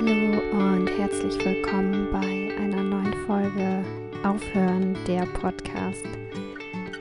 Hallo 0.00 0.38
und 0.52 0.86
herzlich 0.96 1.44
willkommen 1.44 2.06
bei 2.12 2.54
einer 2.56 2.84
neuen 2.84 3.14
Folge 3.26 3.84
Aufhören 4.22 4.96
der 5.08 5.26
Podcast. 5.26 6.04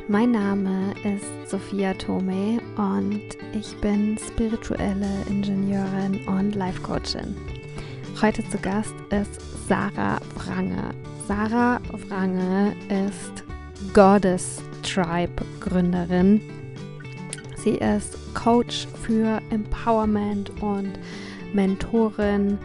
Mein 0.08 0.32
Name 0.32 0.96
ist 1.04 1.52
Sophia 1.52 1.94
Tome 1.94 2.60
und 2.76 3.22
ich 3.54 3.76
bin 3.82 4.18
spirituelle 4.18 5.08
Ingenieurin 5.30 6.26
und 6.28 6.56
Life 6.56 6.82
Coachin. 6.82 7.36
Heute 8.20 8.44
zu 8.50 8.58
Gast 8.58 8.96
ist 9.12 9.68
Sarah 9.68 10.20
Wrange. 10.34 10.90
Sarah 11.28 11.80
Wrange 12.10 12.76
ist 12.90 13.44
Goddess 13.94 14.64
Tribe 14.82 15.46
Gründerin. 15.60 16.42
Sie 17.58 17.76
ist 17.76 18.18
Coach 18.34 18.88
für 19.04 19.40
Empowerment 19.52 20.50
und 20.62 20.98
Mentorin 21.54 22.58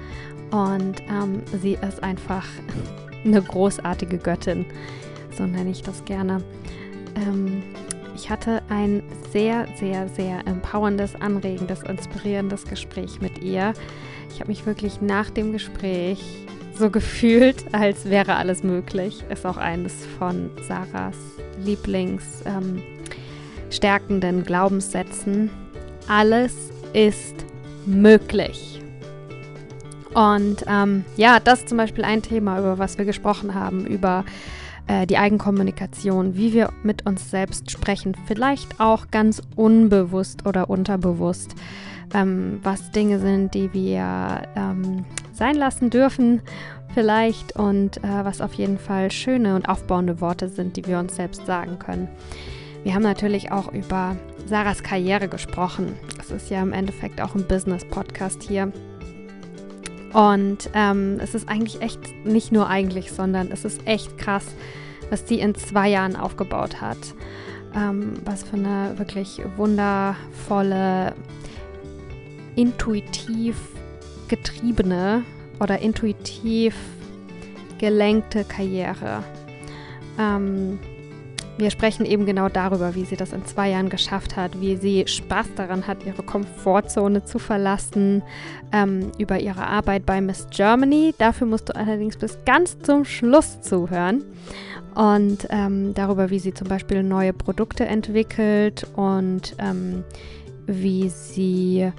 und 0.51 1.01
ähm, 1.09 1.43
sie 1.61 1.79
ist 1.87 2.03
einfach 2.03 2.47
eine 3.25 3.43
großartige 3.43 4.19
Göttin, 4.19 4.67
so 5.37 5.47
nenne 5.47 5.71
ich 5.71 5.83
das 5.83 6.05
gerne. 6.05 6.43
Ähm, 7.17 7.63
ich 8.15 8.29
hatte 8.31 8.63
ein 8.69 9.03
sehr, 9.33 9.67
sehr, 9.79 10.09
sehr 10.09 10.47
empowerndes, 10.47 11.15
anregendes, 11.21 11.83
inspirierendes 11.83 12.65
Gespräch 12.65 13.21
mit 13.21 13.43
ihr. 13.43 13.73
Ich 14.31 14.41
habe 14.41 14.49
mich 14.49 14.67
wirklich 14.67 15.01
nach 15.01 15.31
dem 15.31 15.53
Gespräch 15.53 16.47
so 16.75 16.91
gefühlt, 16.91 17.65
als 17.73 18.09
wäre 18.09 18.37
alles 18.37 18.63
möglich. 18.63 19.25
Ist 19.31 19.47
auch 19.47 19.57
eines 19.57 20.07
von 20.19 20.51
Sarahs 20.69 21.17
Lieblings 21.65 22.43
ähm, 22.45 22.83
Glaubenssätzen. 24.45 25.51
Alles 26.09 26.55
ist 26.93 27.47
möglich. 27.87 28.81
Und 30.15 30.65
ähm, 30.67 31.05
ja, 31.17 31.41
das 31.41 31.61
ist 31.61 31.69
zum 31.69 31.79
Beispiel 31.79 32.05
ein 32.05 32.23
Thema, 32.23 32.59
über 32.59 32.79
was 32.79 32.99
wir 32.99 33.05
gesprochen 33.05 33.55
haben, 33.55 33.87
über 33.87 34.25
äh, 34.87 35.07
die 35.07 35.17
Eigenkommunikation, 35.17 36.37
wie 36.37 36.53
wir 36.53 36.71
mit 36.83 37.07
uns 37.07 37.31
selbst 37.31 37.71
sprechen, 37.71 38.15
vielleicht 38.27 38.79
auch 38.79 39.11
ganz 39.11 39.43
unbewusst 39.57 40.47
oder 40.47 40.69
unterbewusst, 40.69 41.55
ähm, 42.13 42.61
was 42.63 42.91
Dinge 42.91 43.19
sind, 43.21 43.55
die 43.55 43.73
wir 43.73 44.43
ähm, 44.55 45.07
sein 45.33 45.57
lassen 45.57 45.89
dürfen 45.89 46.43
vielleicht 46.95 47.57
und 47.57 47.99
äh, 47.99 48.25
was 48.25 48.41
auf 48.41 48.55
jeden 48.55 48.79
Fall 48.79 49.11
schöne 49.11 49.57
und 49.57 49.69
aufbauende 49.69 50.21
Worte 50.21 50.49
sind, 50.49 50.77
die 50.77 50.87
wir 50.87 50.99
uns 50.99 51.17
selbst 51.17 51.47
sagen 51.47 51.79
können. 51.79 52.09
Wir 52.85 52.95
haben 52.95 53.03
natürlich 53.03 53.53
auch 53.53 53.73
über 53.73 54.17
Sarahs 54.47 54.83
Karriere 54.83 55.29
gesprochen. 55.29 55.97
Es 56.19 56.31
ist 56.31 56.51
ja 56.51 56.63
im 56.63 56.73
Endeffekt 56.73 57.21
auch 57.21 57.35
ein 57.35 57.47
Business-Podcast 57.47 58.43
hier. 58.43 58.73
Und 60.13 60.69
ähm, 60.75 61.19
es 61.21 61.35
ist 61.35 61.49
eigentlich 61.49 61.81
echt, 61.81 62.01
nicht 62.25 62.53
nur 62.53 62.69
eigentlich, 62.69 63.13
sondern 63.13 63.51
es 63.51 63.65
ist 63.65 63.87
echt 63.87 64.19
krass, 64.19 64.45
was 65.11 65.27
sie 65.27 65.41
in 65.41 65.55
zwei 65.55 65.89
Jahren 65.89 66.17
aufgebaut 66.17 66.81
hat. 66.81 66.99
Ähm, 67.75 68.15
was 68.25 68.43
für 68.43 68.57
eine 68.57 68.99
wirklich 68.99 69.41
wundervolle, 69.57 71.15
intuitiv 72.55 73.57
getriebene 74.29 75.25
oder 75.61 75.79
intuitiv 75.79 76.75
gelenkte 77.79 78.45
Karriere. 78.45 79.25
Ähm, 80.19 80.79
wir 81.63 81.71
sprechen 81.71 82.05
eben 82.05 82.27
genau 82.27 82.49
darüber, 82.49 82.95
wie 82.95 83.05
sie 83.05 83.17
das 83.17 83.33
in 83.33 83.47
zwei 83.47 83.71
Jahren 83.71 83.89
geschafft 83.89 84.37
hat, 84.37 84.61
wie 84.61 84.77
sie 84.77 85.07
Spaß 85.07 85.55
daran 85.57 85.87
hat, 85.87 86.05
ihre 86.05 86.23
Komfortzone 86.23 87.25
zu 87.25 87.39
verlassen, 87.39 88.23
ähm, 88.73 89.13
über 89.19 89.39
ihre 89.39 89.67
Arbeit 89.67 90.05
bei 90.05 90.21
Miss 90.21 90.49
Germany. 90.51 91.15
Dafür 91.19 91.47
musst 91.47 91.69
du 91.69 91.77
allerdings 91.77 92.17
bis 92.17 92.39
ganz 92.45 92.79
zum 92.81 93.05
Schluss 93.05 93.61
zuhören. 93.61 94.25
Und 94.95 95.47
ähm, 95.51 95.95
darüber, 95.95 96.31
wie 96.31 96.39
sie 96.39 96.53
zum 96.53 96.69
Beispiel 96.69 97.03
neue 97.03 97.33
Produkte 97.33 97.87
entwickelt 97.87 98.87
und 98.95 99.55
ähm, 99.59 100.05
wie 100.67 101.09
sie 101.09 101.91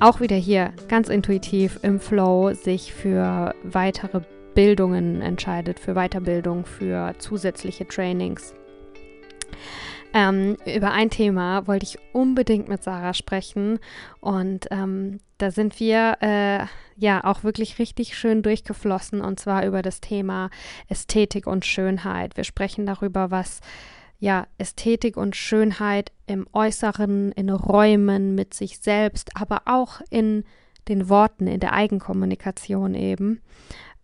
auch 0.00 0.20
wieder 0.20 0.36
hier 0.36 0.72
ganz 0.88 1.08
intuitiv 1.08 1.78
im 1.82 2.00
Flow 2.00 2.54
sich 2.54 2.92
für 2.92 3.54
weitere 3.62 4.22
Bildungen 4.54 5.20
entscheidet, 5.20 5.78
für 5.78 5.94
Weiterbildung, 5.94 6.64
für 6.64 7.14
zusätzliche 7.18 7.86
Trainings. 7.86 8.54
Ähm, 10.12 10.56
über 10.66 10.90
ein 10.90 11.10
Thema 11.10 11.66
wollte 11.66 11.84
ich 11.84 11.98
unbedingt 12.12 12.68
mit 12.68 12.82
Sarah 12.82 13.14
sprechen. 13.14 13.78
Und 14.20 14.66
ähm, 14.70 15.20
da 15.38 15.50
sind 15.50 15.78
wir 15.78 16.18
äh, 16.20 16.66
ja 16.96 17.24
auch 17.24 17.44
wirklich 17.44 17.78
richtig 17.78 18.16
schön 18.16 18.42
durchgeflossen. 18.42 19.20
Und 19.20 19.38
zwar 19.38 19.64
über 19.66 19.82
das 19.82 20.00
Thema 20.00 20.50
Ästhetik 20.88 21.46
und 21.46 21.64
Schönheit. 21.64 22.36
Wir 22.36 22.44
sprechen 22.44 22.86
darüber, 22.86 23.30
was 23.30 23.60
ja 24.18 24.46
Ästhetik 24.58 25.16
und 25.16 25.36
Schönheit 25.36 26.12
im 26.26 26.46
Äußeren, 26.52 27.32
in 27.32 27.48
Räumen 27.48 28.34
mit 28.34 28.52
sich 28.52 28.80
selbst, 28.80 29.30
aber 29.34 29.62
auch 29.64 30.00
in 30.10 30.44
den 30.88 31.08
Worten, 31.08 31.46
in 31.46 31.60
der 31.60 31.72
Eigenkommunikation 31.72 32.94
eben, 32.94 33.40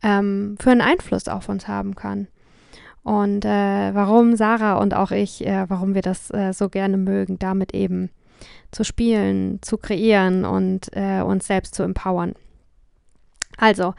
ähm, 0.02 0.56
für 0.58 0.70
einen 0.70 0.80
Einfluss 0.80 1.28
auf 1.28 1.48
uns 1.48 1.68
haben 1.68 1.94
kann 1.96 2.28
und 3.06 3.44
äh, 3.44 3.94
warum 3.94 4.34
Sarah 4.34 4.78
und 4.78 4.92
auch 4.92 5.12
ich, 5.12 5.46
äh, 5.46 5.66
warum 5.68 5.94
wir 5.94 6.02
das 6.02 6.28
äh, 6.32 6.52
so 6.52 6.68
gerne 6.68 6.96
mögen, 6.96 7.38
damit 7.38 7.72
eben 7.72 8.10
zu 8.72 8.82
spielen, 8.82 9.60
zu 9.62 9.78
kreieren 9.78 10.44
und 10.44 10.88
äh, 10.90 11.20
uns 11.20 11.46
selbst 11.46 11.76
zu 11.76 11.84
empowern. 11.84 12.34
Also, 13.58 13.94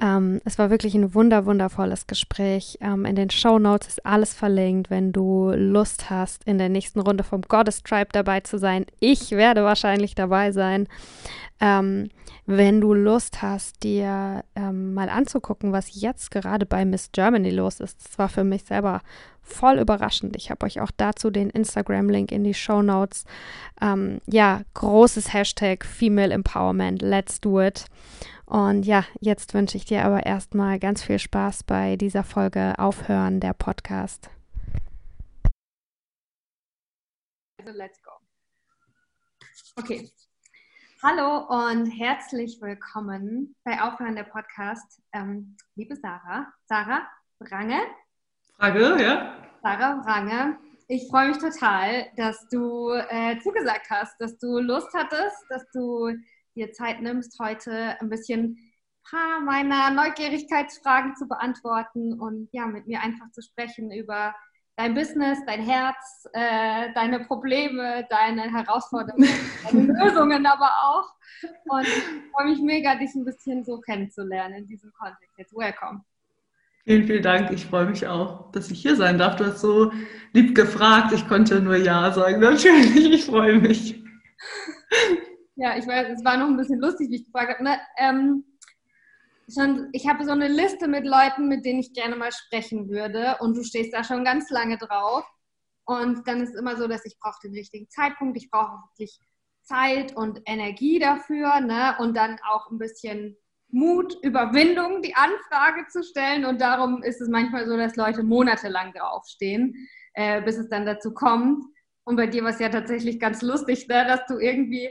ähm, 0.00 0.40
es 0.44 0.56
war 0.56 0.70
wirklich 0.70 0.94
ein 0.94 1.14
wunder, 1.14 1.46
wundervolles 1.46 2.06
Gespräch. 2.06 2.78
Ähm, 2.80 3.04
in 3.04 3.16
den 3.16 3.30
Show 3.30 3.58
Notes 3.58 3.88
ist 3.88 4.06
alles 4.06 4.34
verlinkt, 4.34 4.88
wenn 4.88 5.12
du 5.12 5.50
Lust 5.50 6.08
hast, 6.08 6.44
in 6.44 6.58
der 6.58 6.68
nächsten 6.68 7.00
Runde 7.00 7.24
vom 7.24 7.42
Goddess 7.42 7.82
Tribe 7.82 8.10
dabei 8.12 8.38
zu 8.40 8.58
sein. 8.58 8.86
Ich 9.00 9.32
werde 9.32 9.64
wahrscheinlich 9.64 10.14
dabei 10.14 10.52
sein. 10.52 10.86
Ähm, 11.60 12.08
wenn 12.46 12.80
du 12.80 12.94
Lust 12.94 13.42
hast, 13.42 13.82
dir 13.82 14.44
ähm, 14.54 14.92
mal 14.92 15.08
anzugucken, 15.08 15.72
was 15.72 16.00
jetzt 16.00 16.30
gerade 16.30 16.66
bei 16.66 16.84
Miss 16.84 17.10
Germany 17.12 17.50
los 17.50 17.80
ist, 17.80 18.04
das 18.04 18.18
war 18.18 18.28
für 18.28 18.44
mich 18.44 18.64
selber 18.64 19.00
voll 19.40 19.78
überraschend. 19.78 20.36
Ich 20.36 20.50
habe 20.50 20.66
euch 20.66 20.80
auch 20.80 20.90
dazu 20.96 21.30
den 21.30 21.50
Instagram-Link 21.50 22.32
in 22.32 22.44
die 22.44 22.54
Show 22.54 22.82
Notes. 22.82 23.24
Ähm, 23.80 24.20
ja, 24.26 24.62
großes 24.74 25.32
Hashtag 25.32 25.84
Female 25.84 26.32
Empowerment, 26.32 27.02
let's 27.02 27.40
do 27.40 27.60
it. 27.60 27.86
Und 28.46 28.84
ja, 28.84 29.04
jetzt 29.20 29.54
wünsche 29.54 29.76
ich 29.76 29.84
dir 29.84 30.04
aber 30.04 30.26
erstmal 30.26 30.78
ganz 30.78 31.02
viel 31.02 31.18
Spaß 31.18 31.64
bei 31.64 31.96
dieser 31.96 32.24
Folge 32.24 32.74
Aufhören 32.78 33.40
der 33.40 33.54
Podcast. 33.54 34.30
Also 37.58 37.78
let's 37.78 38.02
go. 38.02 38.10
Okay. 39.76 40.10
Hallo 41.06 41.44
und 41.48 41.90
herzlich 41.90 42.62
willkommen 42.62 43.54
bei 43.62 43.78
Aufhören 43.82 44.16
der 44.16 44.22
Podcast. 44.22 45.02
Ähm, 45.12 45.54
liebe 45.74 45.96
Sarah, 45.96 46.50
Sarah 46.64 47.06
Wrange. 47.40 47.78
Frage, 48.56 48.96
ja? 49.02 49.36
Sarah 49.62 50.02
Wrange. 50.02 50.56
Ich 50.88 51.06
freue 51.10 51.28
mich 51.28 51.36
total, 51.36 52.06
dass 52.16 52.48
du 52.48 52.88
äh, 52.92 53.38
zugesagt 53.40 53.90
hast, 53.90 54.18
dass 54.18 54.38
du 54.38 54.58
Lust 54.60 54.88
hattest, 54.94 55.36
dass 55.50 55.70
du 55.74 56.08
dir 56.56 56.72
Zeit 56.72 57.02
nimmst, 57.02 57.38
heute 57.38 58.00
ein 58.00 58.08
bisschen 58.08 58.56
paar 59.06 59.40
meiner 59.40 59.90
Neugierigkeitsfragen 59.90 61.16
zu 61.16 61.28
beantworten 61.28 62.18
und 62.18 62.48
ja, 62.52 62.64
mit 62.64 62.86
mir 62.86 63.02
einfach 63.02 63.30
zu 63.32 63.42
sprechen 63.42 63.92
über 63.92 64.34
dein 64.76 64.94
Business, 64.94 65.38
dein 65.46 65.62
Herz, 65.62 66.28
äh, 66.32 66.92
deine 66.94 67.20
Probleme, 67.20 68.06
deine 68.10 68.42
Herausforderungen, 68.52 69.28
deine 69.64 69.92
Lösungen 70.04 70.46
aber 70.46 70.70
auch. 70.82 71.14
Und 71.66 71.86
ich 71.86 72.02
freue 72.32 72.46
mich 72.46 72.60
mega, 72.60 72.94
dich 72.96 73.14
ein 73.14 73.24
bisschen 73.24 73.64
so 73.64 73.78
kennenzulernen 73.80 74.54
in 74.54 74.66
diesem 74.66 74.92
Kontext. 74.92 75.38
Jetzt 75.38 75.54
welcome. 75.54 76.04
Vielen, 76.84 77.04
vielen 77.04 77.22
Dank. 77.22 77.50
Ich 77.50 77.64
freue 77.66 77.86
mich 77.86 78.06
auch, 78.06 78.52
dass 78.52 78.70
ich 78.70 78.82
hier 78.82 78.94
sein 78.96 79.18
darf. 79.18 79.36
Du 79.36 79.46
hast 79.46 79.60
so 79.60 79.90
lieb 80.32 80.54
gefragt. 80.54 81.12
Ich 81.12 81.26
konnte 81.26 81.60
nur 81.60 81.76
Ja 81.76 82.12
sagen. 82.12 82.40
Natürlich, 82.40 83.10
ich 83.10 83.24
freue 83.24 83.58
mich. 83.58 84.02
Ja, 85.56 85.78
ich 85.78 85.86
weiß, 85.86 86.08
es 86.18 86.24
war 86.24 86.36
noch 86.36 86.48
ein 86.48 86.56
bisschen 86.56 86.80
lustig, 86.80 87.10
wie 87.10 87.16
ich 87.16 87.24
gefragt 87.24 87.54
habe. 87.54 87.64
Ne? 87.64 87.78
Ähm, 87.96 88.44
schon, 89.52 89.88
ich 89.92 90.08
habe 90.08 90.24
so 90.24 90.32
eine 90.32 90.48
Liste 90.48 90.88
mit 90.88 91.04
Leuten, 91.04 91.48
mit 91.48 91.64
denen 91.64 91.80
ich 91.80 91.92
gerne 91.92 92.16
mal 92.16 92.32
sprechen 92.32 92.88
würde 92.88 93.36
und 93.40 93.56
du 93.56 93.62
stehst 93.62 93.92
da 93.92 94.04
schon 94.04 94.24
ganz 94.24 94.50
lange 94.50 94.78
drauf. 94.78 95.24
Und 95.86 96.26
dann 96.26 96.40
ist 96.40 96.54
es 96.54 96.60
immer 96.60 96.76
so, 96.76 96.88
dass 96.88 97.04
ich 97.04 97.18
brauche 97.18 97.38
den 97.42 97.54
richtigen 97.54 97.88
Zeitpunkt, 97.90 98.36
ich 98.36 98.50
brauche 98.50 98.78
wirklich 98.88 99.18
Zeit 99.62 100.16
und 100.16 100.40
Energie 100.46 100.98
dafür 100.98 101.60
ne? 101.60 101.94
und 101.98 102.16
dann 102.16 102.38
auch 102.48 102.70
ein 102.70 102.78
bisschen 102.78 103.36
Mut, 103.68 104.16
Überwindung, 104.22 105.02
die 105.02 105.16
Anfrage 105.16 105.86
zu 105.88 106.02
stellen. 106.02 106.44
Und 106.44 106.60
darum 106.60 107.02
ist 107.02 107.20
es 107.20 107.28
manchmal 107.28 107.66
so, 107.66 107.76
dass 107.76 107.96
Leute 107.96 108.22
monatelang 108.22 108.92
draufstehen, 108.92 109.88
äh, 110.14 110.40
bis 110.42 110.56
es 110.56 110.68
dann 110.68 110.86
dazu 110.86 111.12
kommt. 111.12 111.64
Und 112.04 112.16
bei 112.16 112.26
dir 112.26 112.42
war 112.44 112.50
es 112.50 112.60
ja 112.60 112.68
tatsächlich 112.68 113.18
ganz 113.18 113.42
lustig, 113.42 113.88
ne? 113.88 114.06
dass 114.06 114.26
du 114.26 114.38
irgendwie 114.38 114.90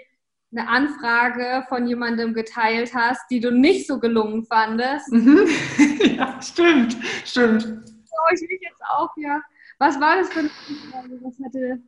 eine 0.56 0.68
Anfrage 0.68 1.66
von 1.68 1.88
jemandem 1.88 2.34
geteilt 2.34 2.94
hast, 2.94 3.30
die 3.30 3.40
du 3.40 3.52
nicht 3.52 3.88
so 3.88 4.00
gelungen 4.00 4.46
fandest. 4.46 5.12
Mhm. 5.12 5.48
ja, 6.16 6.40
stimmt, 6.42 6.96
stimmt. 7.26 7.66
Oh, 7.66 8.34
ich 8.34 8.42
will 8.42 8.60
jetzt 8.62 8.82
auch, 8.90 9.10
ja. 9.18 9.42
Was 9.80 10.00
war 10.00 10.18
das 10.18 10.30
für 10.30 10.40
eine 10.40 10.50
Anfrage? 10.70 11.20
Was 11.24 11.36
hatte 11.44 11.82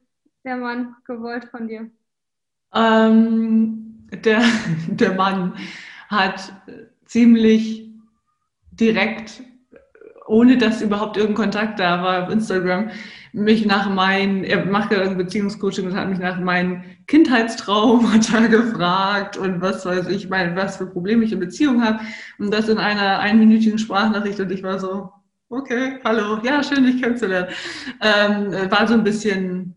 der 0.44 0.58
Mann 0.58 0.96
gewollt 1.06 1.46
von 1.46 1.68
dir? 1.68 1.90
Ähm, 2.74 4.08
der, 4.12 4.42
der 4.88 5.14
Mann 5.14 5.56
hat 6.10 6.54
ziemlich 7.06 7.90
direkt, 8.72 9.44
ohne 10.28 10.58
dass 10.58 10.82
überhaupt 10.82 11.18
irgendein 11.18 11.44
Kontakt 11.44 11.80
da 11.80 12.02
war 12.02 12.24
auf 12.24 12.30
Instagram, 12.30 12.90
mich 13.32 13.66
nach 13.66 13.90
meinen, 13.90 14.44
er 14.44 14.66
macht 14.66 14.92
ja 14.92 15.02
ein 15.02 15.18
Beziehungscoaching 15.18 15.88
und 15.88 15.96
hat 15.96 16.10
mich 16.10 16.20
nach 16.20 16.40
meinen 16.40 16.84
Kindheitstraumata 17.08 18.48
gefragt 18.48 19.38
und 19.38 19.62
was 19.62 19.86
weiß 19.86 20.08
ich, 20.08 20.30
mein, 20.30 20.56
was 20.56 20.78
für 20.78 20.88
Probleme 20.88 21.24
ich 21.26 21.32
in 21.32 21.40
Beziehung 21.40 21.84
habe. 21.84 22.00
Und 22.40 22.52
das 22.52 22.70
in 22.70 22.78
einer 22.78 23.20
einminütigen 23.20 23.78
Sprachnachricht 23.78 24.40
und 24.40 24.52
ich 24.52 24.64
war 24.64 24.80
so, 24.80 25.12
okay, 25.50 26.00
hallo, 26.04 26.40
ja, 26.44 26.64
schön, 26.64 26.86
dich 26.86 27.02
kennenzulernen. 27.02 27.50
Ähm, 28.02 28.72
war 28.72 28.88
so 28.88 28.94
ein 28.96 29.04
bisschen 29.04 29.76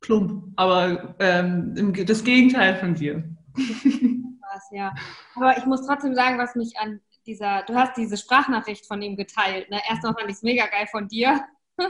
plump, 0.00 0.52
aber 0.56 1.16
ähm, 1.18 1.94
das 2.06 2.22
Gegenteil 2.22 2.76
von 2.76 2.94
dir. 2.94 3.24
Ja. 4.70 4.94
Aber 5.34 5.56
ich 5.58 5.66
muss 5.66 5.86
trotzdem 5.86 6.14
sagen, 6.14 6.38
was 6.38 6.54
mich 6.56 6.78
an 6.78 7.00
dieser, 7.26 7.62
du 7.62 7.74
hast 7.74 7.96
diese 7.96 8.16
Sprachnachricht 8.16 8.86
von 8.86 9.02
ihm 9.02 9.16
geteilt. 9.16 9.70
Ne? 9.70 9.80
Erstmal 9.88 10.14
fand 10.14 10.30
ich 10.30 10.36
es 10.36 10.42
mega 10.42 10.66
geil 10.66 10.86
von 10.90 11.08
dir. 11.08 11.44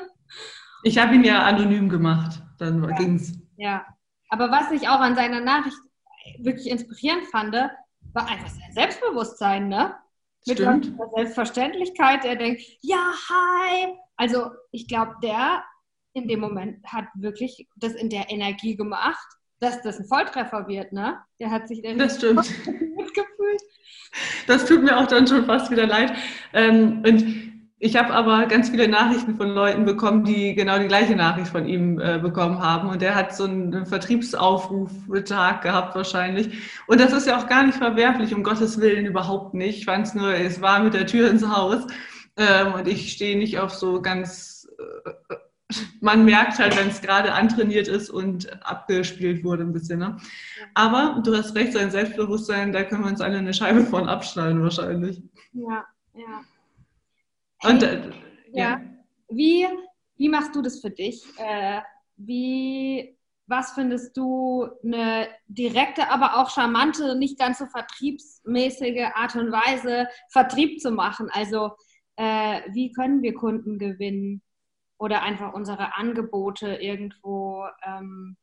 Ich 0.83 0.99
habe 0.99 1.15
ihn 1.15 1.25
ja 1.25 1.43
anonym 1.43 1.89
gemacht, 1.89 2.41
dann 2.59 2.85
ja. 2.85 2.97
ging's. 2.97 3.33
Ja, 3.57 3.87
aber 4.29 4.51
was 4.51 4.71
ich 4.71 4.89
auch 4.89 5.01
an 5.01 5.17
seiner 5.17 5.41
Nachricht 5.41 5.77
wirklich 6.39 6.71
inspirierend 6.71 7.27
fand, 7.27 7.55
war 7.55 8.29
einfach 8.29 8.49
sein 8.49 8.73
Selbstbewusstsein, 8.73 9.69
ne? 9.69 9.97
Mit 10.47 10.59
Stimmt. 10.59 10.97
der 10.99 11.09
Selbstverständlichkeit. 11.17 12.25
Er 12.25 12.37
denkt, 12.37 12.63
ja, 12.83 13.13
hi. 13.29 13.97
Also 14.17 14.51
ich 14.71 14.87
glaube, 14.87 15.17
der 15.23 15.65
in 16.13 16.29
dem 16.29 16.41
Moment 16.41 16.85
hat 16.87 17.07
wirklich 17.15 17.69
das 17.77 17.95
in 17.95 18.09
der 18.09 18.31
Energie 18.31 18.77
gemacht, 18.77 19.27
dass 19.59 19.83
das 19.83 19.99
ein 19.99 20.07
Volltreffer 20.07 20.69
wird, 20.69 20.93
ne? 20.93 21.19
Der 21.41 21.51
hat 21.51 21.69
sich 21.69 21.83
das 21.83 22.17
stimmt. 22.17 22.49
mitgefühlt. 22.97 23.63
Das 24.47 24.65
tut 24.65 24.83
mir 24.83 24.99
auch 24.99 25.07
dann 25.07 25.27
schon 25.27 25.45
fast 25.45 25.71
wieder 25.71 25.87
leid. 25.87 26.13
Ähm, 26.53 27.03
und 27.07 27.25
ich 27.79 27.95
habe 27.97 28.15
aber 28.15 28.47
ganz 28.47 28.71
viele 28.71 28.89
Nachrichten 28.89 29.37
von 29.37 29.51
Leuten 29.51 29.85
bekommen, 29.85 30.25
die 30.25 30.55
genau 30.55 30.79
die 30.79 30.89
gleiche 30.89 31.15
Nachricht 31.15 31.49
von 31.49 31.67
ihm 31.67 32.01
äh, 32.01 32.19
bekommen 32.19 32.61
haben. 32.61 32.89
Und 32.89 33.03
der 33.03 33.15
hat 33.15 33.37
so 33.37 33.45
einen 33.45 33.85
Vertriebsaufruf 33.85 34.91
Tag 35.27 35.61
gehabt 35.61 35.95
wahrscheinlich. 35.95 36.49
Und 36.87 37.01
das 37.01 37.13
ist 37.13 37.27
ja 37.27 37.37
auch 37.39 37.47
gar 37.47 37.67
nicht 37.67 37.77
verwerflich, 37.77 38.35
um 38.35 38.43
Gottes 38.43 38.81
Willen 38.81 39.05
überhaupt 39.05 39.53
nicht. 39.53 39.81
Ich 39.81 39.85
fand 39.85 40.07
es 40.07 40.15
nur, 40.15 40.35
es 40.35 40.63
war 40.63 40.81
mit 40.81 40.95
der 40.95 41.07
Tür 41.07 41.29
ins 41.29 41.47
Haus. 41.47 41.87
Ähm, 42.39 42.75
und 42.75 42.89
ich 42.89 43.13
stehe 43.13 43.37
nicht 43.39 43.59
auf 43.59 43.73
so 43.73 44.01
ganz, 44.01 44.67
äh, 44.79 45.35
man 46.01 46.25
merkt 46.25 46.59
halt, 46.59 46.77
wenn 46.77 46.89
es 46.89 47.01
gerade 47.01 47.33
antrainiert 47.33 47.89
ist 47.89 48.11
und 48.11 48.63
abgespielt 48.65 49.45
wurde 49.45 49.65
ein 49.65 49.73
bisschen. 49.73 49.99
Ne? 49.99 50.17
Aber 50.75 51.21
du 51.25 51.37
hast 51.37 51.55
recht, 51.55 51.73
sein 51.73 51.91
Selbstbewusstsein, 51.91 52.73
da 52.73 52.85
können 52.85 53.03
wir 53.03 53.11
uns 53.11 53.21
alle 53.21 53.39
eine 53.39 53.55
Scheibe 53.55 53.85
von 53.85 54.09
abschneiden 54.09 54.63
wahrscheinlich. 54.63 55.23
Ja, 55.53 55.85
ja. 56.15 56.45
Und, 57.69 57.83
äh, 57.83 58.11
ja. 58.53 58.71
ja. 58.71 58.81
Wie, 59.29 59.67
wie 60.17 60.29
machst 60.29 60.55
du 60.55 60.63
das 60.63 60.81
für 60.81 60.91
dich? 60.91 61.25
Äh, 61.39 61.81
wie, 62.17 63.19
was 63.49 63.73
findest 63.73 64.17
du 64.17 64.69
eine 64.85 65.29
direkte, 65.49 66.09
aber 66.11 66.37
auch 66.37 66.51
charmante, 66.51 67.17
nicht 67.17 67.39
ganz 67.39 67.59
so 67.59 67.67
vertriebsmäßige 67.67 69.11
Art 69.15 69.35
und 69.35 69.51
Weise, 69.51 70.07
Vertrieb 70.31 70.81
zu 70.81 70.93
machen? 70.93 71.29
Also, 71.33 71.73
äh, 72.17 72.61
wie 72.73 72.93
können 72.93 73.23
wir 73.23 73.35
Kunden 73.35 73.79
gewinnen 73.79 74.43
oder 74.99 75.23
einfach 75.23 75.53
unsere 75.53 75.97
Angebote 75.97 76.77
irgendwo 76.77 77.67
ähm, 77.85 78.37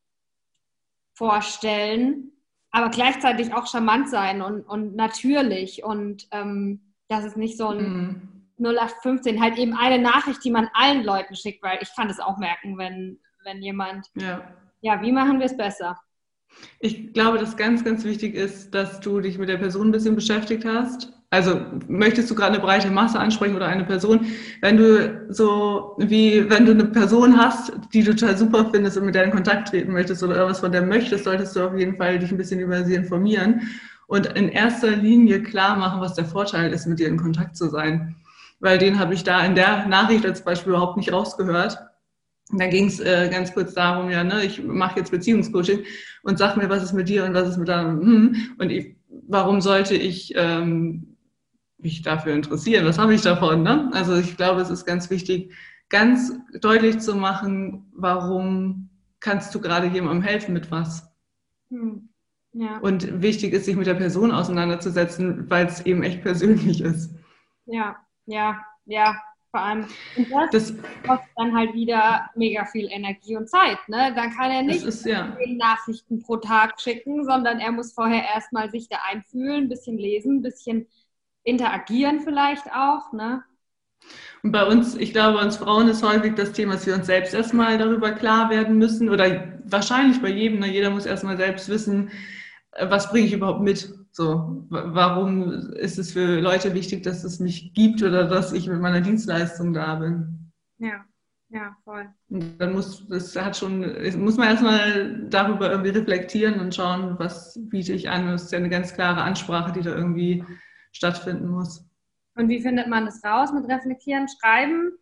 vorstellen, 1.13 2.31
aber 2.71 2.89
gleichzeitig 2.89 3.53
auch 3.53 3.67
charmant 3.67 4.09
sein 4.09 4.41
und, 4.41 4.61
und 4.61 4.95
natürlich 4.95 5.83
und 5.83 6.27
ähm, 6.31 6.93
dass 7.07 7.23
es 7.23 7.35
nicht 7.35 7.57
so 7.57 7.67
ein. 7.69 7.77
Mhm 7.77 8.29
0815 8.59 9.41
halt 9.41 9.57
eben 9.57 9.73
eine 9.73 10.01
Nachricht, 10.01 10.43
die 10.43 10.51
man 10.51 10.69
allen 10.73 11.03
Leuten 11.03 11.35
schickt, 11.35 11.63
weil 11.63 11.79
ich 11.81 11.93
kann 11.95 12.07
das 12.07 12.19
auch 12.19 12.37
merken, 12.37 12.77
wenn, 12.77 13.19
wenn 13.43 13.61
jemand, 13.61 14.07
ja. 14.15 14.47
ja, 14.81 15.01
wie 15.01 15.11
machen 15.11 15.39
wir 15.39 15.47
es 15.47 15.57
besser? 15.57 15.99
Ich 16.79 17.13
glaube, 17.13 17.39
dass 17.39 17.57
ganz, 17.57 17.83
ganz 17.83 18.03
wichtig 18.03 18.35
ist, 18.35 18.73
dass 18.75 18.99
du 18.99 19.19
dich 19.19 19.37
mit 19.37 19.49
der 19.49 19.57
Person 19.57 19.87
ein 19.87 19.91
bisschen 19.91 20.15
beschäftigt 20.15 20.65
hast. 20.65 21.11
Also 21.33 21.59
möchtest 21.87 22.29
du 22.29 22.35
gerade 22.35 22.53
eine 22.53 22.63
breite 22.63 22.91
Masse 22.91 23.19
ansprechen 23.19 23.55
oder 23.55 23.67
eine 23.67 23.83
Person? 23.83 24.27
Wenn 24.61 24.77
du 24.77 25.25
so 25.29 25.95
wie, 25.97 26.49
wenn 26.49 26.65
du 26.65 26.71
eine 26.71 26.85
Person 26.85 27.37
hast, 27.37 27.73
die 27.93 28.03
du 28.03 28.15
total 28.15 28.37
super 28.37 28.69
findest 28.71 28.97
und 28.97 29.05
mit 29.05 29.15
der 29.15 29.23
in 29.23 29.31
Kontakt 29.31 29.69
treten 29.69 29.91
möchtest 29.91 30.21
oder 30.23 30.35
irgendwas 30.35 30.59
von 30.59 30.71
der 30.71 30.83
möchtest, 30.83 31.23
solltest 31.23 31.55
du 31.55 31.61
auf 31.67 31.77
jeden 31.77 31.97
Fall 31.97 32.19
dich 32.19 32.31
ein 32.31 32.37
bisschen 32.37 32.59
über 32.59 32.83
sie 32.83 32.95
informieren 32.95 33.61
und 34.07 34.27
in 34.27 34.49
erster 34.49 34.91
Linie 34.91 35.41
klar 35.41 35.75
machen, 35.75 36.01
was 36.01 36.13
der 36.13 36.25
Vorteil 36.25 36.71
ist, 36.71 36.85
mit 36.85 36.99
ihr 36.99 37.07
in 37.07 37.17
Kontakt 37.17 37.57
zu 37.57 37.69
sein 37.69 38.15
weil 38.63 38.77
den 38.77 38.97
habe 38.97 39.13
ich 39.13 39.25
da 39.25 39.45
in 39.45 39.55
der 39.55 39.87
Nachricht 39.87 40.25
als 40.25 40.41
Beispiel 40.41 40.71
überhaupt 40.71 40.95
nicht 40.95 41.11
rausgehört. 41.11 41.77
Da 42.53 42.67
ging 42.67 42.85
es 42.87 43.01
äh, 43.01 43.27
ganz 43.29 43.53
kurz 43.53 43.73
darum, 43.73 44.09
ja, 44.09 44.23
ne, 44.23 44.45
ich 44.45 44.63
mache 44.63 44.99
jetzt 44.99 45.11
Beziehungscoaching 45.11 45.79
und 46.23 46.37
sag 46.37 46.55
mir, 46.55 46.69
was 46.69 46.81
ist 46.81 46.93
mit 46.93 47.09
dir 47.09 47.25
und 47.25 47.33
was 47.33 47.49
ist 47.49 47.57
mit 47.57 47.67
deinem, 47.67 47.99
hm, 47.99 48.35
und 48.59 48.69
ich, 48.69 48.95
warum 49.27 49.59
sollte 49.59 49.95
ich 49.95 50.33
ähm, 50.37 51.12
mich 51.83 52.01
dafür 52.01 52.33
interessieren? 52.33 52.85
Was 52.85 52.97
habe 52.97 53.13
ich 53.13 53.21
davon? 53.21 53.63
Ne? 53.63 53.89
Also 53.93 54.15
ich 54.15 54.37
glaube, 54.37 54.61
es 54.61 54.69
ist 54.69 54.85
ganz 54.85 55.09
wichtig, 55.09 55.53
ganz 55.89 56.33
deutlich 56.59 56.99
zu 56.99 57.15
machen, 57.15 57.91
warum 57.93 58.89
kannst 59.19 59.53
du 59.53 59.61
gerade 59.61 59.87
jemandem 59.87 60.23
helfen 60.23 60.53
mit 60.53 60.71
was? 60.71 61.11
Hm. 61.69 62.09
Ja. 62.53 62.77
Und 62.79 63.21
wichtig 63.21 63.53
ist, 63.53 63.65
sich 63.65 63.75
mit 63.75 63.87
der 63.87 63.95
Person 63.95 64.31
auseinanderzusetzen, 64.31 65.49
weil 65.49 65.65
es 65.65 65.85
eben 65.85 66.03
echt 66.03 66.21
persönlich 66.21 66.81
ist. 66.81 67.15
Ja, 67.65 67.95
ja, 68.25 68.61
ja, 68.85 69.15
vor 69.49 69.61
allem. 69.61 69.85
Und 70.17 70.27
das, 70.31 70.51
das 70.51 70.73
kostet 71.05 71.29
dann 71.35 71.55
halt 71.55 71.73
wieder 71.73 72.29
mega 72.35 72.65
viel 72.65 72.87
Energie 72.91 73.35
und 73.37 73.49
Zeit. 73.49 73.77
Ne? 73.87 74.11
Dann 74.15 74.31
kann 74.31 74.51
er 74.51 74.63
nicht 74.63 74.83
ist, 74.83 75.05
ja. 75.05 75.35
Nachrichten 75.47 76.21
pro 76.21 76.37
Tag 76.37 76.81
schicken, 76.81 77.23
sondern 77.23 77.59
er 77.59 77.71
muss 77.71 77.93
vorher 77.93 78.23
erstmal 78.33 78.69
sich 78.69 78.89
da 78.89 78.97
einfühlen, 79.09 79.65
ein 79.65 79.69
bisschen 79.69 79.97
lesen, 79.97 80.37
ein 80.37 80.41
bisschen 80.41 80.87
interagieren 81.43 82.21
vielleicht 82.21 82.67
auch. 82.73 83.13
Ne? 83.13 83.43
Und 84.43 84.51
bei 84.51 84.65
uns, 84.65 84.95
ich 84.95 85.13
glaube, 85.13 85.37
bei 85.37 85.45
uns 85.45 85.57
Frauen 85.57 85.87
ist 85.87 86.03
häufig 86.03 86.35
das 86.35 86.51
Thema, 86.51 86.73
dass 86.73 86.85
wir 86.85 86.95
uns 86.95 87.05
selbst 87.05 87.33
erstmal 87.33 87.77
darüber 87.77 88.11
klar 88.11 88.49
werden 88.49 88.77
müssen 88.77 89.09
oder 89.09 89.53
wahrscheinlich 89.65 90.21
bei 90.21 90.29
jedem, 90.29 90.59
ne? 90.59 90.67
jeder 90.67 90.89
muss 90.89 91.05
erstmal 91.05 91.37
selbst 91.37 91.69
wissen, 91.69 92.11
äh, 92.71 92.89
was 92.89 93.09
bringe 93.09 93.27
ich 93.27 93.33
überhaupt 93.33 93.61
mit? 93.61 93.93
So, 94.11 94.67
warum 94.69 95.73
ist 95.73 95.97
es 95.97 96.11
für 96.11 96.39
Leute 96.39 96.75
wichtig, 96.75 97.01
dass 97.01 97.23
es 97.23 97.39
mich 97.39 97.73
gibt 97.73 98.03
oder 98.03 98.25
dass 98.25 98.53
ich 98.53 98.67
mit 98.67 98.79
meiner 98.79 99.01
Dienstleistung 99.01 99.73
da 99.73 99.95
bin? 99.95 100.51
Ja, 100.77 101.03
ja, 101.49 101.75
voll. 101.83 102.07
Und 102.29 102.59
dann 102.59 102.73
muss, 102.73 103.07
das 103.07 103.35
hat 103.35 103.57
schon, 103.57 103.79
muss 104.23 104.37
man 104.37 104.49
erstmal 104.49 105.27
darüber 105.29 105.71
irgendwie 105.71 105.91
reflektieren 105.91 106.59
und 106.59 106.75
schauen, 106.75 107.15
was 107.17 107.59
biete 107.69 107.93
ich 107.93 108.09
an. 108.09 108.27
Das 108.27 108.43
ist 108.43 108.51
ja 108.51 108.59
eine 108.59 108.69
ganz 108.69 108.93
klare 108.93 109.23
Ansprache, 109.23 109.71
die 109.71 109.81
da 109.81 109.95
irgendwie 109.95 110.43
stattfinden 110.93 111.47
muss. 111.47 111.85
Und 112.35 112.49
wie 112.49 112.61
findet 112.61 112.87
man 112.87 113.05
das 113.05 113.23
raus 113.23 113.51
mit 113.51 113.67
Reflektieren, 113.67 114.27
Schreiben, 114.27 114.93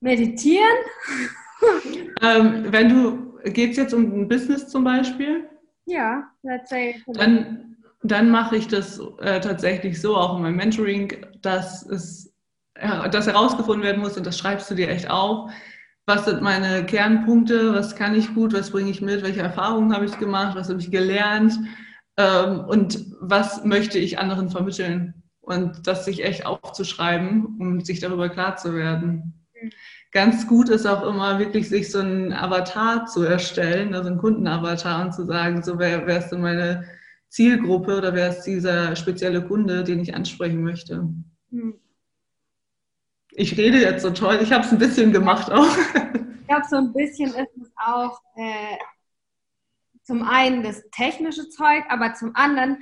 Meditieren? 0.00 0.76
ähm, 2.22 2.66
wenn 2.70 2.88
du, 2.88 3.38
geht 3.50 3.70
es 3.72 3.76
jetzt 3.76 3.94
um 3.94 4.02
ein 4.02 4.28
Business 4.28 4.68
zum 4.68 4.84
Beispiel? 4.84 5.48
Ja, 5.86 6.24
let's 6.42 6.68
say. 6.68 7.02
Dann, 7.14 7.76
dann 8.02 8.30
mache 8.30 8.56
ich 8.56 8.68
das 8.68 9.00
äh, 9.20 9.40
tatsächlich 9.40 10.00
so, 10.00 10.16
auch 10.16 10.36
in 10.36 10.42
meinem 10.42 10.56
Mentoring, 10.56 11.24
dass 11.40 11.84
es 11.86 12.32
dass 12.74 13.26
herausgefunden 13.26 13.82
werden 13.82 14.02
muss, 14.02 14.18
und 14.18 14.26
das 14.26 14.38
schreibst 14.38 14.70
du 14.70 14.74
dir 14.74 14.90
echt 14.90 15.08
auf, 15.08 15.50
was 16.04 16.26
sind 16.26 16.42
meine 16.42 16.84
Kernpunkte, 16.84 17.72
was 17.72 17.96
kann 17.96 18.14
ich 18.14 18.34
gut, 18.34 18.52
was 18.52 18.70
bringe 18.70 18.90
ich 18.90 19.00
mit, 19.00 19.22
welche 19.22 19.40
Erfahrungen 19.40 19.94
habe 19.94 20.04
ich 20.04 20.18
gemacht, 20.18 20.54
was 20.56 20.68
habe 20.68 20.78
ich 20.78 20.90
gelernt 20.90 21.58
ähm, 22.16 22.60
und 22.60 23.04
was 23.20 23.64
möchte 23.64 23.98
ich 23.98 24.18
anderen 24.18 24.50
vermitteln. 24.50 25.22
Und 25.40 25.86
das 25.86 26.04
sich 26.04 26.24
echt 26.24 26.44
aufzuschreiben, 26.44 27.56
um 27.60 27.80
sich 27.80 28.00
darüber 28.00 28.28
klar 28.28 28.56
zu 28.56 28.74
werden. 28.74 29.46
Mhm 29.54 29.70
ganz 30.16 30.46
gut 30.46 30.70
ist 30.70 30.86
auch 30.86 31.02
immer 31.06 31.38
wirklich 31.38 31.68
sich 31.68 31.92
so 31.92 31.98
einen 31.98 32.32
Avatar 32.32 33.04
zu 33.04 33.22
erstellen, 33.22 33.94
also 33.94 34.08
einen 34.08 34.18
Kundenavatar 34.18 35.04
und 35.04 35.12
zu 35.12 35.26
sagen, 35.26 35.62
so 35.62 35.78
wer, 35.78 36.06
wer 36.06 36.18
ist 36.18 36.30
denn 36.30 36.40
meine 36.40 36.86
Zielgruppe 37.28 37.98
oder 37.98 38.14
wer 38.14 38.30
ist 38.30 38.44
dieser 38.44 38.96
spezielle 38.96 39.44
Kunde, 39.46 39.84
den 39.84 40.00
ich 40.00 40.14
ansprechen 40.14 40.62
möchte. 40.62 41.06
Hm. 41.50 41.74
Ich 43.32 43.58
rede 43.58 43.78
jetzt 43.78 44.02
so 44.02 44.10
toll, 44.10 44.38
ich 44.42 44.52
habe 44.52 44.64
es 44.64 44.72
ein 44.72 44.78
bisschen 44.78 45.12
gemacht 45.12 45.52
auch. 45.52 45.76
Ich 46.40 46.48
glaube, 46.48 46.66
so 46.70 46.76
ein 46.76 46.92
bisschen 46.92 47.34
ist 47.34 47.56
es 47.60 47.70
auch 47.76 48.18
äh, 48.36 48.78
zum 50.06 50.22
einen 50.22 50.62
das 50.62 50.88
technische 50.92 51.48
Zeug, 51.48 51.84
aber 51.88 52.14
zum 52.14 52.30
anderen, 52.34 52.78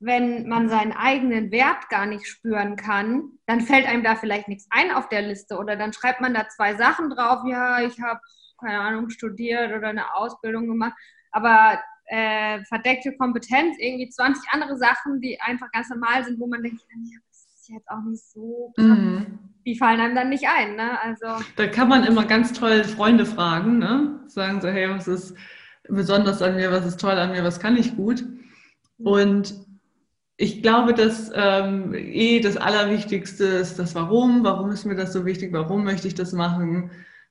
wenn 0.00 0.48
man 0.48 0.68
seinen 0.68 0.92
eigenen 0.92 1.52
Wert 1.52 1.88
gar 1.88 2.04
nicht 2.04 2.26
spüren 2.26 2.74
kann, 2.76 3.30
dann 3.46 3.60
fällt 3.60 3.86
einem 3.86 4.02
da 4.02 4.16
vielleicht 4.16 4.48
nichts 4.48 4.66
ein 4.70 4.90
auf 4.90 5.08
der 5.08 5.22
Liste 5.22 5.56
oder 5.56 5.76
dann 5.76 5.92
schreibt 5.92 6.20
man 6.20 6.34
da 6.34 6.48
zwei 6.48 6.74
Sachen 6.74 7.10
drauf, 7.10 7.44
ja, 7.46 7.80
ich 7.80 8.00
habe 8.00 8.20
keine 8.60 8.80
Ahnung 8.80 9.08
studiert 9.10 9.72
oder 9.72 9.88
eine 9.88 10.14
Ausbildung 10.16 10.66
gemacht, 10.66 10.94
aber 11.30 11.80
äh, 12.06 12.62
verdeckte 12.64 13.16
Kompetenz, 13.16 13.76
irgendwie 13.78 14.10
20 14.10 14.50
andere 14.50 14.76
Sachen, 14.76 15.20
die 15.20 15.40
einfach 15.40 15.70
ganz 15.70 15.88
normal 15.88 16.24
sind, 16.24 16.40
wo 16.40 16.46
man 16.46 16.62
denkt, 16.62 16.82
ja, 16.90 17.18
das 17.28 17.46
ist 17.56 17.68
jetzt 17.68 17.88
auch 17.88 18.02
nicht 18.04 18.24
so 18.24 18.72
mhm. 18.76 19.38
Die 19.64 19.76
fallen 19.76 20.00
einem 20.00 20.14
dann 20.14 20.28
nicht 20.28 20.46
ein, 20.46 20.76
ne? 20.76 21.00
Also. 21.00 21.42
Da 21.56 21.66
kann 21.68 21.88
man 21.88 22.04
immer 22.04 22.26
ganz 22.26 22.52
toll 22.52 22.84
Freunde 22.84 23.24
fragen, 23.24 23.78
ne? 23.78 24.20
Sagen 24.26 24.60
so, 24.60 24.68
hey, 24.68 24.90
was 24.90 25.08
ist 25.08 25.34
besonders 25.88 26.42
an 26.42 26.56
mir, 26.56 26.70
was 26.70 26.86
ist 26.86 27.00
toll 27.00 27.12
an 27.12 27.32
mir, 27.32 27.44
was 27.44 27.60
kann 27.60 27.76
ich 27.76 27.96
gut? 27.96 28.24
Und 28.98 29.54
ich 30.36 30.62
glaube, 30.62 30.94
dass 30.94 31.30
ähm, 31.34 31.94
eh 31.94 32.40
das 32.40 32.56
Allerwichtigste 32.56 33.44
ist 33.44 33.78
das 33.78 33.94
Warum. 33.94 34.44
Warum 34.44 34.70
ist 34.70 34.84
mir 34.84 34.96
das 34.96 35.12
so 35.12 35.24
wichtig? 35.24 35.52
Warum 35.52 35.84
möchte 35.84 36.08
ich 36.08 36.14
das 36.14 36.32
machen? 36.32 36.90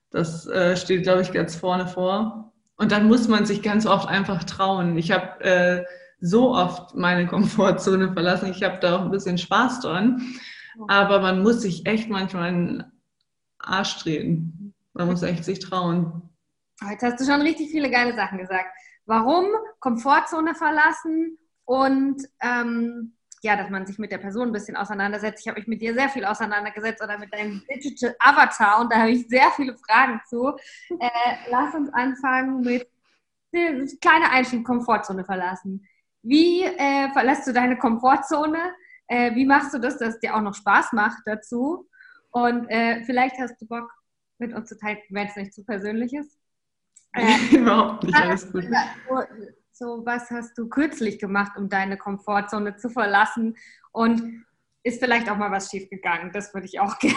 Das 0.10 0.48
äh, 0.48 0.78
steht, 0.78 1.04
glaube 1.04 1.22
ich, 1.22 1.34
ganz 1.34 1.56
vorne 1.56 1.88
vor. 1.88 2.54
Und 2.78 2.92
dann 2.92 3.08
muss 3.08 3.28
man 3.28 3.46
sich 3.46 3.62
ganz 3.62 3.86
oft 3.86 4.08
einfach 4.08 4.44
trauen. 4.46 4.98
Ich 4.98 5.12
habe 5.12 5.44
äh, 5.44 5.86
so 6.22 6.56
oft 6.56 6.96
meine 6.96 7.28
Komfortzone 7.28 8.14
verlassen. 8.14 8.52
Ich 8.52 8.64
habe 8.64 8.80
da 8.80 8.98
auch 8.98 9.02
ein 9.02 9.12
bisschen 9.12 9.38
Spaß 9.38 9.82
dran. 9.82 10.22
Aber 10.88 11.20
man 11.20 11.44
muss 11.44 11.62
sich 11.62 11.86
echt 11.86 12.10
manchmal 12.10 12.50
in 12.50 12.68
den 12.68 12.84
Arsch 13.60 13.98
treten. 13.98 14.74
Man 14.94 15.08
muss 15.08 15.24
echt 15.24 15.44
sich 15.44 15.60
trauen. 15.60 16.30
Jetzt 16.90 17.04
hast 17.04 17.20
du 17.20 17.26
schon 17.26 17.42
richtig 17.42 17.72
viele 17.72 17.90
geile 17.90 18.16
Sachen 18.16 18.38
gesagt. 18.38 18.68
Warum 19.06 19.46
Komfortzone 19.80 20.56
verlassen 20.56 21.38
und 21.66 22.22
ähm, 22.42 23.16
ja, 23.44 23.58
dass 23.58 23.70
man 23.70 23.86
sich 23.86 24.00
mit 24.00 24.12
der 24.12 24.20
Person 24.20 24.48
ein 24.48 24.54
bisschen 24.54 24.78
auseinandersetzt. 24.78 25.42
Ich 25.42 25.48
habe 25.50 25.60
mich 25.60 25.68
mit 25.68 25.82
dir 25.82 25.94
sehr 25.94 26.08
viel 26.08 26.24
auseinandergesetzt 26.24 27.04
oder 27.04 27.18
mit 27.18 27.34
deinem 27.34 27.62
Digital 27.70 28.16
Avatar 28.20 28.80
und 28.80 28.92
da 28.92 29.00
habe 29.00 29.12
ich 29.12 29.28
sehr 29.28 29.52
viele 29.52 29.76
Fragen 29.78 30.22
zu. 30.30 30.54
Äh, 30.90 31.10
lass 31.50 31.76
uns 31.76 31.94
anfangen 31.94 32.62
mit 32.62 32.88
äh, 33.52 33.86
kleine 34.00 34.32
Einstieg 34.32 34.64
Komfortzone 34.64 35.26
verlassen. 35.26 35.86
Wie 36.22 36.64
äh, 36.64 37.12
verlässt 37.12 37.46
du 37.46 37.52
deine 37.52 37.78
Komfortzone? 37.78 38.74
Äh, 39.08 39.36
wie 39.36 39.46
machst 39.46 39.74
du 39.74 39.78
das, 39.78 39.98
dass 39.98 40.16
es 40.16 40.20
dir 40.20 40.36
auch 40.36 40.42
noch 40.42 40.56
Spaß 40.56 40.94
macht 40.94 41.20
dazu? 41.26 41.90
Und 42.32 42.70
äh, 42.70 43.04
vielleicht 43.04 43.38
hast 43.40 43.62
du 43.62 43.68
Bock, 43.68 43.92
mit 44.40 44.54
uns 44.54 44.70
zu 44.70 44.78
teilen, 44.78 45.00
wenn 45.10 45.28
es 45.28 45.36
nicht 45.36 45.54
zu 45.54 45.64
persönlich 45.64 46.14
ist. 46.14 46.38
Äh, 47.14 47.56
Überhaupt 47.58 48.04
nicht, 48.04 48.16
alles 48.16 48.52
gut. 48.52 48.66
So, 49.72 50.02
was 50.06 50.30
hast 50.30 50.58
du 50.58 50.70
kürzlich 50.70 51.18
gemacht, 51.20 51.54
um 51.58 51.68
deine 51.68 51.98
Komfortzone 51.98 52.76
zu 52.76 52.90
verlassen? 52.90 53.56
Und 53.92 54.44
ist 54.84 55.00
vielleicht 55.00 55.30
auch 55.32 55.38
mal 55.38 55.50
was 55.50 55.72
schiefgegangen? 55.72 56.32
Das 56.34 56.54
würde 56.54 56.68
ich 56.68 56.80
auch 56.80 57.00
gerne. 57.00 57.16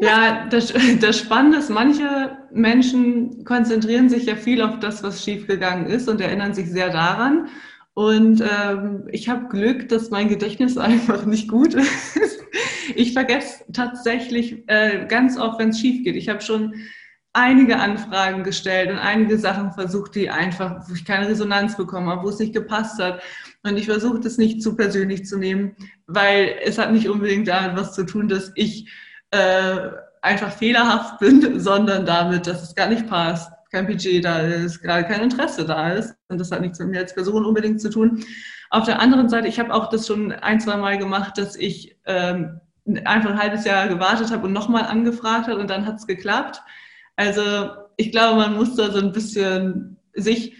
ja, 0.00 0.46
das, 0.46 0.72
das 1.00 1.18
Spannende 1.18 1.58
ist, 1.58 1.70
manche 1.70 2.38
Menschen 2.52 3.44
konzentrieren 3.44 4.08
sich 4.08 4.26
ja 4.26 4.36
viel 4.36 4.62
auf 4.62 4.78
das, 4.78 5.02
was 5.02 5.24
schiefgegangen 5.24 5.86
ist 5.86 6.08
und 6.08 6.20
erinnern 6.20 6.54
sich 6.54 6.70
sehr 6.70 6.90
daran. 6.90 7.48
Und 7.94 8.42
ähm, 8.42 9.08
ich 9.10 9.30
habe 9.30 9.48
Glück, 9.48 9.88
dass 9.88 10.10
mein 10.10 10.28
Gedächtnis 10.28 10.76
einfach 10.78 11.24
nicht 11.24 11.48
gut 11.48 11.74
ist. 11.74 12.40
Ich 12.94 13.14
vergesse 13.14 13.64
tatsächlich 13.72 14.62
äh, 14.68 15.06
ganz 15.08 15.38
oft, 15.38 15.58
wenn 15.58 15.70
es 15.70 15.80
schief 15.80 16.04
geht. 16.04 16.14
Ich 16.14 16.28
habe 16.28 16.42
schon 16.42 16.74
einige 17.36 17.78
Anfragen 17.78 18.42
gestellt 18.42 18.90
und 18.90 18.98
einige 18.98 19.38
Sachen 19.38 19.72
versucht, 19.72 20.14
die 20.14 20.30
einfach, 20.30 20.88
wo 20.88 20.94
ich 20.94 21.04
keine 21.04 21.28
Resonanz 21.28 21.76
bekommen 21.76 22.08
habe, 22.08 22.24
wo 22.24 22.30
es 22.30 22.38
nicht 22.38 22.54
gepasst 22.54 23.00
hat. 23.00 23.22
Und 23.62 23.76
ich 23.76 23.86
versuche 23.86 24.20
das 24.20 24.38
nicht 24.38 24.62
zu 24.62 24.74
persönlich 24.74 25.26
zu 25.26 25.38
nehmen, 25.38 25.76
weil 26.06 26.56
es 26.64 26.78
hat 26.78 26.92
nicht 26.92 27.08
unbedingt 27.08 27.48
damit 27.48 27.76
was 27.76 27.94
zu 27.94 28.04
tun, 28.04 28.28
dass 28.28 28.52
ich 28.54 28.90
äh, 29.30 29.76
einfach 30.22 30.50
fehlerhaft 30.50 31.18
bin, 31.18 31.60
sondern 31.60 32.06
damit, 32.06 32.46
dass 32.46 32.62
es 32.62 32.74
gar 32.74 32.88
nicht 32.88 33.06
passt 33.06 33.52
kein 33.70 33.86
Budget 33.86 34.24
da 34.24 34.40
ist, 34.40 34.80
gerade 34.80 35.04
kein 35.04 35.22
Interesse 35.22 35.64
da 35.64 35.90
ist. 35.90 36.16
Und 36.28 36.38
das 36.38 36.50
hat 36.50 36.60
nichts 36.60 36.78
mit 36.78 36.88
mir 36.88 37.00
als 37.00 37.14
Person 37.14 37.44
unbedingt 37.44 37.80
zu 37.80 37.90
tun. 37.90 38.24
Auf 38.70 38.84
der 38.84 39.00
anderen 39.00 39.28
Seite, 39.28 39.48
ich 39.48 39.58
habe 39.58 39.72
auch 39.72 39.90
das 39.90 40.06
schon 40.06 40.32
ein, 40.32 40.60
zwei 40.60 40.76
Mal 40.76 40.98
gemacht, 40.98 41.38
dass 41.38 41.56
ich 41.56 41.98
ähm, 42.06 42.60
einfach 43.04 43.30
ein 43.30 43.38
halbes 43.38 43.64
Jahr 43.64 43.88
gewartet 43.88 44.30
habe 44.30 44.46
und 44.46 44.52
nochmal 44.52 44.84
angefragt 44.84 45.48
habe 45.48 45.60
und 45.60 45.68
dann 45.68 45.86
hat 45.86 45.96
es 45.96 46.06
geklappt. 46.06 46.62
Also 47.16 47.70
ich 47.96 48.12
glaube, 48.12 48.36
man 48.36 48.56
muss 48.56 48.76
da 48.76 48.90
so 48.90 48.98
ein 48.98 49.12
bisschen 49.12 49.96
sich 50.14 50.56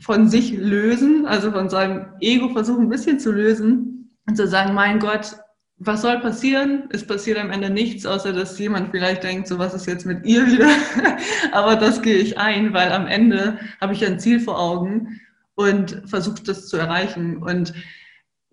von 0.00 0.28
sich 0.28 0.52
lösen, 0.52 1.26
also 1.26 1.52
von 1.52 1.68
seinem 1.68 2.06
Ego 2.20 2.48
versuchen, 2.50 2.84
ein 2.84 2.90
bisschen 2.90 3.20
zu 3.20 3.32
lösen 3.32 4.16
und 4.26 4.36
zu 4.36 4.46
sagen, 4.46 4.74
mein 4.74 4.98
Gott, 4.98 5.36
was 5.82 6.02
soll 6.02 6.20
passieren? 6.20 6.88
Es 6.90 7.06
passiert 7.06 7.38
am 7.38 7.50
Ende 7.50 7.70
nichts, 7.70 8.04
außer 8.04 8.32
dass 8.32 8.58
jemand 8.58 8.90
vielleicht 8.90 9.22
denkt, 9.24 9.48
so 9.48 9.58
was 9.58 9.74
ist 9.74 9.86
jetzt 9.86 10.04
mit 10.04 10.26
ihr 10.26 10.46
wieder? 10.46 10.68
Aber 11.52 11.76
das 11.76 12.02
gehe 12.02 12.18
ich 12.18 12.38
ein, 12.38 12.74
weil 12.74 12.92
am 12.92 13.06
Ende 13.06 13.58
habe 13.80 13.94
ich 13.94 14.04
ein 14.04 14.20
Ziel 14.20 14.40
vor 14.40 14.58
Augen 14.60 15.20
und 15.54 16.02
versuche 16.06 16.42
das 16.42 16.68
zu 16.68 16.76
erreichen. 16.76 17.42
Und 17.42 17.72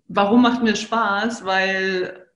warum 0.08 0.42
macht 0.42 0.62
mir 0.62 0.74
Spaß? 0.74 1.44
Weil 1.44 2.26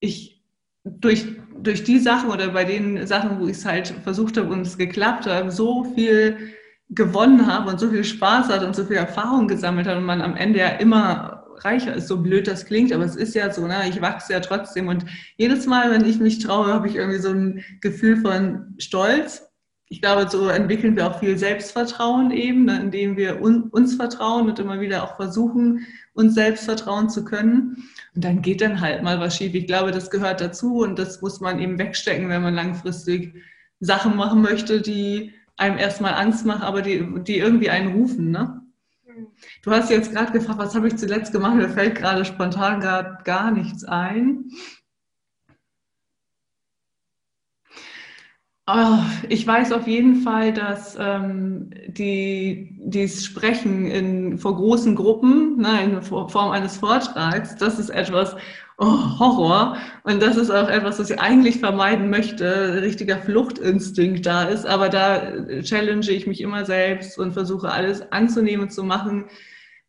ich 0.00 0.39
durch, 0.84 1.26
durch 1.58 1.84
die 1.84 1.98
Sachen 1.98 2.30
oder 2.30 2.48
bei 2.48 2.64
den 2.64 3.06
Sachen, 3.06 3.40
wo 3.40 3.46
ich 3.46 3.58
es 3.58 3.66
halt 3.66 3.88
versucht 4.02 4.36
habe 4.36 4.52
und 4.52 4.62
es 4.62 4.78
geklappt 4.78 5.26
hat, 5.26 5.52
so 5.52 5.84
viel 5.94 6.54
gewonnen 6.88 7.46
habe 7.46 7.70
und 7.70 7.78
so 7.78 7.90
viel 7.90 8.04
Spaß 8.04 8.48
hat 8.48 8.64
und 8.64 8.74
so 8.74 8.84
viel 8.84 8.96
Erfahrung 8.96 9.46
gesammelt 9.46 9.86
hat 9.86 9.96
und 9.96 10.04
man 10.04 10.22
am 10.22 10.36
Ende 10.36 10.58
ja 10.58 10.68
immer 10.68 11.40
reicher 11.64 11.94
ist, 11.94 12.08
so 12.08 12.18
blöd 12.18 12.46
das 12.46 12.64
klingt, 12.64 12.92
aber 12.92 13.04
es 13.04 13.16
ist 13.16 13.34
ja 13.34 13.52
so, 13.52 13.66
ne? 13.66 13.88
ich 13.88 14.00
wachse 14.00 14.32
ja 14.32 14.40
trotzdem. 14.40 14.88
Und 14.88 15.04
jedes 15.36 15.66
Mal, 15.66 15.90
wenn 15.90 16.04
ich 16.04 16.18
mich 16.18 16.38
traue, 16.38 16.72
habe 16.72 16.88
ich 16.88 16.96
irgendwie 16.96 17.18
so 17.18 17.30
ein 17.30 17.62
Gefühl 17.80 18.16
von 18.16 18.74
Stolz. 18.78 19.46
Ich 19.88 20.00
glaube, 20.00 20.28
so 20.30 20.48
entwickeln 20.48 20.96
wir 20.96 21.06
auch 21.06 21.18
viel 21.18 21.36
Selbstvertrauen 21.36 22.30
eben, 22.30 22.64
ne? 22.64 22.80
indem 22.80 23.16
wir 23.16 23.42
un 23.42 23.64
uns 23.64 23.96
vertrauen 23.96 24.48
und 24.48 24.58
immer 24.58 24.80
wieder 24.80 25.02
auch 25.04 25.16
versuchen, 25.16 25.86
uns 26.14 26.34
selbst 26.34 26.64
vertrauen 26.64 27.08
zu 27.08 27.24
können. 27.24 27.88
Und 28.14 28.24
dann 28.24 28.42
geht 28.42 28.60
dann 28.60 28.80
halt 28.80 29.02
mal 29.02 29.20
was 29.20 29.36
schief. 29.36 29.54
Ich 29.54 29.66
glaube, 29.66 29.90
das 29.90 30.10
gehört 30.10 30.40
dazu 30.40 30.78
und 30.78 30.98
das 30.98 31.20
muss 31.22 31.40
man 31.40 31.60
eben 31.60 31.78
wegstecken, 31.78 32.28
wenn 32.28 32.42
man 32.42 32.54
langfristig 32.54 33.34
Sachen 33.80 34.16
machen 34.16 34.42
möchte, 34.42 34.80
die 34.80 35.32
einem 35.56 35.78
erstmal 35.78 36.14
Angst 36.14 36.44
machen, 36.46 36.62
aber 36.62 36.82
die, 36.82 37.06
die 37.24 37.38
irgendwie 37.38 37.70
einen 37.70 37.92
rufen. 37.92 38.30
Ne? 38.30 38.60
Du 39.62 39.70
hast 39.70 39.90
jetzt 39.90 40.12
gerade 40.12 40.32
gefragt, 40.32 40.58
was 40.58 40.74
habe 40.74 40.88
ich 40.88 40.96
zuletzt 40.96 41.32
gemacht? 41.32 41.54
Mir 41.54 41.68
fällt 41.68 41.96
gerade 41.96 42.24
spontan 42.24 42.80
gar, 42.80 43.22
gar 43.24 43.50
nichts 43.50 43.84
ein. 43.84 44.50
Oh, 48.66 48.98
ich 49.28 49.44
weiß 49.44 49.72
auf 49.72 49.88
jeden 49.88 50.22
Fall, 50.22 50.52
dass 50.52 50.96
ähm, 51.00 51.70
die, 51.88 52.76
dieses 52.78 53.24
Sprechen 53.24 53.86
in, 53.86 54.38
vor 54.38 54.54
großen 54.54 54.94
Gruppen, 54.94 55.56
ne, 55.56 55.82
in 55.82 56.02
Form 56.02 56.50
eines 56.50 56.76
Vortrags, 56.76 57.56
das 57.56 57.80
ist 57.80 57.90
etwas, 57.90 58.36
oh, 58.78 59.18
Horror. 59.18 59.76
Und 60.04 60.22
das 60.22 60.36
ist 60.36 60.50
auch 60.50 60.68
etwas, 60.68 61.00
was 61.00 61.10
ich 61.10 61.20
eigentlich 61.20 61.58
vermeiden 61.58 62.10
möchte, 62.10 62.80
richtiger 62.82 63.18
Fluchtinstinkt 63.18 64.24
da 64.24 64.44
ist. 64.44 64.66
Aber 64.66 64.88
da 64.88 65.60
challenge 65.62 66.10
ich 66.10 66.28
mich 66.28 66.40
immer 66.40 66.64
selbst 66.64 67.18
und 67.18 67.32
versuche 67.32 67.72
alles 67.72 68.12
anzunehmen 68.12 68.70
zu 68.70 68.84
machen, 68.84 69.24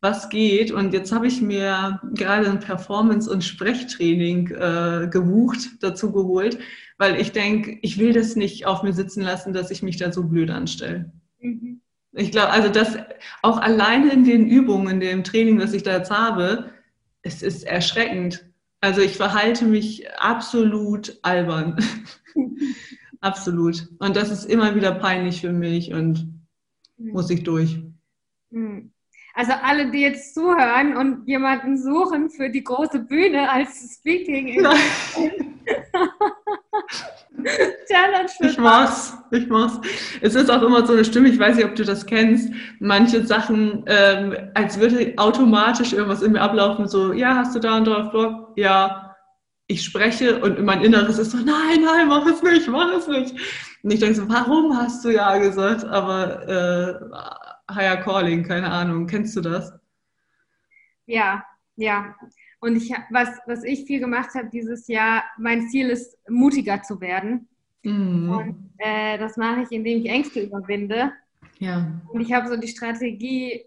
was 0.02 0.28
geht. 0.28 0.72
Und 0.72 0.92
jetzt 0.92 1.12
habe 1.12 1.28
ich 1.28 1.40
mir 1.40 2.00
gerade 2.12 2.50
ein 2.50 2.58
Performance- 2.58 3.30
und 3.30 3.44
Sprechtraining 3.44 4.48
äh, 4.50 5.08
gebucht, 5.10 5.60
dazu 5.80 6.12
geholt, 6.12 6.58
weil 6.98 7.18
ich 7.20 7.32
denke, 7.32 7.78
ich 7.82 7.98
will 7.98 8.12
das 8.12 8.36
nicht 8.36 8.66
auf 8.66 8.82
mir 8.82 8.92
sitzen 8.92 9.22
lassen, 9.22 9.52
dass 9.52 9.70
ich 9.70 9.82
mich 9.82 9.96
da 9.96 10.12
so 10.12 10.24
blöd 10.24 10.50
anstelle. 10.50 11.12
Mhm. 11.40 11.80
Ich 12.14 12.32
glaube, 12.32 12.50
also 12.50 12.68
das 12.68 12.98
auch 13.40 13.58
alleine 13.58 14.12
in 14.12 14.24
den 14.24 14.46
Übungen, 14.46 14.94
in 14.94 15.00
dem 15.00 15.24
Training, 15.24 15.58
was 15.60 15.72
ich 15.72 15.84
da 15.84 15.96
jetzt 15.96 16.10
habe, 16.10 16.70
es 17.22 17.42
ist 17.42 17.62
erschreckend, 17.64 18.44
also 18.80 19.00
ich 19.00 19.16
verhalte 19.16 19.64
mich 19.64 20.10
absolut 20.18 21.16
albern. 21.22 21.76
absolut. 23.20 23.88
Und 24.00 24.16
das 24.16 24.30
ist 24.30 24.44
immer 24.44 24.74
wieder 24.74 24.92
peinlich 24.92 25.40
für 25.40 25.52
mich 25.52 25.94
und 25.94 26.42
mhm. 26.98 27.12
muss 27.12 27.30
ich 27.30 27.44
durch. 27.44 27.80
Mhm. 28.50 28.91
Also 29.34 29.52
alle, 29.62 29.90
die 29.90 30.00
jetzt 30.00 30.34
zuhören 30.34 30.96
und 30.96 31.26
jemanden 31.26 31.78
suchen 31.78 32.30
für 32.30 32.50
die 32.50 32.64
große 32.64 33.00
Bühne 33.00 33.50
als 33.50 33.96
Speaking. 33.98 34.66
Challenge 37.88 38.28
für 38.28 38.46
Ich 38.46 38.58
mach's, 38.58 39.14
ich 39.30 39.48
mach's. 39.48 39.80
Es 40.20 40.34
ist 40.34 40.50
auch 40.50 40.62
immer 40.62 40.86
so 40.86 40.92
eine 40.92 41.04
Stimme, 41.04 41.28
ich 41.28 41.38
weiß 41.38 41.56
nicht, 41.56 41.64
ob 41.64 41.74
du 41.74 41.84
das 41.84 42.06
kennst, 42.06 42.52
manche 42.78 43.24
Sachen, 43.26 43.84
ähm, 43.86 44.34
als 44.54 44.78
würde 44.78 45.14
automatisch 45.16 45.92
irgendwas 45.92 46.22
in 46.22 46.32
mir 46.32 46.40
ablaufen, 46.40 46.88
so, 46.88 47.12
ja, 47.12 47.34
hast 47.36 47.54
du 47.54 47.58
da 47.58 47.76
und 47.76 47.86
drauf 47.86 48.12
Bock? 48.12 48.52
Ja, 48.56 49.16
ich 49.66 49.84
spreche 49.84 50.38
und 50.40 50.62
mein 50.64 50.82
Inneres 50.82 51.18
ist 51.18 51.30
so, 51.30 51.38
nein, 51.38 51.82
nein, 51.84 52.08
mach 52.08 52.26
es 52.26 52.42
nicht, 52.42 52.68
mach 52.68 52.92
es 52.94 53.08
nicht. 53.08 53.34
Und 53.82 53.92
ich 53.92 54.00
denke 54.00 54.14
so, 54.14 54.28
warum 54.28 54.76
hast 54.76 55.04
du 55.04 55.10
ja 55.10 55.38
gesagt? 55.38 55.84
Aber 55.84 56.48
äh, 56.48 56.94
Higher 57.74 57.98
Calling, 57.98 58.42
keine 58.42 58.70
Ahnung. 58.70 59.06
Kennst 59.06 59.36
du 59.36 59.40
das? 59.40 59.72
Ja, 61.06 61.44
ja. 61.76 62.14
Und 62.60 62.76
ich, 62.76 62.92
was, 63.10 63.28
was 63.46 63.64
ich 63.64 63.84
viel 63.86 64.00
gemacht 64.00 64.34
habe 64.34 64.48
dieses 64.50 64.86
Jahr, 64.86 65.24
mein 65.38 65.68
Ziel 65.68 65.90
ist, 65.90 66.16
mutiger 66.28 66.82
zu 66.82 67.00
werden. 67.00 67.48
Mhm. 67.82 68.30
Und 68.30 68.70
äh, 68.78 69.18
das 69.18 69.36
mache 69.36 69.62
ich, 69.62 69.72
indem 69.72 69.98
ich 69.98 70.08
Ängste 70.08 70.40
überwinde. 70.42 71.12
Ja. 71.58 72.00
Und 72.08 72.20
ich 72.20 72.32
habe 72.32 72.48
so 72.48 72.56
die 72.56 72.68
Strategie, 72.68 73.64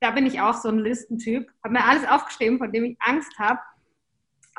da 0.00 0.10
bin 0.10 0.26
ich 0.26 0.40
auch 0.40 0.54
so 0.54 0.68
ein 0.68 0.78
Listentyp, 0.78 1.48
habe 1.62 1.74
mir 1.74 1.84
alles 1.84 2.06
aufgeschrieben, 2.06 2.58
von 2.58 2.72
dem 2.72 2.84
ich 2.84 2.96
Angst 3.00 3.38
habe. 3.38 3.60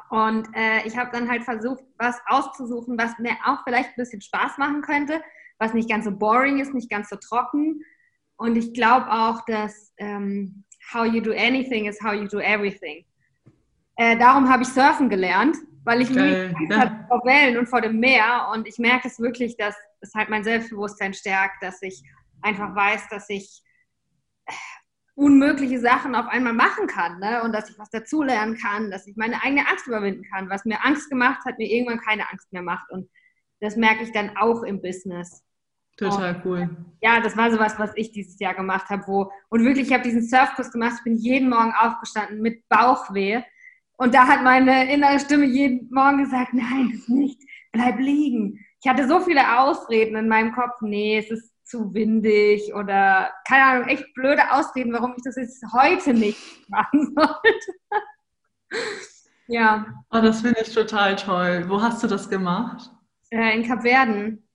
Und 0.09 0.47
äh, 0.55 0.85
ich 0.87 0.97
habe 0.97 1.11
dann 1.11 1.29
halt 1.29 1.43
versucht, 1.43 1.83
was 1.97 2.19
auszusuchen, 2.27 2.97
was 2.97 3.17
mir 3.19 3.35
auch 3.45 3.63
vielleicht 3.63 3.89
ein 3.89 3.95
bisschen 3.97 4.21
Spaß 4.21 4.57
machen 4.57 4.81
könnte, 4.81 5.21
was 5.59 5.73
nicht 5.73 5.89
ganz 5.89 6.05
so 6.05 6.11
boring 6.11 6.59
ist, 6.59 6.73
nicht 6.73 6.89
ganz 6.89 7.09
so 7.09 7.15
trocken. 7.15 7.81
Und 8.43 8.57
ich 8.57 8.73
glaube 8.73 9.09
auch, 9.09 9.45
dass 9.45 9.93
ähm, 9.95 10.65
how 10.93 11.05
you 11.05 11.21
do 11.21 11.31
anything 11.31 11.85
is 11.85 11.97
how 12.03 12.11
you 12.11 12.27
do 12.27 12.39
everything. 12.39 13.05
Äh, 13.95 14.17
darum 14.17 14.49
habe 14.49 14.63
ich 14.63 14.67
Surfen 14.67 15.07
gelernt, 15.07 15.55
weil 15.85 16.01
ich 16.01 16.13
Geil, 16.13 16.53
mich 16.59 16.69
ja. 16.69 17.05
vor 17.07 17.21
Wellen 17.23 17.57
und 17.57 17.69
vor 17.69 17.79
dem 17.79 18.01
Meer 18.01 18.49
und 18.53 18.67
ich 18.67 18.79
merke 18.79 19.07
es 19.07 19.17
wirklich, 19.17 19.55
dass 19.55 19.77
es 20.01 20.13
halt 20.13 20.27
mein 20.27 20.43
Selbstbewusstsein 20.43 21.13
stärkt, 21.13 21.63
dass 21.63 21.81
ich 21.81 22.03
einfach 22.41 22.75
weiß, 22.75 23.07
dass 23.07 23.29
ich 23.29 23.63
äh, 24.45 24.51
unmögliche 25.15 25.79
Sachen 25.79 26.13
auf 26.13 26.27
einmal 26.27 26.51
machen 26.51 26.87
kann 26.87 27.19
ne? 27.19 27.43
und 27.43 27.53
dass 27.53 27.69
ich 27.69 27.79
was 27.79 27.91
dazulernen 27.91 28.57
kann, 28.57 28.91
dass 28.91 29.07
ich 29.07 29.15
meine 29.15 29.41
eigene 29.41 29.69
Angst 29.69 29.87
überwinden 29.87 30.25
kann. 30.29 30.49
Was 30.49 30.65
mir 30.65 30.83
Angst 30.83 31.09
gemacht 31.09 31.45
hat, 31.45 31.59
mir 31.59 31.71
irgendwann 31.71 32.01
keine 32.01 32.29
Angst 32.29 32.51
mehr 32.51 32.61
macht 32.61 32.91
und 32.91 33.09
das 33.61 33.77
merke 33.77 34.03
ich 34.03 34.11
dann 34.11 34.35
auch 34.35 34.63
im 34.63 34.81
Business. 34.81 35.45
Total 35.97 36.41
cool. 36.43 36.69
Ja, 37.01 37.19
das 37.19 37.37
war 37.37 37.51
sowas, 37.51 37.77
was 37.77 37.91
ich 37.95 38.11
dieses 38.11 38.39
Jahr 38.39 38.55
gemacht 38.55 38.89
habe, 38.89 39.03
wo 39.07 39.31
und 39.49 39.63
wirklich, 39.63 39.87
ich 39.87 39.93
habe 39.93 40.03
diesen 40.03 40.23
Surfkurs 40.23 40.71
gemacht. 40.71 40.93
Ich 40.97 41.03
bin 41.03 41.17
jeden 41.17 41.49
Morgen 41.49 41.73
aufgestanden 41.79 42.41
mit 42.41 42.67
Bauchweh 42.67 43.43
und 43.97 44.13
da 44.15 44.27
hat 44.27 44.43
meine 44.43 44.91
innere 44.91 45.19
Stimme 45.19 45.45
jeden 45.45 45.89
Morgen 45.91 46.23
gesagt: 46.23 46.53
Nein, 46.53 46.93
das 46.95 47.07
nicht, 47.07 47.39
bleib 47.71 47.99
liegen. 47.99 48.59
Ich 48.81 48.89
hatte 48.89 49.07
so 49.07 49.19
viele 49.21 49.59
Ausreden 49.59 50.15
in 50.15 50.27
meinem 50.27 50.53
Kopf. 50.53 50.81
Nee, 50.81 51.17
es 51.17 51.29
ist 51.29 51.53
zu 51.63 51.93
windig 51.93 52.73
oder 52.73 53.31
keine 53.47 53.63
Ahnung, 53.63 53.87
echt 53.87 54.13
blöde 54.13 54.51
Ausreden, 54.51 54.93
warum 54.93 55.13
ich 55.15 55.23
das 55.23 55.35
jetzt 55.35 55.63
heute 55.73 56.13
nicht 56.13 56.69
machen 56.69 57.15
sollte. 57.15 57.71
ja. 59.47 59.85
Oh, 60.11 60.21
das 60.21 60.41
finde 60.41 60.61
ich 60.61 60.73
total 60.73 61.15
toll. 61.15 61.65
Wo 61.67 61.81
hast 61.81 62.03
du 62.03 62.07
das 62.07 62.29
gemacht? 62.29 62.91
Äh, 63.29 63.55
in 63.55 63.67
Kapverden. 63.67 64.47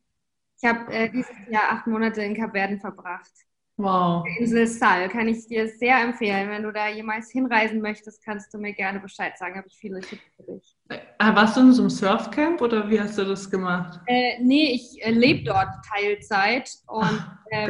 Ich 0.60 0.68
habe 0.68 0.92
äh, 0.92 1.10
dieses 1.10 1.30
Jahr 1.48 1.70
acht 1.70 1.86
Monate 1.86 2.22
in 2.22 2.34
Kapverden 2.34 2.80
verbracht. 2.80 3.30
Wow. 3.78 4.26
Insel 4.40 4.66
Sal 4.66 5.08
kann 5.08 5.28
ich 5.28 5.46
dir 5.46 5.68
sehr 5.68 6.02
empfehlen. 6.02 6.50
Wenn 6.50 6.64
du 6.64 6.72
da 6.72 6.88
jemals 6.88 7.30
hinreisen 7.30 7.80
möchtest, 7.80 8.24
kannst 8.24 8.52
du 8.52 8.58
mir 8.58 8.72
gerne 8.72 8.98
Bescheid 8.98 9.38
sagen. 9.38 9.56
Habe 9.56 9.68
ich 9.68 9.76
viele 9.78 10.00
Tipps 10.00 10.22
für 10.36 10.42
dich. 10.52 10.76
Äh, 10.88 10.98
warst 11.32 11.56
du 11.56 11.60
in 11.60 11.72
so 11.72 11.82
einem 11.82 11.90
Surfcamp 11.90 12.60
oder 12.60 12.90
wie 12.90 13.00
hast 13.00 13.16
du 13.18 13.24
das 13.24 13.48
gemacht? 13.48 14.00
Äh, 14.06 14.42
nee, 14.42 14.72
ich 14.72 15.00
äh, 15.06 15.12
lebe 15.12 15.44
dort 15.44 15.68
Teilzeit 15.94 16.68
und 16.88 17.04
Ach, 17.04 17.36
äh, 17.50 17.62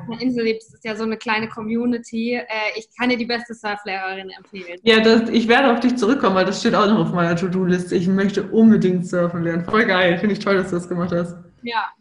auf 0.00 0.08
der 0.10 0.20
Insel 0.20 0.42
lebst, 0.42 0.74
ist 0.74 0.84
ja 0.84 0.96
so 0.96 1.04
eine 1.04 1.16
kleine 1.16 1.48
Community. 1.48 2.34
Äh, 2.34 2.44
ich 2.74 2.88
kann 2.98 3.10
dir 3.10 3.16
die 3.16 3.26
beste 3.26 3.54
Surflehrerin 3.54 4.30
empfehlen. 4.30 4.80
Ja, 4.82 4.98
das, 4.98 5.30
ich 5.30 5.46
werde 5.46 5.72
auf 5.72 5.78
dich 5.78 5.94
zurückkommen, 5.94 6.34
weil 6.34 6.44
das 6.44 6.58
steht 6.58 6.74
auch 6.74 6.88
noch 6.88 6.98
auf 6.98 7.12
meiner 7.12 7.36
To-Do-Liste. 7.36 7.94
Ich 7.94 8.08
möchte 8.08 8.42
unbedingt 8.50 9.06
surfen 9.06 9.44
lernen. 9.44 9.64
Voll 9.64 9.84
geil. 9.84 10.18
Finde 10.18 10.32
ich 10.32 10.40
toll, 10.40 10.56
dass 10.56 10.70
du 10.70 10.74
das 10.74 10.88
gemacht 10.88 11.12
hast. 11.12 11.36
Ja. 11.62 11.92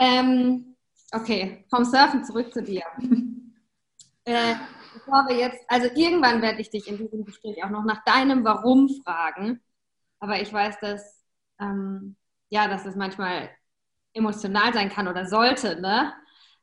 Ähm, 0.00 0.76
okay, 1.12 1.66
vom 1.68 1.84
Surfen 1.84 2.24
zurück 2.24 2.52
zu 2.54 2.62
dir. 2.62 2.82
äh, 4.24 4.54
bevor 4.94 5.28
wir 5.28 5.36
jetzt, 5.36 5.62
also 5.68 5.88
irgendwann 5.94 6.40
werde 6.40 6.62
ich 6.62 6.70
dich 6.70 6.88
in 6.88 6.96
diesem 6.96 7.24
Gespräch 7.26 7.62
auch 7.62 7.68
noch 7.68 7.84
nach 7.84 8.02
deinem 8.04 8.42
Warum 8.42 8.88
fragen. 9.04 9.60
Aber 10.18 10.40
ich 10.40 10.50
weiß, 10.50 10.80
dass, 10.80 11.22
ähm, 11.60 12.16
ja, 12.48 12.66
dass 12.66 12.86
es 12.86 12.96
manchmal 12.96 13.50
emotional 14.14 14.72
sein 14.72 14.88
kann 14.88 15.06
oder 15.06 15.26
sollte, 15.26 15.80
ne? 15.80 16.14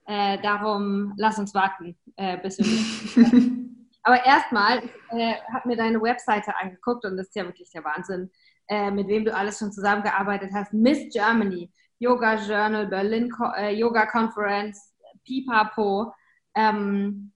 Äh, 0.06 0.42
darum 0.42 1.14
lass 1.18 1.38
uns 1.38 1.54
warten, 1.54 1.96
äh, 2.16 2.38
bis 2.38 2.58
wir. 2.58 3.26
Aber 4.04 4.26
erstmal, 4.26 4.84
ich 4.84 4.92
äh, 5.12 5.36
habe 5.54 5.68
mir 5.68 5.76
deine 5.76 6.02
Webseite 6.02 6.56
angeguckt 6.56 7.06
und 7.06 7.18
das 7.18 7.28
ist 7.28 7.36
ja 7.36 7.44
wirklich 7.44 7.70
der 7.72 7.84
Wahnsinn, 7.84 8.32
äh, 8.68 8.90
mit 8.90 9.08
wem 9.10 9.26
du 9.26 9.36
alles 9.36 9.60
schon 9.60 9.72
zusammengearbeitet 9.72 10.52
hast. 10.54 10.72
Miss 10.74 11.14
Germany, 11.14 11.70
Yoga 12.00 12.36
Journal, 12.36 12.88
Berlin 12.88 13.32
äh, 13.58 13.74
Yoga 13.76 14.06
Conference, 14.06 14.94
Pipapo. 15.26 16.14
Ähm, 16.56 17.32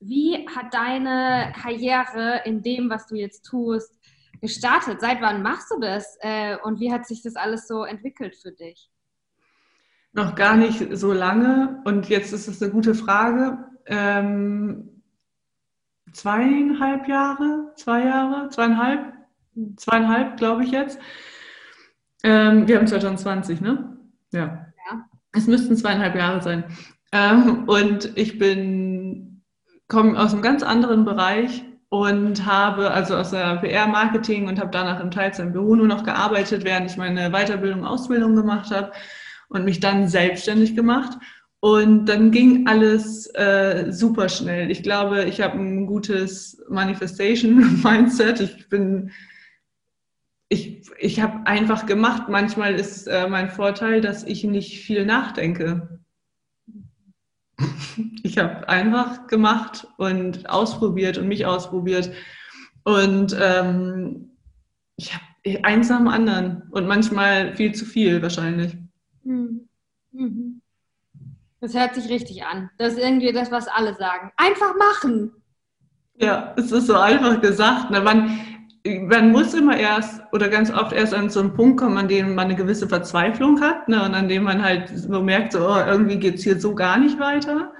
wie 0.00 0.46
hat 0.54 0.74
deine 0.74 1.52
Karriere 1.60 2.42
in 2.44 2.62
dem, 2.62 2.90
was 2.90 3.06
du 3.06 3.16
jetzt 3.16 3.42
tust, 3.42 3.98
gestartet? 4.40 5.00
Seit 5.00 5.20
wann 5.20 5.42
machst 5.42 5.70
du 5.70 5.80
das? 5.80 6.16
Äh, 6.20 6.56
und 6.62 6.80
wie 6.80 6.92
hat 6.92 7.06
sich 7.06 7.22
das 7.22 7.36
alles 7.36 7.66
so 7.66 7.84
entwickelt 7.84 8.36
für 8.36 8.52
dich? 8.52 8.90
Noch 10.12 10.34
gar 10.34 10.56
nicht 10.56 10.96
so 10.96 11.12
lange. 11.12 11.82
Und 11.84 12.08
jetzt 12.08 12.32
ist 12.32 12.46
es 12.46 12.62
eine 12.62 12.70
gute 12.70 12.94
Frage. 12.94 13.58
Ähm, 13.86 15.02
zweieinhalb 16.12 17.08
Jahre, 17.08 17.72
zwei 17.76 18.04
Jahre, 18.04 18.48
zweieinhalb, 18.50 19.14
zweieinhalb, 19.76 20.36
glaube 20.36 20.64
ich 20.64 20.70
jetzt. 20.70 20.98
Ähm, 22.22 22.68
wir 22.68 22.78
haben 22.78 22.86
2020, 22.86 23.60
ne? 23.60 23.93
Ja. 24.34 24.66
ja. 24.90 25.06
Es 25.32 25.46
müssten 25.46 25.76
zweieinhalb 25.76 26.14
Jahre 26.14 26.42
sein. 26.42 26.64
Ähm, 27.12 27.64
und 27.68 28.10
ich 28.16 28.38
bin, 28.38 29.42
komme 29.88 30.18
aus 30.18 30.32
einem 30.32 30.42
ganz 30.42 30.62
anderen 30.62 31.04
Bereich 31.04 31.64
und 31.88 32.44
habe 32.44 32.90
also 32.90 33.16
aus 33.16 33.30
der 33.30 33.56
PR-Marketing 33.58 34.48
und 34.48 34.58
habe 34.58 34.70
danach 34.72 35.00
im 35.00 35.12
Teilzeit 35.12 35.46
im 35.46 35.52
Büro 35.52 35.76
nur 35.76 35.86
noch 35.86 36.02
gearbeitet, 36.02 36.64
während 36.64 36.90
ich 36.90 36.96
meine 36.96 37.30
Weiterbildung, 37.30 37.84
Ausbildung 37.84 38.34
gemacht 38.34 38.72
habe 38.72 38.92
und 39.48 39.64
mich 39.64 39.78
dann 39.78 40.08
selbstständig 40.08 40.74
gemacht. 40.74 41.16
Und 41.60 42.06
dann 42.06 42.30
ging 42.30 42.66
alles 42.66 43.26
äh, 43.36 43.86
super 43.90 44.28
schnell. 44.28 44.70
Ich 44.70 44.82
glaube, 44.82 45.24
ich 45.24 45.40
habe 45.40 45.56
ein 45.56 45.86
gutes 45.86 46.62
Manifestation-Mindset. 46.68 48.40
Ich 48.40 48.68
bin 48.68 49.12
ich, 50.48 50.90
ich 50.98 51.20
habe 51.20 51.46
einfach 51.46 51.86
gemacht. 51.86 52.28
Manchmal 52.28 52.74
ist 52.74 53.06
äh, 53.06 53.28
mein 53.28 53.50
Vorteil, 53.50 54.00
dass 54.00 54.24
ich 54.24 54.44
nicht 54.44 54.80
viel 54.80 55.04
nachdenke. 55.04 56.00
Ich 58.22 58.38
habe 58.38 58.68
einfach 58.68 59.26
gemacht 59.28 59.86
und 59.96 60.48
ausprobiert 60.50 61.18
und 61.18 61.28
mich 61.28 61.46
ausprobiert. 61.46 62.10
Und 62.82 63.36
ähm, 63.40 64.30
ich 64.96 65.14
habe 65.14 65.64
eins 65.64 65.88
nach 65.88 65.98
dem 65.98 66.08
anderen 66.08 66.62
und 66.70 66.86
manchmal 66.86 67.54
viel 67.54 67.74
zu 67.74 67.84
viel 67.84 68.22
wahrscheinlich. 68.22 68.76
Mhm. 69.22 69.68
Mhm. 70.12 70.60
Das 71.60 71.74
hört 71.74 71.94
sich 71.94 72.08
richtig 72.08 72.44
an. 72.44 72.70
Das 72.78 72.94
ist 72.94 72.98
irgendwie 72.98 73.32
das, 73.32 73.50
was 73.50 73.68
alle 73.68 73.94
sagen. 73.94 74.32
Einfach 74.36 74.74
machen. 74.76 75.32
Ja, 76.16 76.54
es 76.56 76.70
ist 76.70 76.86
so 76.86 76.96
einfach 76.96 77.40
gesagt. 77.40 77.90
Ne? 77.90 78.00
Man, 78.00 78.38
man 78.86 79.32
muss 79.32 79.54
immer 79.54 79.76
erst 79.78 80.20
oder 80.32 80.48
ganz 80.48 80.70
oft 80.70 80.92
erst 80.92 81.14
an 81.14 81.30
so 81.30 81.40
einen 81.40 81.54
Punkt 81.54 81.80
kommen, 81.80 81.96
an 81.96 82.08
dem 82.08 82.34
man 82.34 82.46
eine 82.46 82.54
gewisse 82.54 82.86
Verzweiflung 82.86 83.60
hat 83.60 83.88
ne, 83.88 84.04
und 84.04 84.14
an 84.14 84.28
dem 84.28 84.44
man 84.44 84.62
halt 84.62 84.90
so 84.94 85.22
merkt, 85.22 85.52
so, 85.52 85.66
oh, 85.66 85.82
irgendwie 85.86 86.18
geht 86.18 86.34
es 86.34 86.44
hier 86.44 86.60
so 86.60 86.74
gar 86.74 86.98
nicht 86.98 87.18
weiter. 87.18 87.72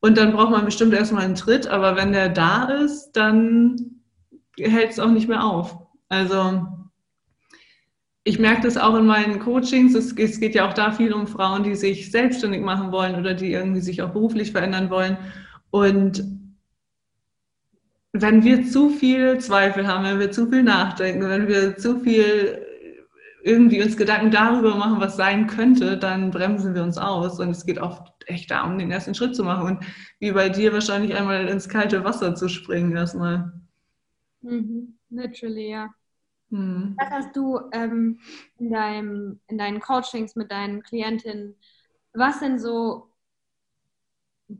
Und 0.00 0.16
dann 0.16 0.32
braucht 0.32 0.50
man 0.50 0.64
bestimmt 0.64 0.94
erstmal 0.94 1.24
einen 1.24 1.34
Tritt, 1.34 1.66
aber 1.66 1.96
wenn 1.96 2.12
der 2.12 2.30
da 2.30 2.64
ist, 2.64 3.12
dann 3.12 4.00
hält 4.58 4.92
es 4.92 4.98
auch 4.98 5.10
nicht 5.10 5.28
mehr 5.28 5.44
auf. 5.44 5.76
Also 6.08 6.66
ich 8.22 8.38
merke 8.38 8.62
das 8.62 8.78
auch 8.78 8.94
in 8.94 9.06
meinen 9.06 9.40
Coachings. 9.40 9.94
Es, 9.94 10.12
es 10.12 10.40
geht 10.40 10.54
ja 10.54 10.66
auch 10.66 10.72
da 10.72 10.92
viel 10.92 11.12
um 11.12 11.26
Frauen, 11.26 11.62
die 11.62 11.74
sich 11.74 12.10
selbstständig 12.10 12.62
machen 12.62 12.92
wollen 12.92 13.16
oder 13.16 13.34
die 13.34 13.52
irgendwie 13.52 13.80
sich 13.80 14.00
auch 14.00 14.10
beruflich 14.10 14.52
verändern 14.52 14.88
wollen. 14.88 15.18
Und 15.70 16.24
wenn 18.16 18.44
wir 18.44 18.64
zu 18.64 18.90
viel 18.90 19.38
Zweifel 19.38 19.88
haben, 19.88 20.04
wenn 20.04 20.20
wir 20.20 20.30
zu 20.30 20.48
viel 20.48 20.62
nachdenken, 20.62 21.28
wenn 21.28 21.48
wir 21.48 21.76
zu 21.76 21.98
viel 21.98 22.64
irgendwie 23.42 23.82
uns 23.82 23.96
Gedanken 23.96 24.30
darüber 24.30 24.76
machen, 24.76 25.00
was 25.00 25.16
sein 25.16 25.48
könnte, 25.48 25.98
dann 25.98 26.30
bremsen 26.30 26.74
wir 26.76 26.84
uns 26.84 26.96
aus. 26.96 27.40
Und 27.40 27.50
es 27.50 27.66
geht 27.66 27.78
oft 27.78 28.14
echt 28.26 28.52
darum, 28.52 28.78
den 28.78 28.92
ersten 28.92 29.16
Schritt 29.16 29.34
zu 29.34 29.42
machen. 29.42 29.66
Und 29.66 29.84
wie 30.20 30.30
bei 30.30 30.48
dir 30.48 30.72
wahrscheinlich 30.72 31.14
einmal 31.14 31.48
ins 31.48 31.68
kalte 31.68 32.04
Wasser 32.04 32.36
zu 32.36 32.48
springen 32.48 32.96
erstmal. 32.96 33.52
Mhm. 34.42 34.96
Literally, 35.10 35.70
ja. 35.70 35.90
Mhm. 36.50 36.94
Was 36.96 37.10
hast 37.10 37.36
du 37.36 37.60
ähm, 37.72 38.20
in, 38.58 38.70
deinem, 38.70 39.40
in 39.48 39.58
deinen 39.58 39.80
Coachings 39.80 40.36
mit 40.36 40.52
deinen 40.52 40.84
Klientinnen, 40.84 41.56
was 42.12 42.38
sind 42.38 42.60
so 42.60 43.10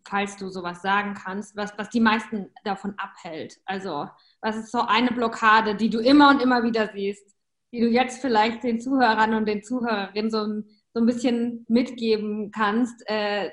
falls 0.05 0.37
du 0.37 0.49
sowas 0.49 0.83
sagen 0.83 1.15
kannst, 1.15 1.57
was, 1.57 1.73
was 1.77 1.91
die 1.91 2.01
meisten 2.01 2.51
davon 2.65 2.95
abhält. 2.97 3.59
Also, 3.67 4.09
was 4.41 4.57
ist 4.57 4.73
so 4.73 4.81
eine 4.81 5.11
Blockade, 5.11 5.75
die 5.75 5.91
du 5.91 5.99
immer 6.01 6.31
und 6.31 6.43
immer 6.43 6.63
wieder 6.63 6.91
siehst, 6.93 7.35
die 7.73 7.81
du 7.81 7.89
jetzt 7.89 8.21
vielleicht 8.21 8.63
den 8.63 8.81
Zuhörern 8.81 9.35
und 9.35 9.47
den 9.47 9.63
Zuhörerinnen 9.63 10.31
so, 10.31 10.63
so 10.93 11.01
ein 11.01 11.07
bisschen 11.07 11.65
mitgeben 11.69 12.51
kannst, 12.51 13.03
äh, 13.09 13.51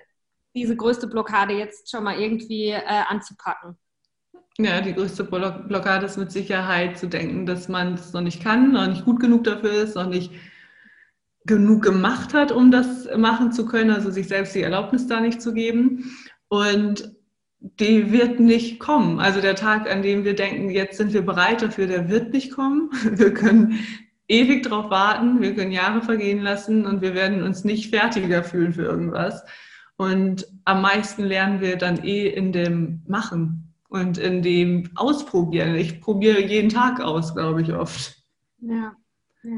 diese 0.55 0.75
größte 0.75 1.07
Blockade 1.07 1.53
jetzt 1.53 1.89
schon 1.89 2.03
mal 2.03 2.19
irgendwie 2.19 2.69
äh, 2.69 3.03
anzupacken? 3.07 3.77
Ja, 4.57 4.81
die 4.81 4.93
größte 4.93 5.23
Blockade 5.23 6.05
ist 6.05 6.17
mit 6.17 6.31
Sicherheit 6.31 6.99
zu 6.99 7.07
denken, 7.07 7.45
dass 7.45 7.67
man 7.67 7.95
es 7.95 8.13
noch 8.13 8.21
nicht 8.21 8.43
kann, 8.43 8.73
noch 8.73 8.87
nicht 8.87 9.05
gut 9.05 9.19
genug 9.19 9.45
dafür 9.45 9.71
ist, 9.71 9.95
noch 9.95 10.07
nicht 10.07 10.31
genug 11.45 11.83
gemacht 11.83 12.33
hat, 12.33 12.51
um 12.51 12.71
das 12.71 13.07
machen 13.17 13.51
zu 13.51 13.65
können, 13.65 13.91
also 13.91 14.11
sich 14.11 14.27
selbst 14.27 14.55
die 14.55 14.61
Erlaubnis 14.61 15.07
da 15.07 15.19
nicht 15.19 15.41
zu 15.41 15.53
geben. 15.53 16.15
Und 16.47 17.15
die 17.61 18.11
wird 18.11 18.39
nicht 18.39 18.79
kommen. 18.79 19.19
Also 19.19 19.39
der 19.39 19.55
Tag, 19.55 19.89
an 19.89 20.01
dem 20.01 20.23
wir 20.23 20.35
denken, 20.35 20.69
jetzt 20.69 20.97
sind 20.97 21.13
wir 21.13 21.21
bereit 21.21 21.61
dafür, 21.61 21.87
der 21.87 22.09
wird 22.09 22.33
nicht 22.33 22.51
kommen. 22.51 22.89
Wir 23.11 23.33
können 23.33 23.79
ewig 24.27 24.63
darauf 24.63 24.89
warten, 24.89 25.41
wir 25.41 25.53
können 25.53 25.73
Jahre 25.73 26.01
vergehen 26.01 26.41
lassen 26.41 26.85
und 26.85 27.01
wir 27.01 27.13
werden 27.13 27.43
uns 27.43 27.65
nicht 27.65 27.93
fertiger 27.93 28.43
fühlen 28.43 28.71
für 28.71 28.83
irgendwas. 28.83 29.43
Und 29.97 30.47
am 30.63 30.81
meisten 30.81 31.23
lernen 31.23 31.59
wir 31.59 31.75
dann 31.75 32.03
eh 32.03 32.27
in 32.27 32.53
dem 32.53 33.03
Machen 33.07 33.73
und 33.89 34.17
in 34.17 34.41
dem 34.41 34.89
Ausprobieren. 34.95 35.75
Ich 35.75 35.99
probiere 35.99 36.41
jeden 36.41 36.69
Tag 36.69 37.01
aus, 37.01 37.35
glaube 37.35 37.61
ich, 37.61 37.73
oft. 37.73 38.23
Ja. 38.61 38.93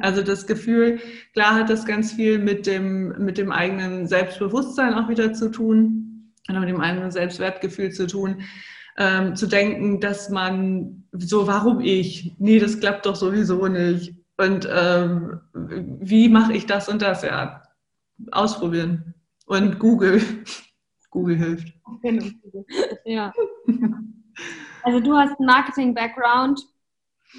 Also 0.01 0.23
das 0.23 0.47
Gefühl, 0.47 0.99
klar 1.33 1.55
hat 1.55 1.69
das 1.69 1.85
ganz 1.85 2.13
viel 2.13 2.39
mit 2.39 2.65
dem, 2.65 3.09
mit 3.23 3.37
dem 3.37 3.51
eigenen 3.51 4.07
Selbstbewusstsein 4.07 4.93
auch 4.93 5.09
wieder 5.09 5.33
zu 5.33 5.49
tun 5.49 6.31
und 6.47 6.59
mit 6.59 6.69
dem 6.69 6.79
eigenen 6.79 7.11
Selbstwertgefühl 7.11 7.91
zu 7.91 8.07
tun. 8.07 8.43
Ähm, 8.95 9.35
zu 9.35 9.47
denken, 9.47 9.99
dass 9.99 10.29
man 10.29 11.03
so, 11.11 11.47
warum 11.47 11.79
ich? 11.81 12.35
Nee, 12.37 12.59
das 12.59 12.79
klappt 12.79 13.05
doch 13.05 13.15
sowieso 13.15 13.67
nicht. 13.67 14.15
Und 14.37 14.67
ähm, 14.71 15.41
wie 15.53 16.29
mache 16.29 16.53
ich 16.53 16.65
das 16.65 16.89
und 16.89 17.01
das? 17.01 17.23
Ja, 17.23 17.63
ausprobieren. 18.31 19.15
Und 19.45 19.79
Google. 19.79 20.21
Google 21.09 21.37
hilft. 21.37 21.73
Ja. 23.05 23.33
Also 24.83 24.99
du 24.99 25.15
hast 25.15 25.37
einen 25.37 25.47
Marketing-Background 25.47 26.61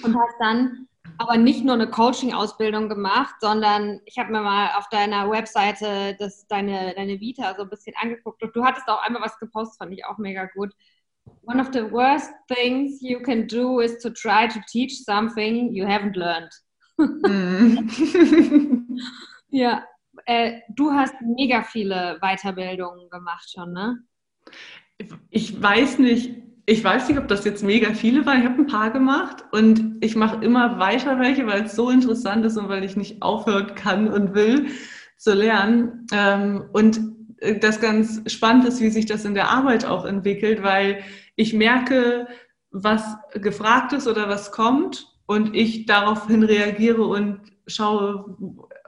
und 0.02 0.14
hast 0.14 0.34
dann 0.38 0.86
aber 1.18 1.36
nicht 1.36 1.64
nur 1.64 1.74
eine 1.74 1.88
Coaching-Ausbildung 1.88 2.88
gemacht, 2.88 3.34
sondern 3.40 4.00
ich 4.04 4.18
habe 4.18 4.32
mir 4.32 4.40
mal 4.40 4.70
auf 4.76 4.88
deiner 4.88 5.30
Webseite 5.30 6.16
das, 6.18 6.46
deine, 6.46 6.94
deine 6.94 7.20
Vita 7.20 7.54
so 7.56 7.62
ein 7.62 7.70
bisschen 7.70 7.94
angeguckt 8.00 8.42
und 8.42 8.54
du 8.54 8.64
hattest 8.64 8.88
auch 8.88 9.02
einmal 9.02 9.22
was 9.22 9.38
gepostet, 9.38 9.78
fand 9.78 9.92
ich 9.92 10.04
auch 10.04 10.18
mega 10.18 10.46
gut. 10.54 10.72
One 11.42 11.60
of 11.60 11.70
the 11.72 11.90
worst 11.90 12.32
things 12.48 13.00
you 13.00 13.20
can 13.20 13.46
do 13.46 13.80
is 13.80 13.98
to 14.02 14.10
try 14.10 14.46
to 14.48 14.58
teach 14.70 15.04
something 15.04 15.72
you 15.72 15.86
haven't 15.86 16.16
learned. 16.16 16.52
Mm. 16.96 17.88
ja, 19.48 19.84
äh, 20.26 20.60
du 20.68 20.92
hast 20.92 21.14
mega 21.22 21.62
viele 21.62 22.18
Weiterbildungen 22.20 23.08
gemacht 23.10 23.50
schon, 23.50 23.72
ne? 23.72 23.98
Ich 25.30 25.60
weiß 25.60 25.98
nicht, 25.98 26.43
ich 26.66 26.82
weiß 26.82 27.08
nicht, 27.08 27.18
ob 27.18 27.28
das 27.28 27.44
jetzt 27.44 27.62
mega 27.62 27.92
viele 27.92 28.24
waren. 28.24 28.40
Ich 28.40 28.46
habe 28.46 28.62
ein 28.62 28.66
paar 28.66 28.90
gemacht 28.90 29.44
und 29.52 29.96
ich 30.00 30.16
mache 30.16 30.42
immer 30.44 30.78
weiter 30.78 31.18
welche, 31.18 31.46
weil 31.46 31.64
es 31.64 31.76
so 31.76 31.90
interessant 31.90 32.44
ist 32.46 32.56
und 32.56 32.68
weil 32.68 32.84
ich 32.84 32.96
nicht 32.96 33.22
aufhören 33.22 33.74
kann 33.74 34.08
und 34.08 34.34
will 34.34 34.68
zu 35.18 35.34
lernen. 35.34 36.06
Ähm, 36.12 36.64
und 36.72 37.00
äh, 37.38 37.58
das 37.58 37.80
ganz 37.80 38.22
spannend 38.32 38.66
ist, 38.66 38.80
wie 38.80 38.90
sich 38.90 39.06
das 39.06 39.24
in 39.24 39.34
der 39.34 39.50
Arbeit 39.50 39.84
auch 39.84 40.04
entwickelt, 40.06 40.62
weil 40.62 41.02
ich 41.36 41.52
merke, 41.52 42.28
was 42.70 43.02
gefragt 43.34 43.92
ist 43.92 44.08
oder 44.08 44.28
was 44.28 44.50
kommt 44.50 45.06
und 45.26 45.54
ich 45.54 45.86
daraufhin 45.86 46.42
reagiere 46.42 47.04
und 47.04 47.40
schaue, 47.66 48.36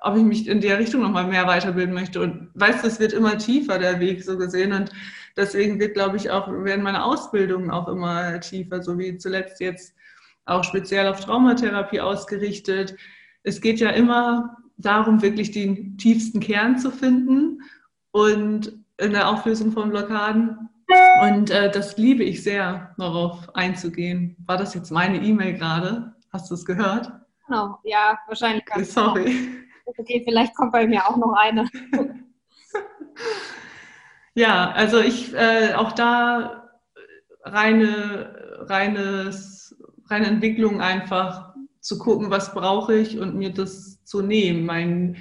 ob 0.03 0.17
ich 0.17 0.23
mich 0.23 0.49
in 0.49 0.61
der 0.61 0.79
Richtung 0.79 1.03
nochmal 1.03 1.27
mehr 1.27 1.47
weiterbilden 1.47 1.95
möchte. 1.95 2.21
Und 2.21 2.51
weißt 2.55 2.85
du, 2.85 2.89
es 2.89 3.01
wird 3.01 3.13
immer 3.13 3.39
tiefer, 3.39 3.79
der 3.79 4.01
Weg 4.01 4.23
so 4.23 4.37
gesehen. 4.37 4.73
Und 4.73 4.91
deswegen 5.37 5.81
wird, 5.81 5.95
glaube 5.95 6.17
ich, 6.17 6.31
auch, 6.31 6.49
werden 6.49 6.83
meine 6.83 7.05
Ausbildungen 7.05 7.71
auch 7.71 7.89
immer 7.89 8.39
tiefer, 8.41 8.83
so 8.83 8.99
wie 8.99 9.17
zuletzt 9.17 9.61
jetzt 9.61 9.95
auch 10.45 10.65
speziell 10.65 11.09
auf 11.09 11.25
Traumatherapie 11.25 12.01
ausgerichtet. 12.01 12.97
Es 13.43 13.61
geht 13.61 13.81
ja 13.81 13.91
immer 13.91 14.57
darum, 14.77 15.23
wirklich 15.23 15.51
den 15.51 15.99
tiefsten 15.99 16.41
Kern 16.41 16.79
zu 16.79 16.91
finden 16.91 17.63
und 18.13 18.73
in 18.99 19.13
der 19.13 19.29
Auflösung 19.29 19.73
von 19.73 19.91
Blockaden. 19.91 20.69
Und 21.23 21.51
äh, 21.51 21.71
das 21.71 21.97
liebe 21.97 22.23
ich 22.23 22.43
sehr, 22.43 22.95
darauf 22.97 23.55
einzugehen. 23.55 24.37
War 24.47 24.57
das 24.57 24.75
jetzt 24.75 24.91
meine 24.91 25.21
E-Mail 25.21 25.55
gerade? 25.55 26.15
Hast 26.33 26.51
du 26.51 26.55
es 26.55 26.65
gehört? 26.65 27.11
Genau, 27.47 27.79
ja, 27.85 28.19
wahrscheinlich. 28.29 28.65
Sorry. 28.85 29.66
Okay, 29.87 30.23
vielleicht 30.25 30.55
kommt 30.55 30.73
bei 30.73 30.87
mir 30.87 31.07
auch 31.07 31.17
noch 31.17 31.33
eine. 31.33 31.69
ja, 34.35 34.73
also 34.73 34.99
ich 35.01 35.33
äh, 35.35 35.75
auch 35.75 35.93
da 35.93 36.71
reine, 37.43 38.65
reines, 38.69 39.77
reine 40.09 40.27
Entwicklung 40.27 40.81
einfach 40.81 41.55
zu 41.81 41.99
gucken, 41.99 42.31
was 42.31 42.53
brauche 42.53 42.97
ich 42.97 43.19
und 43.19 43.37
mir 43.37 43.53
das 43.53 44.03
zu 44.05 44.23
nehmen. 44.23 44.67
Mein, 44.67 45.17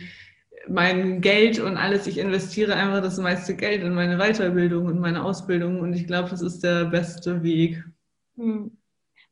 mein 0.67 1.21
Geld 1.21 1.59
und 1.59 1.77
alles, 1.77 2.07
ich 2.07 2.17
investiere 2.17 2.75
einfach 2.75 3.03
das 3.03 3.19
meiste 3.19 3.55
Geld 3.55 3.83
in 3.83 3.93
meine 3.93 4.17
Weiterbildung 4.17 4.87
und 4.87 4.99
meine 4.99 5.23
Ausbildung 5.23 5.79
und 5.79 5.93
ich 5.93 6.07
glaube, 6.07 6.29
das 6.29 6.41
ist 6.41 6.63
der 6.63 6.85
beste 6.85 7.43
Weg. 7.43 7.83
Hm 8.35 8.75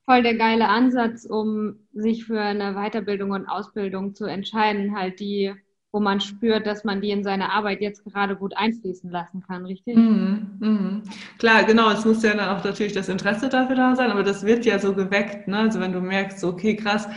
voll 0.05 0.23
der 0.23 0.35
geile 0.35 0.67
Ansatz, 0.67 1.25
um 1.25 1.75
sich 1.93 2.25
für 2.25 2.39
eine 2.39 2.73
Weiterbildung 2.73 3.31
und 3.31 3.47
Ausbildung 3.47 4.15
zu 4.15 4.25
entscheiden, 4.25 4.95
halt 4.95 5.19
die, 5.19 5.53
wo 5.91 5.99
man 5.99 6.19
spürt, 6.19 6.65
dass 6.65 6.83
man 6.83 7.01
die 7.01 7.11
in 7.11 7.23
seine 7.23 7.51
Arbeit 7.51 7.81
jetzt 7.81 8.03
gerade 8.03 8.35
gut 8.35 8.55
einfließen 8.57 9.09
lassen 9.09 9.43
kann, 9.47 9.65
richtig? 9.65 9.95
Mhm, 9.95 10.57
mhm. 10.59 11.03
Klar, 11.39 11.63
genau, 11.63 11.91
es 11.91 12.05
muss 12.05 12.23
ja 12.23 12.35
dann 12.35 12.49
auch 12.49 12.63
natürlich 12.63 12.93
das 12.93 13.09
Interesse 13.09 13.49
dafür 13.49 13.75
da 13.75 13.95
sein, 13.95 14.11
aber 14.11 14.23
das 14.23 14.45
wird 14.45 14.65
ja 14.65 14.79
so 14.79 14.93
geweckt, 14.93 15.47
ne? 15.47 15.59
Also 15.59 15.79
wenn 15.79 15.93
du 15.93 16.01
merkst, 16.01 16.43
okay, 16.43 16.75
krass, 16.75 17.07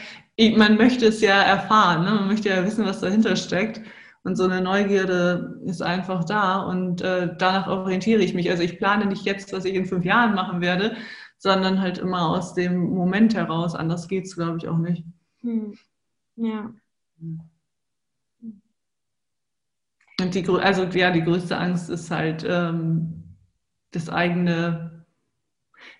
man 0.56 0.76
möchte 0.76 1.06
es 1.06 1.20
ja 1.20 1.40
erfahren, 1.42 2.04
ne? 2.04 2.10
man 2.12 2.28
möchte 2.28 2.50
ja 2.50 2.64
wissen, 2.64 2.84
was 2.84 3.00
dahinter 3.00 3.36
steckt. 3.36 3.80
Und 4.22 4.34
so 4.34 4.42
eine 4.42 4.60
Neugierde 4.60 5.60
ist 5.66 5.82
einfach 5.82 6.24
da 6.24 6.60
und 6.62 7.00
äh, 7.00 7.30
danach 7.38 7.68
orientiere 7.68 8.22
ich 8.22 8.34
mich. 8.34 8.50
Also 8.50 8.64
ich 8.64 8.76
plane 8.76 9.06
nicht 9.06 9.24
jetzt, 9.24 9.52
was 9.52 9.64
ich 9.64 9.74
in 9.74 9.86
fünf 9.86 10.04
Jahren 10.04 10.34
machen 10.34 10.60
werde, 10.60 10.96
sondern 11.38 11.80
halt 11.80 11.98
immer 11.98 12.30
aus 12.30 12.54
dem 12.54 12.90
Moment 12.90 13.34
heraus. 13.34 13.74
Anders 13.74 14.08
geht 14.08 14.26
es, 14.26 14.36
glaube 14.36 14.58
ich, 14.58 14.68
auch 14.68 14.78
nicht. 14.78 15.04
Hm. 15.42 15.76
Ja. 16.36 16.72
Und 20.20 20.34
die, 20.34 20.48
also 20.48 20.84
ja, 20.84 21.10
die 21.10 21.22
größte 21.22 21.56
Angst 21.56 21.90
ist 21.90 22.10
halt 22.10 22.44
ähm, 22.48 23.24
das 23.92 24.08
eigene. 24.08 25.04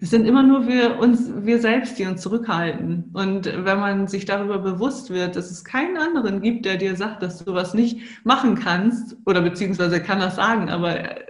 Es 0.00 0.10
sind 0.10 0.26
immer 0.26 0.42
nur 0.42 0.66
wir 0.66 0.98
uns, 0.98 1.30
wir 1.44 1.60
selbst, 1.60 1.98
die 1.98 2.06
uns 2.06 2.22
zurückhalten. 2.22 3.10
Und 3.12 3.46
wenn 3.46 3.78
man 3.78 4.08
sich 4.08 4.24
darüber 4.24 4.58
bewusst 4.58 5.10
wird, 5.10 5.36
dass 5.36 5.50
es 5.50 5.64
keinen 5.64 5.96
anderen 5.96 6.40
gibt, 6.40 6.64
der 6.64 6.76
dir 6.76 6.96
sagt, 6.96 7.22
dass 7.22 7.44
du 7.44 7.54
was 7.54 7.74
nicht 7.74 8.24
machen 8.24 8.56
kannst, 8.56 9.16
oder 9.26 9.42
beziehungsweise 9.42 10.02
kann 10.02 10.18
das 10.18 10.36
sagen, 10.36 10.70
aber 10.70 10.98
äh, 10.98 11.22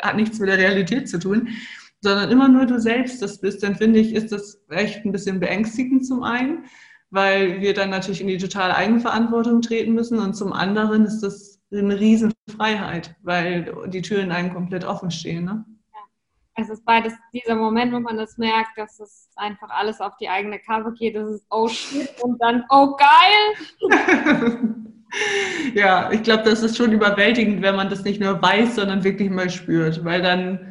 hat 0.00 0.16
nichts 0.16 0.38
mit 0.38 0.48
der 0.48 0.58
Realität 0.58 1.08
zu 1.08 1.18
tun, 1.18 1.48
sondern 2.00 2.30
immer 2.30 2.48
nur 2.48 2.66
du 2.66 2.80
selbst 2.80 3.22
das 3.22 3.40
bist, 3.40 3.62
dann 3.62 3.76
finde 3.76 3.98
ich, 4.00 4.14
ist 4.14 4.32
das 4.32 4.60
echt 4.70 5.04
ein 5.04 5.12
bisschen 5.12 5.40
beängstigend 5.40 6.06
zum 6.06 6.22
einen, 6.22 6.64
weil 7.10 7.60
wir 7.60 7.74
dann 7.74 7.90
natürlich 7.90 8.20
in 8.20 8.28
die 8.28 8.38
totale 8.38 8.76
Eigenverantwortung 8.76 9.62
treten 9.62 9.94
müssen 9.94 10.18
und 10.18 10.34
zum 10.34 10.52
anderen 10.52 11.04
ist 11.04 11.20
das 11.20 11.60
eine 11.72 11.98
Riesenfreiheit, 11.98 13.14
weil 13.22 13.72
die 13.88 14.02
Türen 14.02 14.32
einem 14.32 14.52
komplett 14.54 14.84
offen 14.84 15.10
stehen. 15.10 15.44
Ne? 15.44 15.64
Es 16.60 16.68
ist 16.70 16.84
beides 16.84 17.12
dieser 17.32 17.54
Moment, 17.54 17.92
wo 17.92 18.00
man 18.00 18.16
das 18.16 18.36
merkt, 18.36 18.76
dass 18.76 18.98
es 18.98 19.28
einfach 19.36 19.68
alles 19.70 20.00
auf 20.00 20.16
die 20.16 20.28
eigene 20.28 20.58
Cover 20.58 20.92
geht. 20.92 21.14
Das 21.14 21.30
ist 21.30 21.46
oh 21.50 21.68
shit 21.68 22.10
und 22.22 22.40
dann 22.42 22.64
oh 22.70 22.96
geil. 22.96 23.90
ja, 25.74 26.10
ich 26.10 26.22
glaube, 26.24 26.42
das 26.42 26.62
ist 26.62 26.76
schon 26.76 26.90
überwältigend, 26.90 27.62
wenn 27.62 27.76
man 27.76 27.88
das 27.90 28.02
nicht 28.02 28.20
nur 28.20 28.42
weiß, 28.42 28.74
sondern 28.74 29.04
wirklich 29.04 29.30
mal 29.30 29.50
spürt, 29.50 30.04
weil 30.04 30.20
dann 30.20 30.67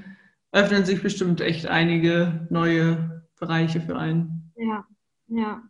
öffnen 0.52 0.86
sich 0.86 1.02
bestimmt 1.02 1.42
echt 1.42 1.68
einige 1.68 2.48
neue 2.50 3.26
Bereiche 3.40 3.82
für 3.82 3.98
einen. 3.98 4.52
Ja, 4.56 4.86
ja. 5.28 5.62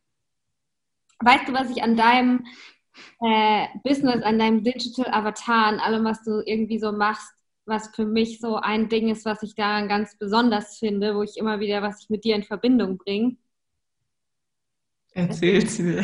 Weißt 1.19 1.47
du, 1.47 1.53
was 1.53 1.69
ich 1.69 1.81
an 1.83 1.97
deinem 1.97 2.45
äh, 3.21 3.67
Business, 3.83 4.23
an 4.23 4.39
deinem 4.39 4.63
Digital 4.63 5.07
Avatar, 5.11 5.67
an 5.67 5.79
allem, 5.79 6.05
was 6.05 6.23
du 6.23 6.41
irgendwie 6.45 6.79
so 6.79 6.91
machst, 6.91 7.33
was 7.65 7.93
für 7.93 8.05
mich 8.05 8.39
so 8.39 8.55
ein 8.55 8.87
Ding 8.87 9.09
ist, 9.09 9.25
was 9.25 9.43
ich 9.43 9.55
daran 9.55 9.89
ganz 9.89 10.17
besonders 10.17 10.77
finde, 10.77 11.15
wo 11.15 11.23
ich 11.23 11.37
immer 11.37 11.59
wieder 11.59 11.81
was 11.81 12.01
ich 12.01 12.09
mit 12.09 12.23
dir 12.23 12.35
in 12.35 12.43
Verbindung 12.43 12.97
bringe? 12.97 13.35
Erzähl's 15.11 15.79
mir. 15.79 16.03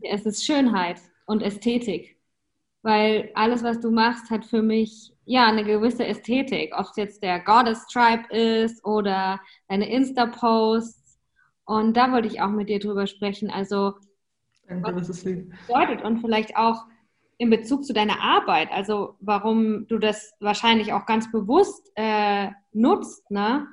Es 0.00 0.24
ist 0.24 0.44
Schönheit 0.44 1.00
und 1.26 1.42
Ästhetik. 1.42 2.15
Weil 2.86 3.32
alles, 3.34 3.64
was 3.64 3.80
du 3.80 3.90
machst, 3.90 4.30
hat 4.30 4.44
für 4.44 4.62
mich 4.62 5.12
ja, 5.24 5.48
eine 5.48 5.64
gewisse 5.64 6.06
Ästhetik, 6.06 6.72
ob 6.78 6.86
es 6.86 6.94
jetzt 6.94 7.20
der 7.20 7.40
Goddess 7.40 7.84
Tribe 7.88 8.32
ist 8.32 8.84
oder 8.84 9.40
deine 9.68 9.90
Insta-Posts. 9.90 11.18
Und 11.64 11.96
da 11.96 12.12
wollte 12.12 12.28
ich 12.28 12.40
auch 12.40 12.50
mit 12.50 12.68
dir 12.68 12.78
drüber 12.78 13.08
sprechen. 13.08 13.50
Also, 13.50 13.94
Danke, 14.68 14.94
was 14.94 15.08
es 15.08 15.24
bedeutet 15.24 16.04
und 16.04 16.20
vielleicht 16.20 16.56
auch, 16.56 16.84
in 17.38 17.50
Bezug 17.50 17.84
zu 17.84 17.92
deiner 17.92 18.20
Arbeit, 18.22 18.70
also 18.70 19.16
warum 19.20 19.88
du 19.88 19.98
das 19.98 20.32
wahrscheinlich 20.38 20.92
auch 20.92 21.06
ganz 21.06 21.30
bewusst 21.32 21.90
äh, 21.96 22.50
nutzt, 22.72 23.30
ne? 23.30 23.66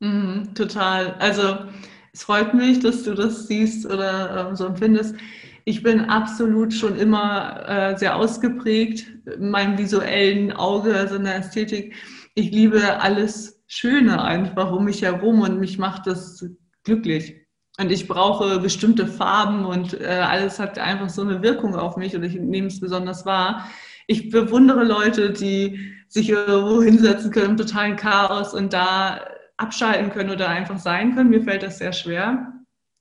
Mhm, 0.00 0.54
total. 0.54 1.14
Also 1.14 1.66
es 2.12 2.24
freut 2.24 2.52
mich, 2.52 2.80
dass 2.80 3.04
du 3.04 3.14
das 3.14 3.46
siehst 3.46 3.86
oder 3.86 4.48
ähm, 4.48 4.56
so 4.56 4.66
empfindest. 4.66 5.14
Ich 5.64 5.82
bin 5.82 6.00
absolut 6.00 6.72
schon 6.72 6.96
immer 6.96 7.68
äh, 7.68 7.96
sehr 7.96 8.16
ausgeprägt 8.16 9.06
in 9.26 9.50
meinem 9.50 9.78
visuellen 9.78 10.52
Auge, 10.52 10.94
also 10.94 11.16
in 11.16 11.24
der 11.24 11.36
Ästhetik. 11.36 11.94
Ich 12.34 12.50
liebe 12.50 13.00
alles 13.00 13.62
Schöne 13.66 14.22
einfach 14.22 14.72
um 14.72 14.84
mich 14.84 15.02
herum 15.02 15.42
und 15.42 15.60
mich 15.60 15.78
macht 15.78 16.06
das 16.06 16.44
glücklich. 16.84 17.36
Und 17.78 17.90
ich 17.90 18.08
brauche 18.08 18.58
bestimmte 18.58 19.06
Farben 19.06 19.64
und 19.64 20.00
äh, 20.00 20.06
alles 20.06 20.58
hat 20.58 20.78
einfach 20.78 21.08
so 21.08 21.22
eine 21.22 21.42
Wirkung 21.42 21.74
auf 21.74 21.96
mich 21.96 22.14
und 22.14 22.22
ich 22.24 22.34
nehme 22.34 22.66
es 22.66 22.80
besonders 22.80 23.24
wahr. 23.24 23.66
Ich 24.06 24.30
bewundere 24.30 24.84
Leute, 24.84 25.30
die 25.30 25.94
sich 26.08 26.28
irgendwo 26.28 26.82
hinsetzen 26.82 27.30
können 27.30 27.50
im 27.50 27.56
totalen 27.56 27.96
Chaos 27.96 28.52
und 28.52 28.72
da 28.72 29.20
abschalten 29.56 30.10
können 30.10 30.30
oder 30.30 30.48
einfach 30.48 30.78
sein 30.78 31.14
können. 31.14 31.30
Mir 31.30 31.42
fällt 31.42 31.62
das 31.62 31.78
sehr 31.78 31.92
schwer. 31.92 32.52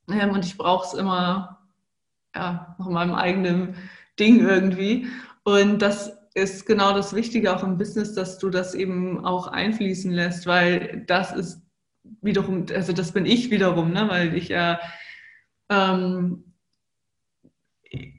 Ähm, 0.10 0.32
und 0.32 0.46
ich 0.46 0.58
brauche 0.58 0.86
es 0.86 0.94
immer 0.94 1.59
ja, 2.36 2.76
nach 2.78 2.90
meinem 2.90 3.16
eigenen 3.16 3.76
Ding 4.20 4.40
irgendwie. 4.40 5.08
Und 5.44 5.82
das 5.82 6.18
ist 6.34 6.66
genau 6.66 6.94
das 6.94 7.16
Wichtige 7.16 7.56
auch 7.56 7.64
im 7.64 7.78
Business, 7.78 8.14
dass 8.14 8.38
du 8.38 8.50
das 8.50 8.76
eben 8.76 9.26
auch 9.26 9.48
einfließen 9.48 10.12
lässt, 10.12 10.46
weil 10.46 11.04
das 11.08 11.34
ist 11.34 11.62
wiederum, 12.22 12.66
also 12.74 12.94
das 12.94 13.12
bin 13.12 13.26
ich 13.26 13.52
wiederum, 13.52 13.92
ne? 13.92 14.08
weil 14.10 14.36
ich 14.36 14.50
ja 14.50 14.80
ähm, 15.70 16.44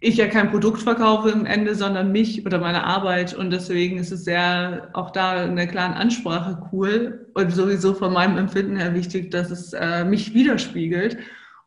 ich 0.01 0.17
ja 0.17 0.27
kein 0.27 0.51
Produkt 0.51 0.83
verkaufe 0.83 1.31
im 1.31 1.47
Ende, 1.47 1.75
sondern 1.75 2.11
mich 2.11 2.45
oder 2.45 2.59
meine 2.59 2.85
Arbeit. 2.85 3.35
Und 3.35 3.51
deswegen 3.51 3.99
ist 3.99 4.11
es 4.11 4.25
sehr 4.25 4.91
auch 4.95 5.11
da 5.11 5.45
in 5.45 5.55
der 5.55 5.69
klaren 5.69 5.93
Ansprache 5.93 6.69
cool 6.73 7.31
und 7.35 7.53
sowieso 7.53 7.95
von 7.95 8.13
meinem 8.13 8.37
Empfinden 8.37 8.77
her 8.77 8.95
wichtig, 8.95 9.31
dass 9.31 9.51
es 9.51 9.73
äh, 9.73 10.05
mich 10.05 10.35
widerspiegelt. 10.35 11.19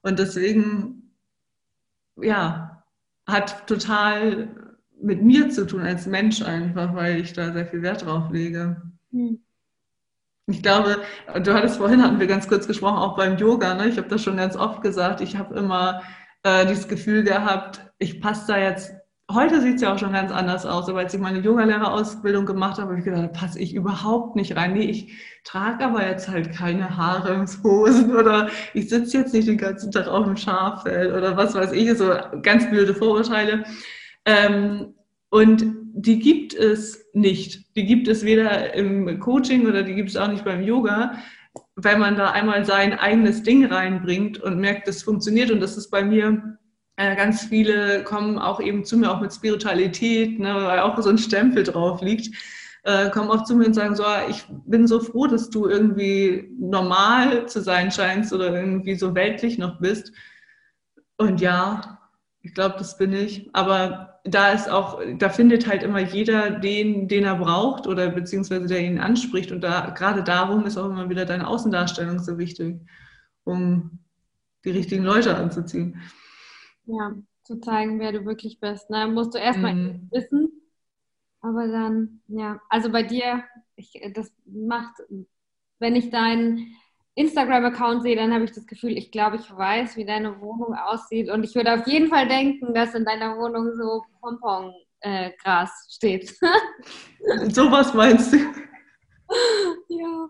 Und 0.02 0.20
deswegen, 0.20 1.03
ja, 2.18 2.84
hat 3.28 3.68
total 3.68 4.50
mit 5.02 5.22
mir 5.22 5.50
zu 5.50 5.66
tun 5.68 5.82
als 5.82 6.06
Mensch 6.06 6.42
einfach, 6.42 6.96
weil 6.96 7.20
ich 7.20 7.34
da 7.34 7.52
sehr 7.52 7.66
viel 7.66 7.82
Wert 7.82 8.06
drauf 8.06 8.32
lege. 8.32 8.82
Mhm. 9.12 9.40
Ich 10.48 10.62
glaube, 10.62 11.02
du 11.42 11.54
hattest 11.54 11.78
vorhin, 11.78 12.04
hatten 12.04 12.20
wir 12.20 12.28
ganz 12.28 12.48
kurz 12.50 12.68
gesprochen, 12.68 12.98
auch 12.98 13.16
beim 13.16 13.38
Yoga, 13.38 13.76
ne? 13.76 13.88
ich 13.88 13.98
habe 13.98 14.10
das 14.10 14.24
schon 14.24 14.38
ganz 14.38 14.58
oft 14.58 14.82
gesagt, 14.82 15.22
ich 15.22 15.38
habe 15.38 15.56
immer 15.56 16.04
äh, 16.44 16.66
dieses 16.66 16.90
Gefühl 16.90 17.24
gehabt, 17.24 17.80
ich 17.98 18.20
passe 18.20 18.48
da 18.48 18.58
jetzt, 18.58 18.94
heute 19.32 19.62
sieht 19.62 19.76
es 19.76 19.82
ja 19.82 19.94
auch 19.94 20.00
schon 20.00 20.14
ganz 20.14 20.32
anders 20.32 20.66
aus, 20.66 20.90
aber 20.90 21.00
als 21.00 21.14
ich 21.14 21.20
meine 21.20 21.40
Yogalehrerausbildung 21.40 22.46
gemacht 22.46 22.78
habe, 22.78 22.92
habe 22.92 23.00
ich 23.00 23.06
gedacht, 23.06 23.24
da 23.24 23.28
passe 23.28 23.60
ich 23.60 23.74
überhaupt 23.74 24.36
nicht 24.36 24.56
rein. 24.56 24.74
Nee, 24.74 24.86
ich 24.86 25.14
trage 25.44 25.86
aber 25.86 26.06
jetzt 26.08 26.28
halt 26.28 26.52
keine 26.52 26.98
Haremshosen 26.98 28.16
oder 28.16 28.50
ich 28.74 28.90
sitze 28.90 29.20
jetzt 29.20 29.34
nicht 29.34 29.48
den 29.48 29.58
ganzen 29.58 29.92
Tag 29.92 30.08
auf 30.08 30.26
dem 30.26 30.38
Schaffell 30.38 31.14
oder 31.16 31.38
was 31.38 31.56
weiß 31.56 31.72
ich, 31.72 31.98
so 31.98 32.12
ganz 32.42 32.70
blöde 32.70 32.94
Vorurteile. 32.94 33.64
Ähm, 34.26 34.94
und 35.30 35.66
die 35.94 36.20
gibt 36.20 36.54
es 36.54 37.06
nicht. 37.14 37.76
Die 37.76 37.86
gibt 37.86 38.08
es 38.08 38.24
weder 38.24 38.74
im 38.74 39.20
Coaching 39.20 39.68
oder 39.68 39.84
die 39.84 39.96
gibt 39.96 40.10
es 40.10 40.18
auch 40.18 40.28
nicht 40.28 40.44
beim 40.46 40.64
Yoga, 40.64 41.14
weil 41.76 41.98
man 41.98 42.16
da 42.16 42.32
einmal 42.32 42.66
sein 42.66 42.98
eigenes 42.98 43.44
Ding 43.44 43.66
reinbringt 43.66 44.40
und 44.40 44.60
merkt, 44.60 44.88
das 44.88 45.04
funktioniert. 45.04 45.52
Und 45.52 45.60
das 45.60 45.78
ist 45.78 45.90
bei 45.90 46.04
mir, 46.04 46.58
äh, 46.96 47.16
ganz 47.16 47.44
viele 47.44 48.04
kommen 48.04 48.38
auch 48.38 48.60
eben 48.60 48.86
zu 48.86 48.98
mir, 48.98 49.12
auch 49.12 49.22
mit 49.22 49.34
Spiritualität, 49.34 50.40
ne, 50.40 50.54
weil 50.54 50.80
auch 50.80 51.00
so 51.02 51.10
ein 51.10 51.18
Stempel 51.18 51.64
drauf 51.64 52.02
liegt, 52.02 52.36
äh, 52.84 53.10
kommen 53.10 53.30
auch 53.30 53.44
zu 53.46 53.56
mir 53.56 53.66
und 53.66 53.74
sagen 53.74 53.96
so, 53.96 54.04
ah, 54.04 54.28
ich 54.30 54.46
bin 54.66 54.88
so 54.88 55.00
froh, 55.00 55.28
dass 55.28 55.50
du 55.50 55.68
irgendwie 55.68 56.52
normal 56.60 57.48
zu 57.48 57.62
sein 57.62 57.92
scheinst 57.92 58.34
oder 58.34 58.54
irgendwie 58.54 58.96
so 58.96 59.16
weltlich 59.16 59.58
noch 59.58 59.80
bist. 59.80 60.12
Und 61.18 61.42
ja, 61.42 62.00
ich 62.42 62.54
glaube, 62.54 62.76
das 62.78 62.98
bin 62.98 63.14
ich. 63.14 63.50
Aber 63.54 64.20
da 64.26 64.52
ist 64.52 64.70
auch, 64.70 65.02
da 65.18 65.30
findet 65.30 65.68
halt 65.68 65.82
immer 65.84 66.00
jeder 66.00 66.52
den, 66.52 67.08
den 67.08 67.24
er 67.24 67.36
braucht 67.36 67.88
oder 67.88 68.10
beziehungsweise 68.10 68.68
der 68.68 68.82
ihn 68.82 69.00
anspricht. 69.00 69.52
Und 69.52 69.62
da 69.62 69.92
gerade 69.92 70.24
darum 70.24 70.66
ist 70.66 70.78
auch 70.78 70.90
immer 70.90 71.10
wieder 71.10 71.26
deine 71.26 71.48
Außendarstellung 71.48 72.20
so 72.20 72.38
wichtig, 72.38 72.82
um 73.46 74.00
die 74.66 74.72
richtigen 74.72 75.04
Leute 75.04 75.36
anzuziehen. 75.36 76.02
Ja, 76.86 77.16
zu 77.44 77.60
zeigen, 77.60 78.00
wer 78.00 78.12
du 78.12 78.26
wirklich 78.26 78.60
bist. 78.60 78.90
Ne? 78.90 79.08
Musst 79.08 79.34
du 79.34 79.38
erstmal 79.38 79.76
mhm. 79.76 80.10
wissen, 80.12 80.50
aber 81.42 81.68
dann, 81.68 82.22
ja, 82.28 82.62
also 82.70 82.90
bei 82.90 83.04
dir, 83.04 83.44
ich, 83.76 83.92
das 84.14 84.32
macht, 84.46 84.96
wenn 85.80 85.96
ich 85.96 86.10
deinen 86.10 86.76
Instagram-Account 87.16 88.02
sehe, 88.02 88.16
dann 88.16 88.34
habe 88.34 88.46
ich 88.46 88.54
das 88.54 88.66
Gefühl, 88.66 88.98
ich 88.98 89.12
glaube, 89.12 89.36
ich 89.36 89.56
weiß, 89.56 89.98
wie 89.98 90.06
deine 90.06 90.40
Wohnung 90.40 90.74
aussieht. 90.74 91.30
Und 91.30 91.44
ich 91.44 91.54
würde 91.54 91.74
auf 91.74 91.86
jeden 91.86 92.08
Fall 92.08 92.28
denken, 92.28 92.74
dass 92.74 92.96
in 92.96 93.06
deiner 93.06 93.38
Wohnung 93.38 93.74
so 93.76 94.04
Pompongras 94.22 94.72
äh, 95.02 95.94
steht. 95.94 96.30
so 97.50 97.70
was 97.72 97.94
meinst 97.94 98.34
du? 98.34 98.38
Ja. 99.88 100.30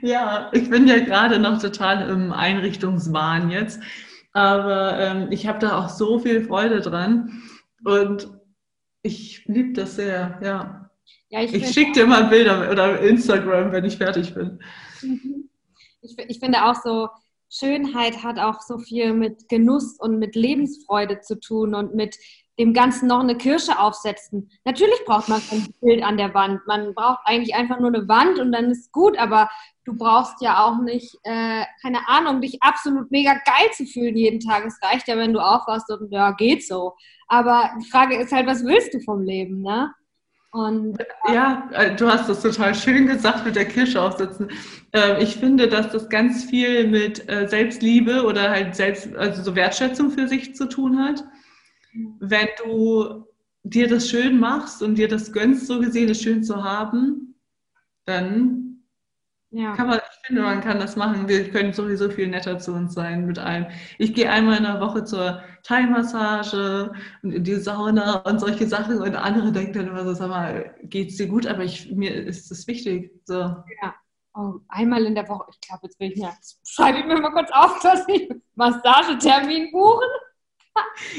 Ja, 0.00 0.50
ich 0.52 0.70
bin 0.70 0.86
ja 0.86 1.00
gerade 1.00 1.38
noch 1.38 1.60
total 1.60 2.08
im 2.08 2.32
Einrichtungswahn 2.32 3.50
jetzt. 3.50 3.82
Aber 4.32 4.98
ähm, 4.98 5.28
ich 5.30 5.46
habe 5.46 5.58
da 5.58 5.78
auch 5.78 5.88
so 5.88 6.18
viel 6.18 6.44
Freude 6.44 6.80
dran. 6.80 7.42
Und 7.84 8.28
ich 9.02 9.44
liebe 9.46 9.72
das 9.72 9.96
sehr, 9.96 10.38
ja. 10.42 10.90
ja 11.28 11.40
ich, 11.42 11.54
ich 11.54 11.68
schicke 11.68 11.92
dir 11.92 12.06
mal 12.06 12.24
Bilder 12.24 12.70
oder 12.70 13.00
Instagram, 13.00 13.72
wenn 13.72 13.84
ich 13.84 13.96
fertig 13.96 14.34
bin. 14.34 14.60
Mhm 15.02 15.42
ich, 16.02 16.18
ich 16.18 16.38
finde 16.38 16.64
auch 16.64 16.74
so, 16.74 17.08
Schönheit 17.48 18.22
hat 18.22 18.38
auch 18.38 18.60
so 18.60 18.78
viel 18.78 19.12
mit 19.12 19.48
Genuss 19.48 19.98
und 19.98 20.18
mit 20.18 20.34
Lebensfreude 20.34 21.20
zu 21.20 21.38
tun 21.38 21.74
und 21.74 21.94
mit 21.94 22.16
dem 22.58 22.72
Ganzen 22.72 23.08
noch 23.08 23.20
eine 23.20 23.36
Kirsche 23.36 23.78
aufsetzen. 23.78 24.50
Natürlich 24.64 25.04
braucht 25.04 25.28
man 25.28 25.42
ein 25.50 25.68
Bild 25.80 26.02
an 26.02 26.16
der 26.16 26.32
Wand. 26.34 26.60
Man 26.66 26.94
braucht 26.94 27.20
eigentlich 27.24 27.54
einfach 27.54 27.78
nur 27.78 27.88
eine 27.88 28.08
Wand 28.08 28.38
und 28.38 28.52
dann 28.52 28.70
ist 28.70 28.92
gut, 28.92 29.18
aber 29.18 29.50
du 29.84 29.96
brauchst 29.96 30.40
ja 30.40 30.64
auch 30.64 30.80
nicht, 30.80 31.18
äh, 31.24 31.64
keine 31.80 32.08
Ahnung, 32.08 32.40
dich 32.40 32.62
absolut 32.62 33.10
mega 33.10 33.32
geil 33.32 33.70
zu 33.74 33.84
fühlen 33.86 34.16
jeden 34.16 34.40
Tag. 34.40 34.64
Es 34.64 34.78
reicht 34.82 35.08
ja, 35.08 35.16
wenn 35.16 35.32
du 35.32 35.40
aufwachst 35.40 35.90
und 35.90 36.10
ja, 36.12 36.32
geht 36.32 36.66
so. 36.66 36.94
Aber 37.28 37.70
die 37.80 37.88
Frage 37.88 38.16
ist 38.16 38.32
halt, 38.32 38.46
was 38.46 38.64
willst 38.64 38.94
du 38.94 39.00
vom 39.00 39.22
Leben, 39.22 39.62
ne? 39.62 39.92
Und, 40.54 40.98
ja, 41.32 41.70
äh, 41.72 41.96
du 41.96 42.06
hast 42.06 42.28
das 42.28 42.42
total 42.42 42.74
schön 42.74 43.06
gesagt 43.06 43.46
mit 43.46 43.56
der 43.56 43.64
Kirsche 43.64 44.02
aufsetzen. 44.02 44.50
Ähm, 44.92 45.16
ich 45.18 45.36
finde, 45.36 45.66
dass 45.66 45.90
das 45.90 46.10
ganz 46.10 46.44
viel 46.44 46.88
mit 46.88 47.26
äh, 47.26 47.48
Selbstliebe 47.48 48.22
oder 48.24 48.50
halt 48.50 48.74
Selbst, 48.74 49.16
also 49.16 49.42
so 49.42 49.56
Wertschätzung 49.56 50.10
für 50.10 50.28
sich 50.28 50.54
zu 50.54 50.68
tun 50.68 50.98
hat. 50.98 51.24
Wenn 52.20 52.48
du 52.62 53.24
dir 53.62 53.88
das 53.88 54.10
schön 54.10 54.38
machst 54.38 54.82
und 54.82 54.96
dir 54.96 55.08
das 55.08 55.32
gönnst, 55.32 55.68
so 55.68 55.80
gesehen, 55.80 56.10
es 56.10 56.20
schön 56.20 56.44
zu 56.44 56.62
haben, 56.62 57.34
dann 58.04 58.71
ja. 59.52 59.76
Kann 59.76 59.86
man, 59.86 59.98
ich 59.98 60.26
finde, 60.26 60.42
man 60.42 60.62
kann 60.62 60.80
das 60.80 60.96
machen. 60.96 61.28
Wir 61.28 61.50
können 61.50 61.74
sowieso 61.74 62.08
viel 62.08 62.26
netter 62.28 62.58
zu 62.58 62.72
uns 62.72 62.94
sein 62.94 63.26
mit 63.26 63.38
allem. 63.38 63.66
Ich 63.98 64.14
gehe 64.14 64.30
einmal 64.30 64.56
in 64.56 64.62
der 64.62 64.80
Woche 64.80 65.04
zur 65.04 65.42
Thai-Massage 65.62 66.90
und 67.22 67.32
in 67.32 67.44
die 67.44 67.56
Sauna 67.56 68.22
und 68.22 68.40
solche 68.40 68.66
Sachen 68.66 69.02
und 69.02 69.14
andere 69.14 69.52
denken 69.52 69.74
dann 69.74 69.88
immer 69.88 70.04
so, 70.04 70.14
sag 70.14 70.30
mal, 70.30 70.74
geht's 70.84 71.18
dir 71.18 71.28
gut? 71.28 71.46
Aber 71.46 71.62
ich, 71.62 71.92
mir 71.92 72.14
ist 72.14 72.50
das 72.50 72.66
wichtig. 72.66 73.12
So. 73.24 73.34
Ja. 73.34 73.94
Oh, 74.34 74.54
einmal 74.68 75.04
in 75.04 75.14
der 75.14 75.28
Woche. 75.28 75.44
Ich 75.50 75.60
glaube, 75.60 75.80
jetzt 75.84 76.00
will 76.00 76.12
ich 76.12 76.18
mir, 76.18 76.32
schreibe 76.66 77.00
ich 77.00 77.04
mir 77.04 77.20
mal 77.20 77.32
kurz 77.32 77.50
auf, 77.52 77.78
dass 77.82 78.08
ich 78.08 78.30
Massagetermin 78.54 79.70
buchen. 79.70 80.08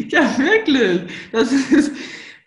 ja, 0.10 0.38
wirklich. 0.40 1.14
Das 1.32 1.52
ist, 1.52 1.92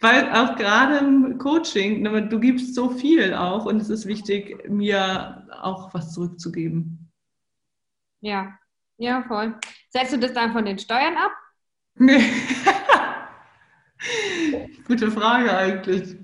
weil 0.06 0.30
auch 0.30 0.54
gerade 0.54 0.98
im 0.98 1.36
Coaching, 1.36 2.02
ne, 2.02 2.28
du 2.28 2.38
gibst 2.38 2.76
so 2.76 2.90
viel 2.90 3.34
auch 3.34 3.66
und 3.66 3.82
es 3.82 3.90
ist 3.90 4.06
wichtig, 4.06 4.68
mir 4.68 5.44
auch 5.60 5.92
was 5.94 6.12
zurückzugeben. 6.12 7.10
Ja, 8.20 8.56
ja, 8.98 9.24
voll. 9.26 9.58
Setzt 9.90 10.12
du 10.12 10.18
das 10.18 10.32
dann 10.32 10.52
von 10.52 10.64
den 10.64 10.78
Steuern 10.78 11.16
ab? 11.16 11.32
Nee. 11.96 12.22
Gute 14.86 15.10
Frage 15.10 15.56
eigentlich. 15.56 16.16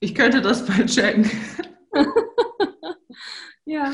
Ich 0.00 0.12
könnte 0.12 0.40
das 0.40 0.68
mal 0.68 0.84
checken. 0.84 1.30
ja. 3.64 3.92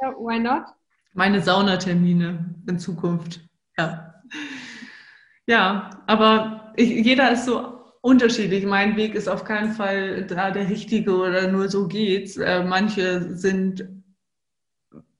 ja, 0.00 0.14
why 0.16 0.38
not? 0.38 0.66
Meine 1.14 1.42
Saunatermine 1.42 2.54
in 2.68 2.78
Zukunft. 2.78 3.40
Ja. 3.76 4.14
Ja, 5.46 5.90
aber 6.06 6.72
ich, 6.76 7.04
jeder 7.04 7.32
ist 7.32 7.46
so 7.46 7.79
unterschiedlich. 8.00 8.64
Mein 8.64 8.96
Weg 8.96 9.14
ist 9.14 9.28
auf 9.28 9.44
keinen 9.44 9.72
Fall 9.72 10.26
da 10.26 10.50
der 10.50 10.68
richtige 10.68 11.16
oder 11.16 11.48
nur 11.48 11.68
so 11.68 11.86
geht's. 11.86 12.36
Äh, 12.36 12.64
manche 12.64 13.36
sind 13.36 13.88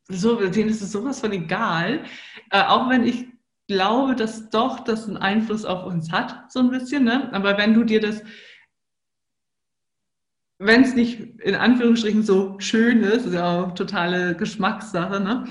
so, 0.09 0.37
denen 0.49 0.71
ist 0.71 0.83
es 0.83 0.93
sowas 0.93 1.21
von 1.21 1.33
egal. 1.33 2.05
Äh, 2.51 2.63
auch 2.63 2.89
wenn 2.89 3.05
ich 3.05 3.27
glaube, 3.69 4.17
dass 4.17 4.51
doch 4.51 4.81
das 4.81 5.07
einen 5.07 5.17
Einfluss 5.19 5.65
auf 5.65 5.87
uns 5.87 6.11
hat, 6.11 6.51
so 6.51 6.61
ein 6.61 6.71
bisschen. 6.71 7.05
Ne? 7.05 7.33
Aber 7.33 7.57
wenn 7.57 7.75
du 7.75 7.85
dir 7.85 8.01
das, 8.01 8.23
wenn 10.59 10.83
es 10.83 10.95
nicht 10.95 11.21
in 11.41 11.55
Anführungsstrichen 11.55 12.23
so 12.23 12.59
schön 12.59 13.03
ist, 13.03 13.27
ist 13.27 13.35
ja 13.35 13.63
auch 13.63 13.75
totale 13.75 14.35
Geschmackssache, 14.37 15.21
ne? 15.21 15.45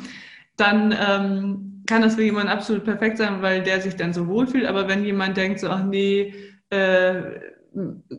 dann 0.58 0.94
ähm, 1.00 1.84
kann 1.88 2.02
das 2.02 2.16
für 2.16 2.24
jemanden 2.24 2.50
absolut 2.50 2.84
perfekt 2.84 3.18
sein, 3.18 3.42
weil 3.42 3.64
der 3.64 3.82
sich 3.82 3.96
dann 3.96 4.14
so 4.14 4.28
wohlfühlt. 4.28 4.66
Aber 4.66 4.88
wenn 4.88 5.06
jemand 5.06 5.38
denkt 5.38 5.60
so, 5.62 5.70
ach 5.70 5.84
nee, 5.84 6.34
äh, 6.70 7.40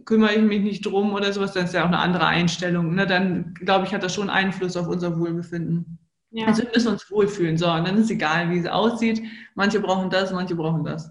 kümmere 0.04 0.34
ich 0.34 0.42
mich 0.42 0.62
nicht 0.62 0.86
drum 0.86 1.12
oder 1.12 1.32
sowas, 1.32 1.52
dann 1.52 1.64
ist 1.64 1.74
ja 1.74 1.82
auch 1.82 1.88
eine 1.88 1.98
andere 1.98 2.26
Einstellung. 2.26 2.94
Ne? 2.94 3.06
Dann, 3.06 3.54
glaube 3.54 3.86
ich, 3.86 3.94
hat 3.94 4.02
das 4.02 4.14
schon 4.14 4.30
Einfluss 4.30 4.76
auf 4.76 4.86
unser 4.86 5.18
Wohlbefinden. 5.18 5.98
Ja. 6.30 6.46
Also 6.46 6.62
wir 6.62 6.70
müssen 6.70 6.92
uns 6.92 7.10
wohlfühlen. 7.10 7.58
So, 7.58 7.70
und 7.70 7.86
dann 7.86 7.98
ist 7.98 8.10
egal, 8.10 8.50
wie 8.50 8.58
es 8.58 8.66
aussieht. 8.66 9.22
Manche 9.54 9.80
brauchen 9.80 10.10
das, 10.10 10.32
manche 10.32 10.54
brauchen 10.54 10.84
das. 10.84 11.10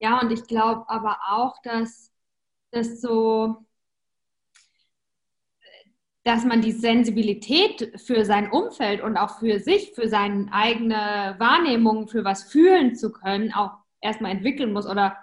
Ja, 0.00 0.20
und 0.20 0.30
ich 0.30 0.46
glaube 0.46 0.88
aber 0.88 1.18
auch, 1.28 1.60
dass 1.62 2.12
das 2.70 3.00
so, 3.00 3.64
dass 6.24 6.44
man 6.44 6.60
die 6.60 6.72
Sensibilität 6.72 7.98
für 7.98 8.24
sein 8.24 8.50
Umfeld 8.50 9.00
und 9.00 9.16
auch 9.16 9.38
für 9.38 9.58
sich, 9.58 9.92
für 9.94 10.08
seine 10.08 10.52
eigene 10.52 11.34
Wahrnehmung, 11.38 12.06
für 12.06 12.24
was 12.24 12.44
fühlen 12.44 12.94
zu 12.94 13.10
können, 13.10 13.52
auch 13.54 13.72
erstmal 14.00 14.32
entwickeln 14.32 14.72
muss 14.72 14.86
oder, 14.86 15.16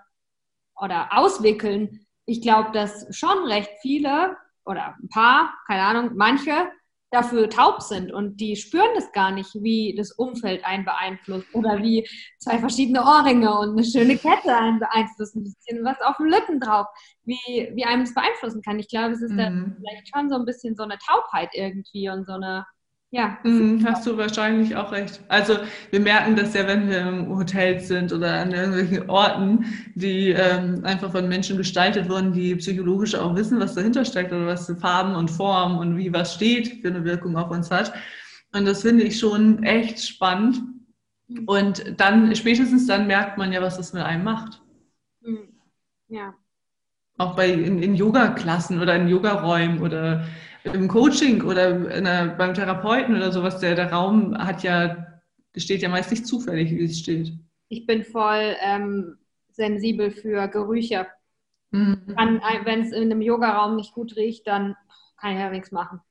oder 0.80 1.10
auswickeln. 1.12 2.06
Ich 2.26 2.42
glaube, 2.42 2.72
dass 2.72 3.08
schon 3.16 3.46
recht 3.46 3.70
viele 3.82 4.38
oder 4.66 4.96
ein 5.02 5.10
paar, 5.10 5.54
keine 5.68 5.84
Ahnung, 5.84 6.12
manche 6.16 6.70
dafür 7.12 7.50
taub 7.50 7.82
sind 7.82 8.12
und 8.12 8.42
die 8.42 8.56
spüren 8.56 8.90
das 8.96 9.12
gar 9.14 9.32
nicht, 9.32 9.54
wie 9.56 9.96
das 9.96 10.12
Umfeld 10.12 10.66
einen 10.66 10.84
beeinflusst 10.84 11.48
oder 11.54 11.82
wie 11.82 12.08
zwei 12.40 12.58
verschiedene 12.58 13.04
Ohrringe 13.04 13.58
und 13.58 13.72
eine 13.72 13.86
schöne 13.86 14.18
Kette 14.18 14.56
einen 14.56 14.80
beeinflussen, 14.80 15.42
ein 15.42 15.44
bisschen 15.44 15.86
was 15.86 16.02
auf 16.02 16.18
den 16.18 16.28
Lippen 16.28 16.60
drauf, 16.60 16.88
wie, 17.24 17.72
wie 17.74 17.86
einem 17.86 18.04
das 18.04 18.14
beeinflussen 18.14 18.62
kann. 18.62 18.80
Ich 18.80 18.90
glaube, 18.90 19.14
es 19.14 19.22
ist 19.22 19.32
mhm. 19.32 19.38
da 19.38 19.52
vielleicht 19.78 20.10
schon 20.14 20.30
so 20.30 20.36
ein 20.36 20.46
bisschen 20.46 20.76
so 20.76 20.84
eine 20.84 20.98
Taubheit 20.98 21.52
irgendwie 21.54 22.10
und 22.10 22.26
so 22.26 22.34
eine 22.34 22.66
ja. 23.16 23.38
Mhm, 23.44 23.86
hast 23.88 24.06
du 24.06 24.18
wahrscheinlich 24.18 24.76
auch 24.76 24.92
recht. 24.92 25.22
Also 25.30 25.56
wir 25.90 26.02
merken 26.02 26.36
das 26.36 26.54
ja, 26.54 26.68
wenn 26.68 26.90
wir 26.90 27.00
im 27.00 27.30
Hotel 27.30 27.80
sind 27.80 28.12
oder 28.12 28.42
an 28.42 28.52
irgendwelchen 28.52 29.10
Orten, 29.10 29.64
die 29.96 30.32
ähm, 30.32 30.82
einfach 30.84 31.14
von 31.14 31.30
Menschen 31.30 31.56
gestaltet 31.56 32.10
wurden, 32.10 32.34
die 32.34 32.56
psychologisch 32.56 33.16
auch 33.16 33.34
wissen, 33.34 33.58
was 33.58 33.74
dahinter 33.74 34.04
steckt 34.04 34.34
oder 34.34 34.48
was 34.48 34.66
für 34.66 34.76
Farben 34.76 35.16
und 35.16 35.32
Formen 35.32 35.78
und 35.78 35.96
wie 35.96 36.12
was 36.12 36.34
steht 36.34 36.82
für 36.82 36.90
eine 36.90 37.06
Wirkung 37.06 37.38
auf 37.38 37.50
uns 37.52 37.72
hat. 37.72 37.94
Und 38.54 38.66
das 38.66 38.82
finde 38.82 39.06
ich 39.06 39.18
schon 39.18 39.64
echt 39.64 40.06
spannend. 40.06 40.62
Mhm. 41.30 41.46
Und 41.46 41.94
dann, 41.96 42.36
spätestens 42.36 42.86
dann 42.86 43.08
merkt 43.08 43.38
man 43.38 43.54
ja, 43.54 43.62
was 43.62 43.78
das 43.78 43.94
mit 43.94 44.04
einem 44.04 44.26
macht. 44.26 44.62
Mhm. 45.22 45.54
Ja. 46.10 46.34
Auch 47.18 47.38
bei 47.38 47.50
in, 47.50 47.82
in 47.82 47.96
Yoga-Klassen 47.96 48.82
oder 48.82 48.94
in 48.98 49.08
Yogaräumen 49.08 49.82
oder 49.82 50.26
im 50.74 50.88
Coaching 50.88 51.44
oder 51.44 51.90
einer, 51.90 52.28
beim 52.28 52.54
Therapeuten 52.54 53.16
oder 53.16 53.32
sowas, 53.32 53.60
der, 53.60 53.76
der 53.76 53.92
Raum 53.92 54.38
hat 54.38 54.64
ja, 54.64 55.08
steht 55.56 55.82
ja 55.82 55.90
meist 55.90 56.12
nicht 56.12 56.28
zufällig, 56.28 56.72
wie 56.72 56.86
es 56.86 57.00
steht. 57.00 57.34
Ich 57.70 57.86
bin 57.86 58.04
voll 58.04 58.56
ähm, 58.60 59.18
sensibel 59.52 60.12
für 60.12 60.48
Gerüche. 60.48 61.08
Mhm. 61.72 62.16
Wenn 62.64 62.82
es 62.82 62.92
in 62.92 63.04
einem 63.04 63.22
Yogaraum 63.22 63.76
nicht 63.76 63.94
gut 63.94 64.16
riecht, 64.16 64.48
dann 64.48 64.76
kann 65.18 65.34
ich 65.34 65.40
ja 65.40 65.50
nichts 65.50 65.72
machen. 65.72 66.02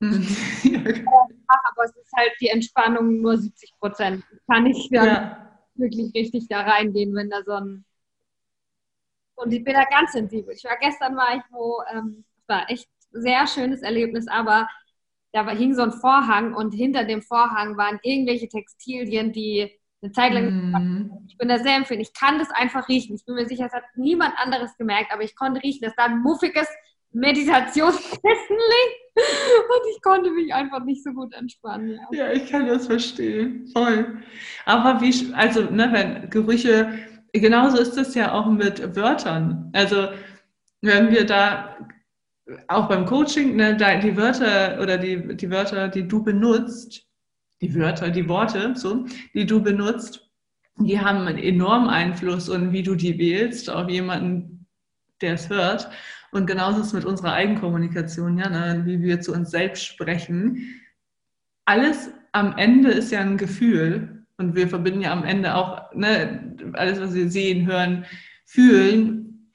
Mhm. 0.00 0.26
Aber 1.46 1.84
es 1.84 1.96
ist 1.96 2.12
halt 2.16 2.32
die 2.40 2.48
Entspannung 2.48 3.20
nur 3.20 3.36
70 3.36 3.74
Prozent. 3.78 4.24
Kann 4.46 4.66
ich 4.66 4.88
dann 4.90 5.06
ja. 5.06 5.58
wirklich 5.74 6.14
richtig 6.14 6.48
da 6.48 6.60
reingehen, 6.60 7.14
wenn 7.14 7.30
da 7.30 7.42
so 7.44 7.52
ein 7.52 7.84
und 9.40 9.52
ich 9.52 9.64
bin 9.64 9.72
da 9.72 9.84
ganz 9.84 10.12
sensibel. 10.12 10.54
Ich 10.54 10.64
war 10.64 10.76
gestern 10.78 11.16
war 11.16 11.34
ich 11.34 11.42
wo, 11.50 11.80
ähm, 11.90 12.24
es 12.36 12.48
war 12.48 12.68
echt 12.68 12.90
sehr 13.12 13.46
schönes 13.46 13.82
Erlebnis, 13.82 14.26
aber 14.28 14.68
da 15.32 15.48
hing 15.50 15.74
so 15.74 15.82
ein 15.82 15.92
Vorhang 15.92 16.54
und 16.54 16.72
hinter 16.72 17.04
dem 17.04 17.22
Vorhang 17.22 17.76
waren 17.76 18.00
irgendwelche 18.02 18.48
Textilien, 18.48 19.32
die 19.32 19.70
eine 20.02 20.12
Zeit 20.12 20.32
lang. 20.32 20.72
Mm. 20.72 21.26
Ich 21.28 21.36
bin 21.36 21.48
da 21.48 21.58
sehr 21.58 21.76
empfindlich. 21.76 22.10
Ich 22.12 22.20
kann 22.20 22.38
das 22.38 22.50
einfach 22.50 22.88
riechen. 22.88 23.14
Ich 23.14 23.24
bin 23.24 23.34
mir 23.34 23.46
sicher, 23.46 23.66
es 23.66 23.72
hat 23.72 23.84
niemand 23.96 24.32
anderes 24.38 24.76
gemerkt, 24.76 25.12
aber 25.12 25.22
ich 25.22 25.36
konnte 25.36 25.62
riechen, 25.62 25.82
dass 25.82 25.94
da 25.94 26.06
ein 26.06 26.18
muffiges 26.18 26.68
Meditationskissen 27.12 28.20
liegt 28.22 29.16
und 29.16 29.90
ich 29.94 30.00
konnte 30.02 30.30
mich 30.30 30.54
einfach 30.54 30.84
nicht 30.84 31.02
so 31.02 31.12
gut 31.12 31.34
entspannen. 31.34 31.98
Ja, 32.12 32.26
ja 32.26 32.32
ich 32.32 32.48
kann 32.48 32.66
das 32.66 32.86
verstehen. 32.86 33.68
Voll. 33.72 34.22
Aber 34.64 35.00
wie, 35.00 35.34
also, 35.34 35.62
ne, 35.62 35.88
wenn 35.92 36.30
Gerüche, 36.30 36.98
genauso 37.32 37.78
ist 37.78 37.96
es 37.98 38.14
ja 38.14 38.32
auch 38.32 38.46
mit 38.46 38.96
Wörtern. 38.96 39.70
Also, 39.74 40.08
wenn 40.82 41.10
wir 41.10 41.26
da 41.26 41.76
auch 42.68 42.88
beim 42.88 43.06
Coaching, 43.06 43.56
ne, 43.56 43.76
die 43.76 44.16
Wörter 44.16 44.80
oder 44.80 44.98
die, 44.98 45.36
die 45.36 45.50
Wörter, 45.50 45.88
die 45.88 46.06
du 46.06 46.22
benutzt, 46.22 47.06
die 47.60 47.74
Wörter, 47.74 48.10
die 48.10 48.28
Worte, 48.28 48.74
so, 48.76 49.06
die 49.34 49.46
du 49.46 49.62
benutzt, 49.62 50.28
die 50.78 50.98
haben 50.98 51.26
einen 51.26 51.38
enormen 51.38 51.88
Einfluss 51.88 52.48
und 52.48 52.72
wie 52.72 52.82
du 52.82 52.94
die 52.94 53.18
wählst 53.18 53.68
auf 53.68 53.88
jemanden, 53.88 54.66
der 55.20 55.34
es 55.34 55.50
hört. 55.50 55.90
Und 56.32 56.46
genauso 56.46 56.80
ist 56.80 56.88
es 56.88 56.92
mit 56.92 57.04
unserer 57.04 57.34
Eigenkommunikation, 57.34 58.38
ja, 58.38 58.48
ne, 58.48 58.82
wie 58.86 59.00
wir 59.02 59.20
zu 59.20 59.32
uns 59.32 59.50
selbst 59.50 59.84
sprechen. 59.84 60.80
Alles 61.64 62.10
am 62.32 62.56
Ende 62.56 62.90
ist 62.90 63.10
ja 63.10 63.20
ein 63.20 63.36
Gefühl 63.36 64.24
und 64.38 64.54
wir 64.54 64.68
verbinden 64.68 65.02
ja 65.02 65.12
am 65.12 65.24
Ende 65.24 65.54
auch 65.54 65.92
ne, 65.94 66.56
alles, 66.74 67.00
was 67.00 67.14
wir 67.14 67.28
sehen, 67.28 67.66
hören, 67.66 68.06
fühlen, 68.46 69.50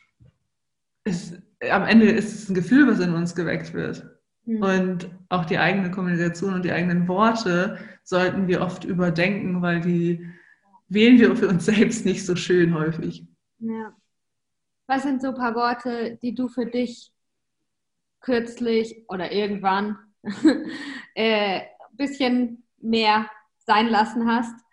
ist 1.05 1.41
am 1.69 1.83
Ende 1.83 2.07
ist 2.07 2.33
es 2.33 2.49
ein 2.49 2.55
Gefühl, 2.55 2.87
was 2.87 2.99
in 2.99 3.13
uns 3.13 3.35
geweckt 3.35 3.73
wird. 3.73 4.05
Mhm. 4.45 4.61
Und 4.61 5.09
auch 5.29 5.45
die 5.45 5.57
eigene 5.57 5.91
Kommunikation 5.91 6.53
und 6.53 6.65
die 6.65 6.71
eigenen 6.71 7.07
Worte 7.07 7.77
sollten 8.03 8.47
wir 8.47 8.61
oft 8.61 8.83
überdenken, 8.83 9.61
weil 9.61 9.81
die 9.81 10.25
wählen 10.87 11.19
wir 11.19 11.35
für 11.35 11.47
uns 11.47 11.65
selbst 11.65 12.05
nicht 12.05 12.25
so 12.25 12.35
schön 12.35 12.73
häufig. 12.73 13.25
Ja. 13.59 13.93
Was 14.87 15.03
sind 15.03 15.21
so 15.21 15.29
ein 15.29 15.35
paar 15.35 15.55
Worte, 15.55 16.19
die 16.21 16.35
du 16.35 16.47
für 16.47 16.67
dich 16.67 17.11
kürzlich 18.19 19.03
oder 19.07 19.31
irgendwann 19.31 19.97
ein 20.23 20.69
äh, 21.15 21.61
bisschen 21.93 22.63
mehr 22.77 23.29
sein 23.65 23.87
lassen 23.87 24.27
hast? 24.27 24.64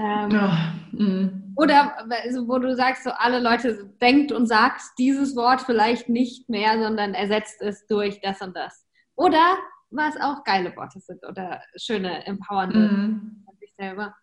Ähm, 0.00 0.30
ja. 0.30 0.72
Mhm. 0.92 1.52
Oder 1.56 1.94
also, 2.24 2.48
wo 2.48 2.58
du 2.58 2.74
sagst, 2.74 3.04
so 3.04 3.10
alle 3.10 3.38
Leute 3.38 3.90
denkt 4.00 4.32
und 4.32 4.46
sagt 4.46 4.80
dieses 4.98 5.36
Wort 5.36 5.60
vielleicht 5.60 6.08
nicht 6.08 6.48
mehr, 6.48 6.82
sondern 6.82 7.12
ersetzt 7.12 7.60
es 7.60 7.86
durch 7.86 8.20
das 8.22 8.40
und 8.40 8.56
das. 8.56 8.86
Oder 9.14 9.58
was 9.90 10.16
auch 10.16 10.42
geile 10.44 10.74
Worte 10.76 11.00
sind 11.00 11.22
oder 11.26 11.60
schöne, 11.76 12.24
empowernde 12.26 12.78
mhm. 12.78 13.44
sich 13.58 13.74
selber. 13.76 14.14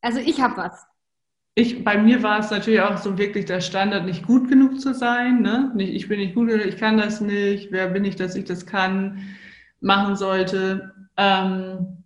Also 0.00 0.18
ich 0.18 0.40
habe 0.40 0.56
was. 0.56 0.84
Ich, 1.54 1.84
bei 1.84 1.98
mir 1.98 2.22
war 2.22 2.40
es 2.40 2.50
natürlich 2.50 2.80
auch 2.80 2.96
so 2.96 3.18
wirklich 3.18 3.44
der 3.44 3.60
Standard, 3.60 4.04
nicht 4.04 4.26
gut 4.26 4.48
genug 4.48 4.80
zu 4.80 4.94
sein. 4.94 5.42
Ne? 5.42 5.70
Nicht, 5.74 5.94
ich 5.94 6.08
bin 6.08 6.18
nicht 6.18 6.34
gut 6.34 6.48
genug, 6.48 6.66
ich 6.66 6.78
kann 6.78 6.96
das 6.96 7.20
nicht. 7.20 7.70
Wer 7.70 7.88
bin 7.88 8.04
ich, 8.04 8.16
dass 8.16 8.34
ich 8.34 8.46
das 8.46 8.66
kann, 8.66 9.36
machen 9.80 10.16
sollte? 10.16 10.92
Ähm, 11.16 11.99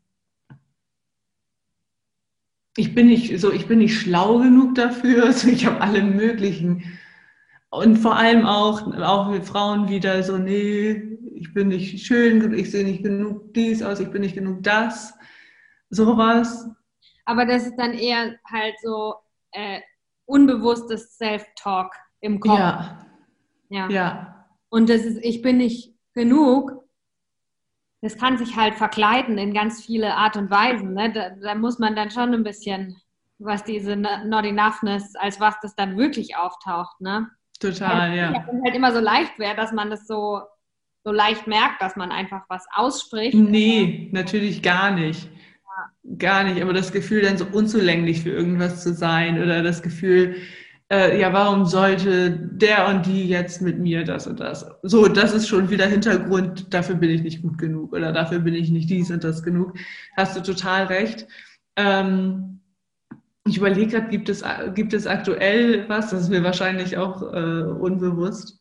ich 2.77 2.95
bin 2.95 3.07
nicht 3.07 3.39
so, 3.41 3.53
ich 3.53 3.67
bin 3.67 3.79
nicht 3.79 3.99
schlau 3.99 4.39
genug 4.39 4.75
dafür. 4.75 5.25
Also 5.27 5.49
ich 5.49 5.67
habe 5.67 5.81
alle 5.81 6.03
möglichen 6.03 6.99
und 7.71 7.97
vor 7.97 8.17
allem 8.17 8.47
auch 8.47 8.87
auch 8.99 9.31
mit 9.31 9.45
Frauen 9.45 9.89
wieder 9.89 10.23
so, 10.23 10.39
nee, 10.39 11.19
ich 11.35 11.53
bin 11.53 11.69
nicht 11.69 12.07
schön 12.07 12.55
ich 12.55 12.71
sehe 12.71 12.85
nicht 12.85 13.03
genug 13.03 13.53
dies 13.55 13.83
aus, 13.83 14.01
ich 14.01 14.11
bin 14.11 14.23
nicht 14.23 14.35
genug 14.35 14.63
das, 14.63 15.15
sowas. 15.91 16.69
Aber 17.25 17.47
das 17.47 17.67
ist 17.67 17.77
dann 17.77 17.95
eher 17.95 18.37
halt 18.49 18.75
so 18.83 19.15
äh, 19.53 19.81
unbewusstes 20.27 21.17
Self-Talk 21.17 21.93
im 22.21 22.39
Kopf. 22.39 22.59
Ja. 22.59 23.07
ja. 23.69 23.89
Ja. 23.89 24.47
Und 24.69 24.89
das 24.89 25.03
ist, 25.03 25.19
ich 25.23 25.43
bin 25.43 25.57
nicht 25.57 25.95
genug, 26.15 26.84
das 28.05 28.19
kann 28.19 28.37
sich 28.37 28.55
halt 28.55 28.75
verkleiden 28.75 29.39
in 29.39 29.55
ganz 29.55 29.83
viele 29.83 30.15
Art 30.15 30.37
und 30.37 30.51
Weisen. 30.51 30.93
Ne? 30.93 31.11
Da, 31.11 31.31
da, 31.31 31.55
muss 31.55 31.79
man 31.79 31.97
dann 31.97 32.11
schon 32.11 32.35
ein 32.35 32.45
bisschen, 32.45 32.99
was 33.39 33.65
diese 33.65 33.97
Not 33.97 34.45
Enoughness, 34.45 35.17
als 35.17 35.41
was 35.41 35.55
das 35.63 35.75
dann 35.75 35.97
wirklich 35.97 36.37
auftaucht. 36.37 37.01
Ne? 37.01 37.31
Total, 37.59 38.11
also, 38.11 38.15
ja. 38.15 38.47
Wenn 38.47 38.63
halt 38.63 38.75
immer 38.75 38.93
so 38.93 39.01
leicht 39.01 39.39
wäre, 39.39 39.57
dass 39.57 39.73
man 39.73 39.89
das 39.89 40.07
so, 40.07 40.43
so 41.03 41.13
leicht 41.13 41.47
merkt, 41.47 41.81
dass 41.81 41.97
man 41.97 42.13
einfach 42.13 42.43
was 42.51 42.67
ausspricht. 42.75 43.35
Nee, 43.35 44.11
natürlich 44.13 44.63
gar 44.63 44.91
nicht. 44.91 45.25
Ja. 45.25 46.17
Gar 46.19 46.45
nicht, 46.45 46.61
aber 46.61 46.75
das 46.75 46.93
Gefühl, 46.93 47.23
dann 47.23 47.39
so 47.39 47.47
unzulänglich 47.47 48.23
für 48.23 48.31
irgendwas 48.31 48.83
zu 48.83 48.93
sein 48.93 49.43
oder 49.43 49.63
das 49.63 49.83
Gefühl, 49.83 50.37
äh, 50.95 51.21
ja, 51.21 51.33
warum 51.33 51.67
sollte 51.67 52.31
der 52.31 52.89
und 52.89 53.07
die 53.07 53.29
jetzt 53.29 53.61
mit 53.63 53.79
mir 53.79 54.05
das 54.05 54.27
und 54.27 54.41
das? 54.41 54.67
So, 54.83 55.09
das 55.09 55.33
ist 55.33 55.49
schon 55.49 55.71
wieder 55.71 55.87
Hintergrund, 55.87 56.73
dafür 56.73 56.97
bin 56.97 57.11
ich 57.11 57.23
nicht 57.23 57.43
gut 57.43 57.59
genug 57.59 57.93
oder 57.93 58.13
dafür 58.13 58.39
bin 58.41 58.55
ich 58.55 58.71
nicht 58.71 58.91
dies 58.91 59.11
und 59.11 59.25
das 59.25 59.43
genug. 59.43 59.75
Hast 60.17 60.37
du 60.37 60.43
total 60.43 60.87
recht. 60.87 61.27
Ähm, 61.77 62.61
Ich 63.47 63.59
überlege 63.59 63.89
gerade, 63.93 64.09
gibt 64.09 64.29
es, 64.29 64.45
gibt 64.75 64.95
es 64.95 65.07
aktuell 65.07 65.89
was? 65.89 66.11
Das 66.11 66.23
ist 66.23 66.31
mir 66.31 66.45
wahrscheinlich 66.45 66.97
auch 66.99 67.23
äh, 67.23 67.63
unbewusst. 67.65 68.61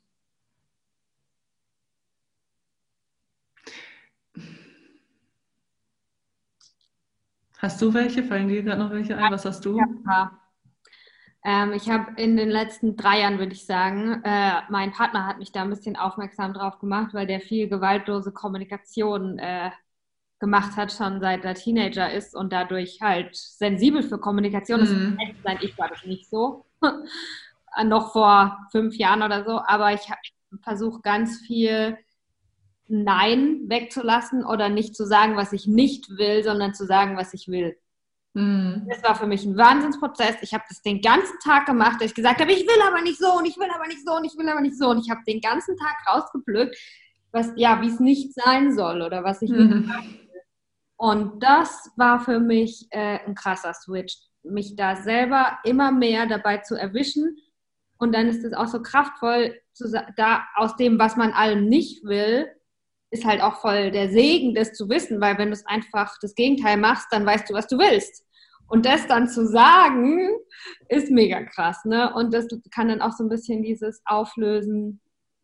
Hast 7.57 7.81
du 7.81 7.93
welche? 7.95 8.23
Fallen 8.23 8.47
dir 8.47 8.61
gerade 8.61 8.79
noch 8.79 8.91
welche 8.91 9.17
ein? 9.17 9.31
Was 9.31 9.45
hast 9.45 9.65
du? 9.65 9.77
Ja, 9.77 10.43
ähm, 11.44 11.74
ich 11.74 11.89
habe 11.89 12.14
in 12.22 12.38
den 12.38 12.50
letzten 12.50 12.96
drei 12.96 13.22
Jahren, 13.22 13.39
würde 13.39 13.54
ich 13.54 13.66
sagen, 13.66 14.22
äh, 14.24 14.62
mein 14.70 14.91
Partner 14.91 15.28
hat 15.28 15.39
mich 15.39 15.52
da 15.52 15.64
ein 15.64 15.70
bisschen 15.70 15.96
aufmerksam 15.98 16.54
drauf 16.54 16.80
gemacht, 16.80 17.14
weil 17.14 17.28
der 17.28 17.41
viel 17.41 17.68
gewaltlose 17.68 18.32
Kommunikation 18.32 19.39
äh, 19.39 19.72
gemacht 20.39 20.76
hat, 20.78 20.91
schon 20.91 21.20
seit 21.20 21.46
er 21.46 21.56
Teenager 21.56 22.12
ist 22.12 22.36
und 22.36 22.52
dadurch 22.54 23.00
halt 23.02 23.36
sensibel 23.36 24.04
für 24.04 24.18
Kommunikation 24.18 24.82
ist. 24.82 24.91
Mhm. 24.91 25.18
Sein, 25.44 25.58
ich 25.62 25.78
war 25.78 25.89
das 25.89 26.06
nicht 26.06 26.30
so. 26.30 26.66
Noch 27.86 28.12
vor 28.12 28.68
fünf 28.72 28.96
Jahren 28.96 29.22
oder 29.22 29.44
so. 29.46 29.60
Aber 29.66 29.94
ich 29.94 30.02
versuche 30.62 31.02
ganz 31.02 31.39
viel 31.39 31.98
Nein 32.88 33.62
wegzulassen 33.68 34.46
oder 34.46 34.70
nicht 34.70 34.96
zu 34.96 35.06
sagen, 35.06 35.36
was 35.36 35.54
ich 35.54 35.66
nicht 35.66 36.10
will, 36.18 36.44
sondern 36.44 36.74
zu 36.74 36.86
sagen, 36.86 37.18
was 37.18 37.34
ich 37.34 37.48
will. 37.48 37.78
Mhm. 38.34 38.88
Das 38.89 39.03
war 39.03 39.15
für 39.15 39.27
mich 39.27 39.45
ein 39.45 39.57
Wahnsinnsprozess. 39.57 40.38
Ich 40.41 40.53
habe 40.53 40.63
das 40.67 40.81
den 40.81 41.01
ganzen 41.01 41.38
Tag 41.39 41.65
gemacht, 41.65 42.01
dass 42.01 42.09
ich 42.09 42.15
gesagt 42.15 42.41
habe, 42.41 42.51
ich 42.51 42.65
will 42.65 42.81
aber 42.88 43.01
nicht 43.01 43.19
so 43.19 43.38
und 43.38 43.45
ich 43.45 43.57
will 43.57 43.69
aber 43.73 43.88
nicht 43.88 44.05
so 44.05 44.15
und 44.15 44.25
ich 44.25 44.38
will 44.38 44.49
aber 44.49 44.61
nicht 44.61 44.77
so. 44.77 44.89
Und 44.89 44.99
ich 44.99 45.09
habe 45.09 45.21
den 45.27 45.39
ganzen 45.41 45.77
Tag 45.77 45.95
rausgepflückt, 46.09 46.75
was 47.31 47.51
ja, 47.55 47.81
wie 47.81 47.89
es 47.89 47.99
nicht 47.99 48.34
sein 48.34 48.73
soll 48.73 49.01
oder 49.01 49.23
was 49.23 49.41
ich 49.41 49.51
mhm. 49.51 49.88
nicht 49.88 50.23
und 51.03 51.43
das 51.43 51.91
war 51.97 52.21
für 52.21 52.39
mich 52.39 52.88
äh, 52.91 53.19
ein 53.25 53.36
krasser 53.36 53.73
Switch, 53.73 54.15
mich 54.41 54.77
da 54.77 54.95
selber 54.95 55.59
immer 55.65 55.91
mehr 55.91 56.27
dabei 56.27 56.59
zu 56.59 56.75
erwischen. 56.75 57.38
Und 57.97 58.15
dann 58.15 58.29
ist 58.29 58.45
es 58.45 58.53
auch 58.53 58.67
so 58.67 58.81
kraftvoll, 58.81 59.59
zu, 59.73 59.91
da 60.15 60.45
aus 60.55 60.77
dem, 60.77 60.99
was 60.99 61.17
man 61.17 61.34
allem 61.34 61.67
nicht 61.67 62.05
will, 62.05 62.47
ist 63.14 63.26
halt 63.26 63.41
auch 63.41 63.61
voll 63.61 63.91
der 63.91 64.09
Segen, 64.09 64.55
das 64.55 64.74
zu 64.74 64.89
wissen, 64.89 65.22
weil 65.22 65.38
wenn 65.38 65.49
du 65.49 65.53
es 65.53 65.66
einfach 65.68 66.18
das 66.20 66.34
Gegenteil 66.34 66.78
machst, 66.78 67.07
dann 67.11 67.26
weißt 67.26 67.49
du, 67.49 67.53
was 67.53 67.68
du 67.68 67.78
willst. 67.78 68.26
Und 68.68 68.88
das 68.88 69.05
dann 69.05 69.28
zu 69.28 69.45
sagen, 69.45 70.32
ist 70.89 71.11
mega 71.11 71.43
krass, 71.43 71.86
ne? 71.86 72.11
Und 72.16 72.34
das 72.34 72.47
kann 72.72 72.88
dann 72.88 73.01
auch 73.01 73.11
so 73.11 73.24
ein 73.24 73.30
bisschen 73.30 73.61
dieses 73.61 74.01
Auflösen, 74.05 74.99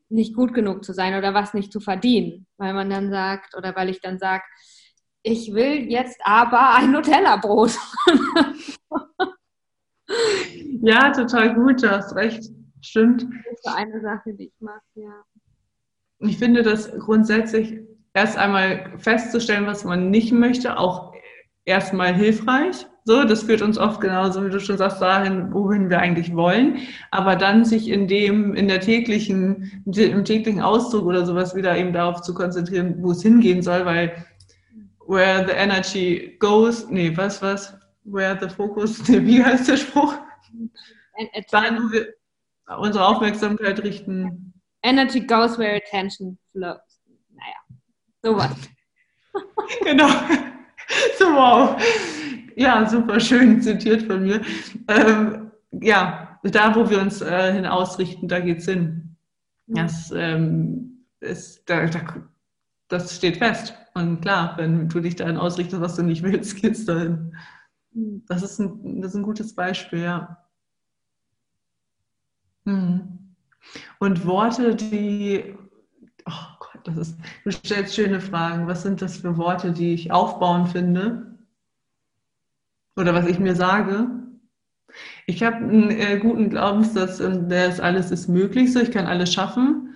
nicht 0.09 0.35
gut 0.35 0.55
genug 0.55 0.83
zu 0.83 0.93
sein 0.93 1.15
oder 1.15 1.35
was 1.35 1.53
nicht 1.53 1.71
zu 1.71 1.79
verdienen, 1.79 2.47
weil 2.57 2.73
man 2.73 2.89
dann 2.89 3.11
sagt, 3.11 3.55
oder 3.55 3.75
weil 3.75 3.89
ich 3.89 4.01
dann 4.01 4.17
sage, 4.17 4.43
ich 5.21 5.53
will 5.53 5.91
jetzt 5.91 6.19
aber 6.23 6.75
ein 6.75 6.91
Nutella-Brot. 6.91 7.77
ja, 10.81 11.11
total 11.11 11.53
gut, 11.53 11.83
du 11.83 11.91
hast 11.91 12.15
recht. 12.15 12.49
Stimmt. 12.81 13.23
Das 13.23 13.59
ist 13.59 13.67
eine 13.67 14.01
Sache, 14.01 14.33
die 14.33 14.45
ich 14.45 14.59
mache, 14.59 14.81
ja. 14.95 15.23
Ich 16.19 16.37
finde 16.37 16.63
das 16.63 16.91
grundsätzlich 16.99 17.79
erst 18.13 18.37
einmal 18.37 18.97
festzustellen, 18.97 19.65
was 19.65 19.83
man 19.83 20.09
nicht 20.09 20.31
möchte, 20.31 20.77
auch 20.77 21.13
erstmal 21.65 22.13
hilfreich. 22.13 22.85
So, 23.05 23.23
das 23.23 23.43
führt 23.43 23.61
uns 23.61 23.77
oft 23.77 24.01
genauso, 24.01 24.45
wie 24.45 24.49
du 24.49 24.59
schon 24.59 24.77
sagst, 24.77 25.01
dahin, 25.01 25.53
wohin 25.53 25.89
wir 25.89 25.99
eigentlich 25.99 26.35
wollen. 26.35 26.79
Aber 27.11 27.35
dann 27.35 27.65
sich 27.65 27.87
in 27.87 28.07
dem, 28.07 28.53
in 28.53 28.67
der 28.67 28.81
täglichen, 28.81 29.83
im 29.85 30.25
täglichen 30.25 30.61
Ausdruck 30.61 31.05
oder 31.05 31.25
sowas 31.25 31.55
wieder 31.55 31.75
eben 31.77 31.93
darauf 31.93 32.21
zu 32.21 32.33
konzentrieren, 32.33 32.95
wo 33.01 33.11
es 33.11 33.21
hingehen 33.21 33.61
soll, 33.61 33.85
weil 33.85 34.25
where 35.07 35.43
the 35.47 35.53
energy 35.53 36.37
goes, 36.39 36.87
nee, 36.89 37.11
was, 37.15 37.41
was, 37.41 37.73
where 38.03 38.37
the 38.39 38.47
focus, 38.47 39.07
nee, 39.07 39.21
wie 39.25 39.43
heißt 39.43 39.67
der 39.67 39.77
Spruch? 39.77 40.15
Dann 41.51 41.91
wir 41.91 42.13
unsere 42.77 43.07
Aufmerksamkeit 43.07 43.83
richten. 43.83 44.48
Energy 44.83 45.19
goes 45.19 45.57
where 45.57 45.75
attention 45.75 46.37
flows. 46.51 46.79
Naja, 47.33 47.79
sowas. 48.23 48.69
genau. 49.83 50.09
So, 51.17 51.25
wow. 51.33 51.79
Ja, 52.55 52.87
super 52.87 53.19
schön 53.19 53.61
zitiert 53.61 54.03
von 54.03 54.23
mir. 54.23 54.41
Ähm, 54.87 55.51
ja, 55.71 56.39
da, 56.43 56.75
wo 56.75 56.89
wir 56.89 56.99
uns 57.01 57.21
äh, 57.21 57.53
hin 57.53 57.65
ausrichten, 57.65 58.27
da 58.27 58.39
geht's 58.39 58.65
hin. 58.65 59.15
Das, 59.67 60.11
ähm, 60.15 61.05
ist, 61.19 61.69
da, 61.69 61.85
da, 61.85 61.99
das 62.87 63.15
steht 63.15 63.37
fest. 63.37 63.75
Und 63.93 64.21
klar, 64.21 64.57
wenn 64.57 64.89
du 64.89 64.99
dich 64.99 65.15
dahin 65.15 65.37
ausrichtest, 65.37 65.81
was 65.81 65.95
du 65.95 66.03
nicht 66.03 66.23
willst, 66.23 66.55
geht's 66.61 66.85
dahin. 66.85 67.35
Hm. 67.93 68.23
Das 68.27 68.41
ist 68.41 68.59
ein, 68.59 69.01
das 69.01 69.11
ist 69.11 69.17
ein 69.17 69.23
gutes 69.23 69.53
Beispiel, 69.53 69.99
ja. 69.99 70.37
Hm. 72.65 73.18
Und 73.99 74.25
Worte, 74.25 74.75
die, 74.75 75.55
oh 76.25 76.55
Gott, 76.59 76.81
das 76.85 76.97
ist, 76.97 77.17
du 77.43 77.51
stellst 77.51 77.95
schöne 77.95 78.21
Fragen. 78.21 78.67
Was 78.67 78.83
sind 78.83 79.01
das 79.01 79.17
für 79.17 79.37
Worte, 79.37 79.71
die 79.71 79.93
ich 79.93 80.11
aufbauend 80.11 80.69
finde? 80.69 81.37
Oder 82.95 83.13
was 83.13 83.27
ich 83.27 83.39
mir 83.39 83.55
sage? 83.55 84.09
Ich 85.25 85.43
habe 85.43 85.57
einen 85.57 85.91
äh, 85.91 86.17
guten 86.17 86.49
Glaubenssatz, 86.49 87.17
der 87.19 87.69
ist 87.69 87.79
alles 87.79 88.11
ist 88.11 88.27
möglich, 88.27 88.73
so 88.73 88.79
ich 88.79 88.91
kann 88.91 89.05
alles 89.05 89.33
schaffen. 89.33 89.95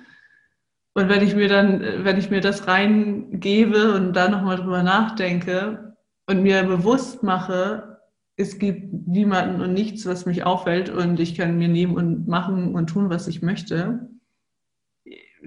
Und 0.93 1.09
wenn 1.09 1.23
ich 1.23 1.35
mir 1.35 1.49
dann, 1.49 1.81
wenn 2.05 2.17
ich 2.17 2.29
mir 2.29 2.41
das 2.41 2.67
reingebe 2.67 3.95
und 3.95 4.13
da 4.13 4.29
nochmal 4.29 4.57
drüber 4.57 4.83
nachdenke 4.83 5.95
und 6.27 6.43
mir 6.43 6.63
bewusst 6.63 7.23
mache, 7.23 7.92
es 8.35 8.57
gibt 8.57 9.07
niemanden 9.07 9.61
und 9.61 9.73
nichts, 9.73 10.05
was 10.05 10.25
mich 10.25 10.43
auffällt 10.43 10.89
und 10.89 11.19
ich 11.19 11.35
kann 11.35 11.57
mir 11.57 11.67
nehmen 11.67 11.95
und 11.95 12.27
machen 12.27 12.73
und 12.73 12.87
tun, 12.87 13.09
was 13.09 13.27
ich 13.27 13.41
möchte, 13.41 14.09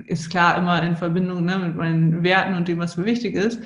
ist 0.07 0.31
klar 0.31 0.59
immer 0.59 0.83
in 0.83 0.97
Verbindung 0.97 1.45
ne, 1.45 1.59
mit 1.59 1.77
meinen 1.77 2.23
Werten 2.23 2.55
und 2.55 2.69
dem, 2.69 2.79
was 2.79 2.97
mir 2.97 3.07
wichtig 3.07 3.35
ist, 3.35 3.61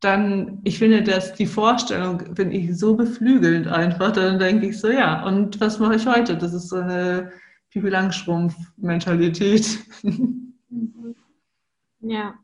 dann, 0.00 0.60
ich 0.64 0.78
finde, 0.78 1.02
dass 1.02 1.34
die 1.34 1.46
Vorstellung, 1.46 2.34
finde 2.34 2.56
ich, 2.56 2.78
so 2.78 2.96
beflügelnd 2.96 3.66
einfach, 3.66 4.12
dann 4.12 4.38
denke 4.38 4.68
ich 4.68 4.78
so, 4.78 4.90
ja, 4.90 5.24
und 5.24 5.60
was 5.60 5.78
mache 5.78 5.96
ich 5.96 6.06
heute? 6.06 6.36
Das 6.36 6.54
ist 6.54 6.68
so 6.68 6.76
eine 6.76 7.32
Pipi 7.70 7.88
Langstrumpf-Mentalität. 7.88 9.78
Mhm. 10.72 11.16
Ja, 11.98 12.38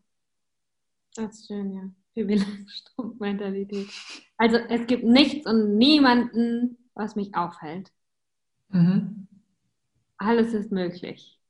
das 1.14 1.39
ist 1.39 1.47
schön, 1.47 1.72
ja. 1.72 1.83
Privilegstrumpf-Mentalität. 2.17 3.89
Also 4.39 4.59
es 4.59 4.87
gibt 4.87 5.03
nichts 5.03 5.47
und 5.47 5.79
niemanden, 5.79 6.77
was 6.93 7.17
mich 7.17 7.35
aufhält. 7.35 7.91
Mhm. 8.69 9.29
Alles 10.19 10.53
ist 10.53 10.71
möglich. 10.71 11.41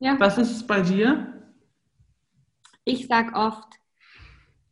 Ja. 0.00 0.18
Was 0.18 0.38
ist 0.38 0.50
es 0.50 0.66
bei 0.66 0.80
dir? 0.80 1.40
Ich 2.84 3.06
sag 3.06 3.36
oft, 3.36 3.74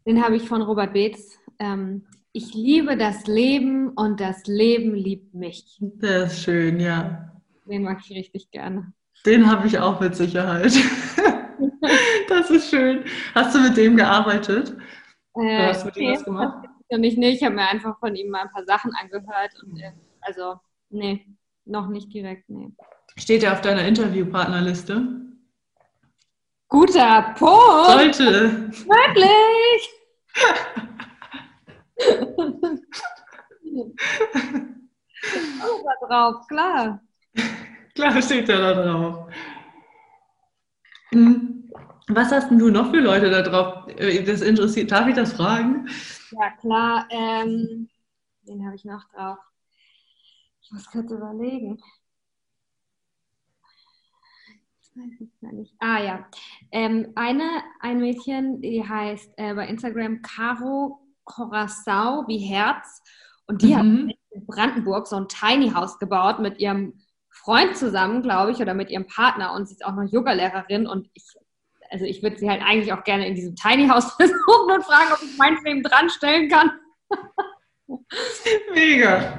den 0.04 0.20
habe 0.20 0.34
ich 0.34 0.48
von 0.48 0.62
Robert 0.62 0.94
Beetz, 0.94 1.38
ähm, 1.60 2.08
ich 2.32 2.52
liebe 2.54 2.96
das 2.96 3.28
Leben 3.28 3.90
und 3.90 4.18
das 4.18 4.48
Leben 4.48 4.96
liebt 4.96 5.32
mich. 5.32 5.78
Das 5.78 6.32
ist 6.32 6.42
schön, 6.42 6.80
ja. 6.80 7.40
Den 7.66 7.84
mag 7.84 8.00
ich 8.04 8.16
richtig 8.16 8.50
gerne. 8.50 8.92
Den 9.24 9.48
habe 9.48 9.68
ich 9.68 9.78
auch 9.78 10.00
mit 10.00 10.16
Sicherheit. 10.16 10.72
das 12.28 12.50
ist 12.50 12.70
schön. 12.70 13.04
Hast 13.34 13.54
du 13.54 13.60
mit 13.60 13.76
dem 13.76 13.96
gearbeitet? 13.96 14.76
Äh, 15.36 15.68
hast 15.68 15.82
du 15.82 15.86
mit 15.86 15.96
nee, 15.96 16.08
ihm 16.08 16.14
was 16.14 16.24
gemacht? 16.24 16.68
Ich, 16.88 17.16
nee, 17.16 17.30
ich 17.30 17.42
habe 17.42 17.54
mir 17.54 17.68
einfach 17.68 17.98
von 17.98 18.14
ihm 18.14 18.30
mal 18.30 18.42
ein 18.42 18.52
paar 18.52 18.64
Sachen 18.64 18.92
angehört. 18.94 19.52
Und, 19.62 19.80
äh, 19.80 19.92
also, 20.20 20.60
nee, 20.90 21.26
noch 21.64 21.88
nicht 21.88 22.12
direkt, 22.12 22.48
nee. 22.48 22.72
Steht 23.16 23.42
er 23.42 23.52
auf 23.52 23.60
deiner 23.60 23.86
Interviewpartnerliste? 23.86 25.06
Guter 26.68 27.34
Punkt! 27.38 27.86
Sollte! 27.86 28.70
Wirklich! 28.86 29.90
oh, 35.62 35.84
da 35.84 35.92
drauf, 36.06 36.46
klar. 36.48 37.00
Klar 37.94 38.22
steht 38.22 38.48
er 38.48 38.58
da 38.58 38.74
drauf. 38.82 39.28
Hm. 41.10 41.63
Was 42.08 42.30
hast 42.30 42.50
denn 42.50 42.58
du 42.58 42.70
noch 42.70 42.90
für 42.90 43.00
Leute 43.00 43.30
da 43.30 43.42
drauf? 43.42 43.88
Äh, 43.88 44.22
das 44.24 44.42
interessiert. 44.42 44.90
Darf 44.90 45.08
ich 45.08 45.14
das 45.14 45.32
fragen? 45.32 45.88
Ja, 46.30 46.50
klar. 46.60 47.06
Ähm, 47.10 47.88
den 48.42 48.64
habe 48.64 48.76
ich 48.76 48.84
noch 48.84 49.04
drauf. 49.12 49.38
Ich 50.60 50.70
muss 50.72 50.86
kurz 50.90 51.10
überlegen. 51.10 51.78
Ah 55.78 56.00
ja. 56.00 56.26
Ähm, 56.70 57.12
eine, 57.16 57.48
ein 57.80 58.00
Mädchen, 58.00 58.60
die 58.60 58.86
heißt 58.86 59.32
äh, 59.36 59.54
bei 59.54 59.66
Instagram 59.66 60.22
Caro 60.22 61.00
Corazao 61.24 62.24
wie 62.28 62.38
Herz. 62.38 63.02
Und 63.46 63.62
die 63.62 63.74
mhm. 63.74 64.08
hat 64.08 64.16
in 64.30 64.46
Brandenburg 64.46 65.06
so 65.06 65.16
ein 65.16 65.28
Tiny 65.28 65.70
House 65.70 65.98
gebaut 65.98 66.38
mit 66.38 66.58
ihrem 66.60 66.94
Freund 67.30 67.76
zusammen, 67.76 68.22
glaube 68.22 68.52
ich, 68.52 68.58
oder 68.58 68.74
mit 68.74 68.90
ihrem 68.90 69.06
Partner 69.06 69.52
und 69.52 69.66
sie 69.66 69.74
ist 69.74 69.84
auch 69.84 69.94
noch 69.94 70.10
Yoga-Lehrerin 70.10 70.86
und 70.86 71.10
ich, 71.14 71.24
also 71.94 72.06
ich 72.06 72.24
würde 72.24 72.36
sie 72.36 72.50
halt 72.50 72.60
eigentlich 72.60 72.92
auch 72.92 73.04
gerne 73.04 73.24
in 73.28 73.36
diesem 73.36 73.54
Tiny 73.54 73.86
House 73.86 74.12
versuchen 74.16 74.72
und 74.72 74.82
fragen, 74.82 75.12
ob 75.12 75.22
ich 75.22 75.38
meins 75.38 75.60
neben 75.62 75.82
dran 75.82 76.10
stellen 76.10 76.48
kann. 76.48 76.72
Mega. 78.74 79.38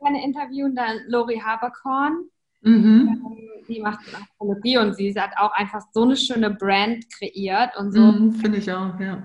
Eine 0.00 0.24
interviewen 0.24 0.74
dann 0.74 1.00
Lori 1.08 1.38
Haberkorn. 1.38 2.24
Mhm. 2.62 3.08
Ähm, 3.08 3.64
die 3.68 3.80
macht 3.80 4.00
Astrologie 4.14 4.78
und 4.78 4.94
sie 4.94 5.12
hat 5.14 5.32
auch 5.36 5.52
einfach 5.52 5.82
so 5.92 6.04
eine 6.04 6.16
schöne 6.16 6.50
Brand 6.50 7.04
kreiert 7.12 7.76
und 7.76 7.92
so. 7.92 8.00
Mhm, 8.00 8.32
Finde 8.32 8.58
ich 8.58 8.72
auch, 8.72 8.98
ja. 8.98 9.22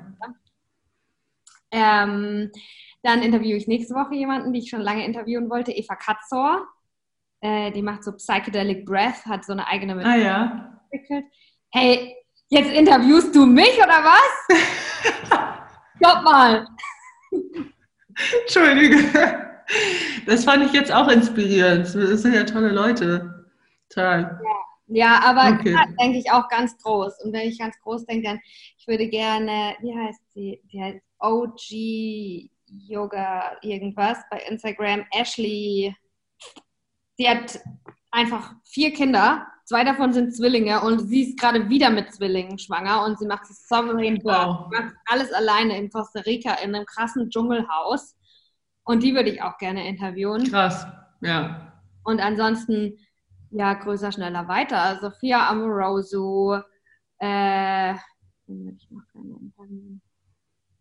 Ähm, 1.72 2.52
dann 3.04 3.22
interviewe 3.22 3.58
ich 3.58 3.68
nächste 3.68 3.96
Woche 3.96 4.16
jemanden, 4.16 4.52
die 4.52 4.60
ich 4.60 4.70
schon 4.70 4.82
lange 4.82 5.06
interviewen 5.06 5.50
wollte, 5.50 5.72
Eva 5.72 5.96
Katzor. 5.96 6.68
Äh, 7.40 7.72
die 7.72 7.82
macht 7.82 8.04
so 8.04 8.12
Psychedelic 8.12 8.86
Breath, 8.86 9.26
hat 9.26 9.46
so 9.46 9.54
eine 9.54 9.68
eigene 9.68 9.96
Methode 9.96 10.14
ah, 10.14 10.18
ja. 10.18 10.82
entwickelt. 10.92 11.26
Hey, 11.78 12.16
jetzt 12.48 12.72
interviewst 12.72 13.36
du 13.36 13.46
mich 13.46 13.76
oder 13.76 14.02
was? 14.02 14.58
Stopp 15.98 16.24
mal. 16.24 16.66
Entschuldige. 18.44 19.60
Das 20.26 20.46
fand 20.46 20.64
ich 20.68 20.72
jetzt 20.72 20.90
auch 20.90 21.10
inspirierend. 21.10 21.84
Das 21.84 22.22
sind 22.22 22.34
ja 22.34 22.46
tolle 22.46 22.70
Leute. 22.70 23.46
Toll. 23.90 24.40
Ja. 24.42 24.56
Ja, 24.88 25.20
aber 25.26 25.60
okay. 25.60 25.76
denke 26.00 26.18
ich 26.20 26.32
auch 26.32 26.48
ganz 26.48 26.78
groß. 26.78 27.26
Und 27.26 27.34
wenn 27.34 27.50
ich 27.50 27.60
ganz 27.60 27.76
groß 27.82 28.06
denke, 28.06 28.30
dann 28.30 28.40
ich 28.78 28.88
würde 28.88 29.10
gerne, 29.10 29.76
wie 29.82 29.94
heißt 29.94 30.32
sie? 30.34 30.62
Die 30.72 30.82
heißt 30.82 31.02
OG 31.20 32.52
Yoga 32.88 33.58
irgendwas 33.62 34.20
bei 34.32 34.38
Instagram. 34.48 35.06
Ashley, 35.12 35.94
sie 37.18 37.28
hat 37.28 37.60
einfach 38.12 38.54
vier 38.64 38.94
Kinder. 38.94 39.46
Zwei 39.66 39.84
davon 39.84 40.14
sind 40.14 40.36
Zwillinge 40.36 40.82
und 40.82 41.00
sie 41.00 41.24
ist 41.24 41.40
gerade 41.40 41.70
wieder 41.70 41.90
mit 41.90 42.14
Zwillingen 42.14 42.60
schwanger 42.60 43.04
und 43.04 43.18
sie 43.18 43.26
macht 43.26 43.50
das 43.50 43.68
Sovereign 43.68 44.22
Birth. 44.22 44.48
Wow. 44.48 44.72
Macht 44.72 44.94
alles 45.06 45.34
alleine 45.34 45.76
in 45.76 45.90
Costa 45.90 46.20
Rica 46.20 46.54
in 46.64 46.76
einem 46.76 46.86
krassen 46.86 47.32
Dschungelhaus. 47.32 48.16
Und 48.84 49.02
die 49.02 49.16
würde 49.16 49.32
ich 49.32 49.42
auch 49.42 49.58
gerne 49.58 49.88
interviewen. 49.88 50.44
Krass, 50.52 50.86
ja. 51.22 51.74
Und 52.04 52.22
ansonsten, 52.22 53.00
ja, 53.50 53.74
größer, 53.74 54.12
schneller, 54.12 54.48
weiter. 54.48 55.00
Sophia 55.02 55.50
Amoroso, 55.50 56.60
äh, 57.18 57.94
ich 57.94 58.90
noch. 59.16 59.40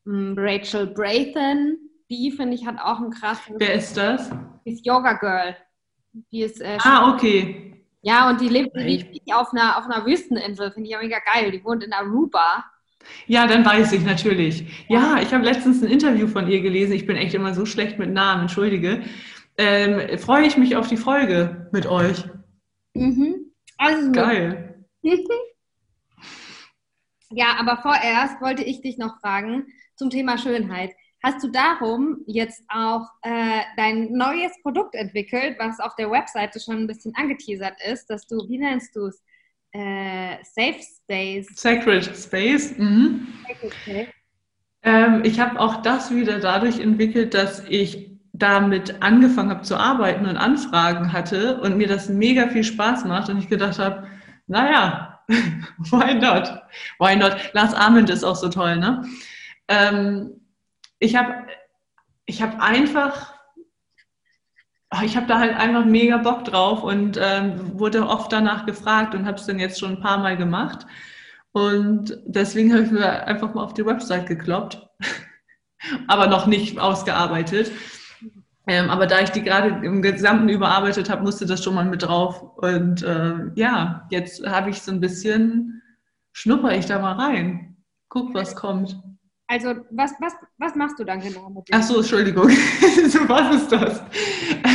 Hm, 0.04 0.34
Rachel 0.36 0.88
Brathen, 0.88 1.78
die 2.10 2.30
finde 2.30 2.54
ich 2.54 2.66
hat 2.66 2.78
auch 2.78 2.98
einen 2.98 3.10
krassen. 3.10 3.54
Wer 3.58 3.74
ist 3.76 3.96
das? 3.96 4.30
Die 4.66 4.72
ist 4.72 4.84
Yoga 4.84 5.14
Girl. 5.14 5.56
Die 6.30 6.42
ist. 6.42 6.60
Äh, 6.60 6.76
ah, 6.82 7.14
okay. 7.14 7.73
Ja, 8.04 8.28
und 8.28 8.42
die 8.42 8.50
lebt 8.50 8.76
richtig 8.76 9.32
auf 9.32 9.52
einer, 9.52 9.78
auf 9.78 9.86
einer 9.86 10.04
Wüsteninsel, 10.04 10.70
finde 10.72 10.90
ich 10.90 10.96
auch 10.96 11.00
mega 11.00 11.20
geil. 11.20 11.50
Die 11.50 11.64
wohnt 11.64 11.82
in 11.82 11.94
Aruba. 11.94 12.62
Ja, 13.26 13.46
dann 13.46 13.64
weiß 13.64 13.92
ich 13.92 14.04
natürlich. 14.04 14.84
Ja, 14.88 15.20
ich 15.22 15.32
habe 15.32 15.42
letztens 15.42 15.82
ein 15.82 15.88
Interview 15.88 16.26
von 16.28 16.46
ihr 16.46 16.60
gelesen. 16.60 16.92
Ich 16.92 17.06
bin 17.06 17.16
echt 17.16 17.32
immer 17.32 17.54
so 17.54 17.64
schlecht 17.64 17.98
mit 17.98 18.10
Namen, 18.12 18.42
entschuldige. 18.42 19.04
Ähm, 19.56 20.18
freue 20.18 20.46
ich 20.46 20.58
mich 20.58 20.76
auf 20.76 20.86
die 20.86 20.98
Folge 20.98 21.70
mit 21.72 21.86
euch. 21.86 22.24
Mhm. 22.92 23.52
Also, 23.78 24.12
Geil. 24.12 24.84
ja, 27.30 27.56
aber 27.58 27.78
vorerst 27.80 28.38
wollte 28.42 28.64
ich 28.64 28.82
dich 28.82 28.98
noch 28.98 29.18
fragen 29.20 29.64
zum 29.96 30.10
Thema 30.10 30.36
Schönheit. 30.36 30.90
Hast 31.24 31.42
du 31.42 31.48
darum 31.48 32.18
jetzt 32.26 32.62
auch 32.68 33.08
äh, 33.22 33.62
dein 33.78 34.12
neues 34.12 34.52
Produkt 34.60 34.94
entwickelt, 34.94 35.56
was 35.58 35.80
auf 35.80 35.96
der 35.96 36.10
Webseite 36.10 36.60
schon 36.60 36.76
ein 36.76 36.86
bisschen 36.86 37.14
angeteasert 37.16 37.76
ist, 37.90 38.10
dass 38.10 38.26
du, 38.26 38.46
wie 38.46 38.58
nennst 38.58 38.94
du 38.94 39.06
es? 39.06 39.22
Äh, 39.72 40.36
Safe 40.42 40.76
Space. 40.82 41.46
Sacred 41.54 42.04
Space. 42.14 42.76
Mhm. 42.76 43.26
Ähm, 44.82 45.22
ich 45.24 45.40
habe 45.40 45.58
auch 45.58 45.80
das 45.80 46.14
wieder 46.14 46.40
dadurch 46.40 46.78
entwickelt, 46.78 47.32
dass 47.32 47.64
ich 47.70 48.10
damit 48.34 49.02
angefangen 49.02 49.48
habe 49.48 49.62
zu 49.62 49.78
arbeiten 49.78 50.26
und 50.26 50.36
Anfragen 50.36 51.14
hatte 51.14 51.58
und 51.62 51.78
mir 51.78 51.88
das 51.88 52.10
mega 52.10 52.48
viel 52.48 52.64
Spaß 52.64 53.06
macht 53.06 53.30
und 53.30 53.38
ich 53.38 53.48
gedacht 53.48 53.78
habe, 53.78 54.08
naja, 54.46 55.20
why 55.78 56.14
not? 56.16 56.52
Why 56.98 57.16
not? 57.16 57.34
Lars 57.54 57.72
Arment 57.72 58.10
ist 58.10 58.24
auch 58.24 58.36
so 58.36 58.50
toll, 58.50 58.76
ne? 58.76 59.06
Ähm, 59.68 60.43
ich 61.04 61.16
habe 61.16 61.46
ich 62.26 62.42
hab 62.42 62.60
einfach 62.60 63.34
ich 65.02 65.16
habe 65.16 65.26
da 65.26 65.40
halt 65.40 65.56
einfach 65.56 65.84
mega 65.84 66.18
Bock 66.18 66.44
drauf 66.44 66.84
und 66.84 67.18
ähm, 67.20 67.78
wurde 67.78 68.06
oft 68.06 68.32
danach 68.32 68.64
gefragt 68.64 69.14
und 69.14 69.26
habe 69.26 69.38
es 69.38 69.46
dann 69.46 69.58
jetzt 69.58 69.80
schon 69.80 69.96
ein 69.96 70.00
paar 70.00 70.18
Mal 70.18 70.36
gemacht. 70.36 70.86
Und 71.50 72.16
deswegen 72.26 72.72
habe 72.72 72.84
ich 72.84 72.92
mir 72.92 73.26
einfach 73.26 73.54
mal 73.54 73.64
auf 73.64 73.74
die 73.74 73.84
Website 73.84 74.26
gekloppt, 74.26 74.86
aber 76.06 76.28
noch 76.28 76.46
nicht 76.46 76.78
ausgearbeitet. 76.78 77.72
Ähm, 78.68 78.88
aber 78.88 79.08
da 79.08 79.20
ich 79.20 79.30
die 79.30 79.42
gerade 79.42 79.84
im 79.84 80.00
Gesamten 80.00 80.48
überarbeitet 80.48 81.10
habe, 81.10 81.24
musste 81.24 81.44
das 81.44 81.64
schon 81.64 81.74
mal 81.74 81.84
mit 81.84 82.04
drauf. 82.04 82.40
Und 82.58 83.02
äh, 83.02 83.50
ja, 83.56 84.06
jetzt 84.10 84.46
habe 84.46 84.70
ich 84.70 84.80
so 84.80 84.92
ein 84.92 85.00
bisschen, 85.00 85.82
schnupper 86.32 86.72
ich 86.72 86.86
da 86.86 87.00
mal 87.00 87.14
rein. 87.14 87.76
Guck, 88.08 88.32
was 88.32 88.54
kommt. 88.54 88.96
Also, 89.46 89.74
was, 89.90 90.12
was, 90.20 90.32
was 90.58 90.74
machst 90.74 90.98
du 90.98 91.04
dann 91.04 91.20
genau 91.20 91.50
mit 91.50 91.68
dem? 91.68 91.74
Ach 91.74 91.82
so, 91.82 91.98
Entschuldigung. 91.98 92.48
was 93.28 93.56
ist 93.56 93.72
das? 93.72 94.02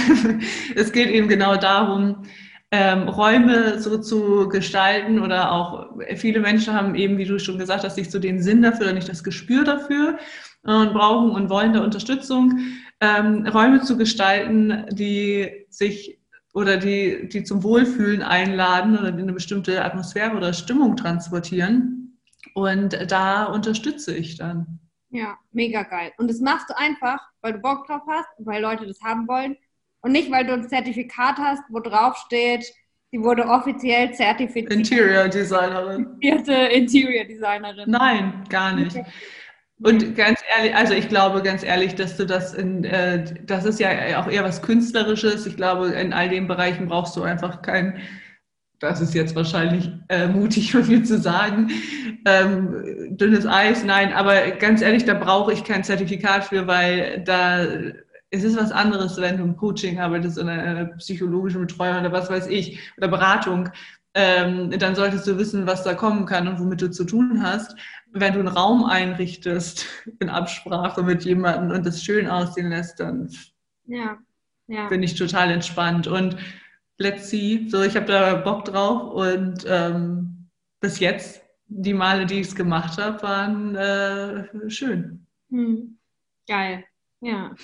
es 0.76 0.92
geht 0.92 1.10
eben 1.10 1.28
genau 1.28 1.56
darum, 1.56 2.24
ähm, 2.72 3.10
Räume 3.10 3.80
so 3.80 3.98
zu 3.98 4.48
gestalten 4.48 5.20
oder 5.20 5.52
auch 5.52 5.90
viele 6.16 6.40
Menschen 6.40 6.74
haben 6.74 6.94
eben, 6.94 7.18
wie 7.18 7.26
du 7.26 7.40
schon 7.40 7.58
gesagt 7.58 7.84
hast, 7.84 7.98
nicht 7.98 8.12
so 8.12 8.20
den 8.20 8.42
Sinn 8.42 8.62
dafür 8.62 8.88
oder 8.88 8.94
nicht 8.94 9.10
das 9.10 9.24
Gespür 9.24 9.64
dafür 9.64 10.20
und 10.64 10.94
brauchen 10.94 11.32
und 11.32 11.50
wollen 11.50 11.74
da 11.74 11.84
Unterstützung, 11.84 12.60
ähm, 13.02 13.48
Räume 13.48 13.82
zu 13.82 13.98
gestalten, 13.98 14.86
die 14.92 15.66
sich 15.70 16.20
oder 16.54 16.78
die, 16.78 17.28
die 17.30 17.44
zum 17.44 17.64
Wohlfühlen 17.64 18.22
einladen 18.22 18.98
oder 18.98 19.12
die 19.12 19.22
eine 19.22 19.34
bestimmte 19.34 19.84
Atmosphäre 19.84 20.36
oder 20.36 20.54
Stimmung 20.54 20.96
transportieren. 20.96 21.99
Und 22.60 23.12
da 23.12 23.46
unterstütze 23.46 24.16
ich 24.16 24.38
dann. 24.38 24.80
Ja, 25.10 25.38
mega 25.52 25.84
geil. 25.84 26.12
Und 26.18 26.30
das 26.30 26.40
machst 26.40 26.70
du 26.70 26.78
einfach, 26.78 27.20
weil 27.42 27.54
du 27.54 27.60
Bock 27.60 27.88
drauf 27.88 28.02
hast, 28.08 28.28
weil 28.40 28.62
Leute 28.62 28.86
das 28.86 29.00
haben 29.02 29.28
wollen 29.28 29.58
und 30.02 30.12
nicht, 30.12 30.32
weil 30.32 30.46
du 30.46 30.54
ein 30.54 30.70
Zertifikat 30.70 31.38
hast, 31.38 31.64
wo 31.70 31.80
drauf 31.80 32.16
steht, 32.26 32.66
sie 33.12 33.20
wurde 33.22 33.46
offiziell 33.46 34.14
zertifiziert. 34.14 34.72
Interior 34.72 35.28
Designerin. 35.28 36.18
Interior 36.22 37.26
Designerin. 37.26 37.90
Nein, 37.90 38.44
gar 38.50 38.76
nicht. 38.76 38.98
Und 39.82 40.16
ganz 40.16 40.42
ehrlich, 40.56 40.76
also 40.76 40.94
ich 40.94 41.08
glaube 41.08 41.42
ganz 41.42 41.64
ehrlich, 41.64 41.96
dass 41.96 42.18
du 42.18 42.26
das 42.26 42.54
in, 42.54 42.84
äh, 42.84 43.24
das 43.46 43.64
ist 43.64 43.80
ja 43.80 44.20
auch 44.22 44.28
eher 44.28 44.44
was 44.44 44.62
Künstlerisches. 44.62 45.46
Ich 45.46 45.56
glaube, 45.56 45.88
in 45.88 46.12
all 46.12 46.30
den 46.30 46.48
Bereichen 46.48 46.88
brauchst 46.88 47.16
du 47.16 47.24
einfach 47.24 47.62
kein 47.62 48.00
das 48.80 49.02
ist 49.02 49.14
jetzt 49.14 49.36
wahrscheinlich 49.36 49.92
äh, 50.08 50.28
mutig 50.28 50.72
von 50.72 50.88
mir 50.88 51.04
zu 51.04 51.18
sagen, 51.18 51.70
ähm, 52.26 53.18
dünnes 53.18 53.46
Eis, 53.46 53.84
nein, 53.84 54.14
aber 54.14 54.52
ganz 54.52 54.82
ehrlich, 54.82 55.06
da 55.06 55.14
brauche 55.14 55.54
ich 55.54 55.64
kein 55.64 55.84
Zertifikat 55.84 56.46
für, 56.46 56.68
weil 56.68 57.24
da 57.26 57.66
es 58.32 58.44
ist 58.44 58.58
was 58.58 58.72
anderes, 58.72 59.18
wenn 59.18 59.38
du 59.38 59.44
im 59.44 59.58
Coaching 59.58 60.00
arbeitest 60.00 60.38
oder 60.38 60.52
einer 60.52 60.86
psychologischen 60.98 61.62
Betreuung 61.62 62.00
oder 62.00 62.12
was 62.12 62.30
weiß 62.30 62.48
ich, 62.48 62.80
oder 62.98 63.08
Beratung, 63.08 63.70
ähm, 64.14 64.72
dann 64.72 64.96
solltest 64.96 65.28
du 65.28 65.38
wissen, 65.38 65.68
was 65.68 65.84
da 65.84 65.94
kommen 65.94 66.26
kann 66.26 66.48
und 66.48 66.60
womit 66.60 66.82
du 66.82 66.92
zu 66.92 67.06
tun 67.06 67.42
hast. 67.44 67.76
Wenn 68.12 68.34
du 68.34 68.40
einen 68.40 68.48
Raum 68.48 68.84
einrichtest 68.84 69.86
in 70.20 70.30
Absprache 70.30 71.04
mit 71.04 71.26
jemandem 71.26 71.76
und 71.76 71.86
das 71.86 72.04
schön 72.04 72.28
aussehen 72.28 72.70
lässt, 72.70 73.00
dann 73.00 73.30
ja, 73.86 74.18
ja. 74.68 74.88
bin 74.88 75.04
ich 75.04 75.16
total 75.16 75.52
entspannt. 75.52 76.08
Und 76.08 76.38
let's 77.00 77.30
see. 77.30 77.68
So, 77.70 77.82
ich 77.82 77.96
habe 77.96 78.06
da 78.06 78.36
Bock 78.36 78.66
drauf 78.66 79.14
und 79.14 79.66
ähm, 79.68 80.50
bis 80.80 81.00
jetzt, 81.00 81.42
die 81.68 81.94
Male, 81.94 82.26
die 82.26 82.42
ich 82.42 82.48
es 82.48 82.56
gemacht 82.56 82.98
habe, 83.02 83.22
waren 83.24 83.76
äh, 83.76 84.70
schön. 84.70 85.26
Hm. 85.50 85.98
Geil, 86.48 86.84
ja. 87.22 87.56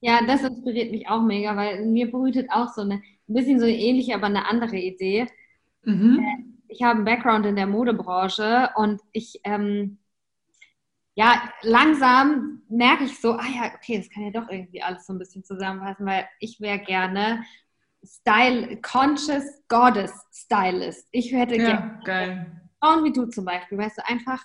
Ja, 0.00 0.20
das 0.26 0.44
inspiriert 0.44 0.92
mich 0.92 1.08
auch 1.08 1.22
mega, 1.22 1.56
weil 1.56 1.84
mir 1.86 2.10
brütet 2.10 2.50
auch 2.50 2.68
so 2.68 2.82
eine, 2.82 2.94
ein 2.94 3.34
bisschen 3.34 3.58
so 3.58 3.66
eine 3.66 3.76
ähnliche, 3.76 4.14
aber 4.14 4.26
eine 4.26 4.46
andere 4.46 4.76
Idee. 4.76 5.26
Mhm. 5.82 6.18
Äh, 6.20 6.44
ich 6.68 6.82
habe 6.82 6.96
einen 6.96 7.04
Background 7.04 7.46
in 7.46 7.56
der 7.56 7.66
Modebranche 7.66 8.70
und 8.76 9.00
ich, 9.12 9.40
ähm, 9.44 9.98
ja, 11.14 11.50
langsam 11.62 12.62
merke 12.68 13.04
ich 13.04 13.18
so, 13.18 13.32
ah 13.32 13.46
ja, 13.46 13.72
okay, 13.74 13.98
das 13.98 14.10
kann 14.10 14.24
ja 14.24 14.30
doch 14.30 14.48
irgendwie 14.50 14.82
alles 14.82 15.06
so 15.06 15.14
ein 15.14 15.18
bisschen 15.18 15.42
zusammenpassen, 15.42 16.06
weil 16.06 16.28
ich 16.38 16.60
wäre 16.60 16.78
gerne 16.78 17.42
Style, 18.04 18.80
Conscious 18.80 19.44
Goddess 19.68 20.12
Stylist. 20.32 21.06
Ich 21.10 21.32
hätte 21.32 21.56
ja, 21.56 21.64
gerne 21.64 22.00
geil. 22.04 22.62
Frauen 22.80 23.04
wie 23.04 23.12
du 23.12 23.26
zum 23.26 23.44
Beispiel, 23.44 23.78
weißt 23.78 23.98
du, 23.98 24.08
einfach, 24.08 24.44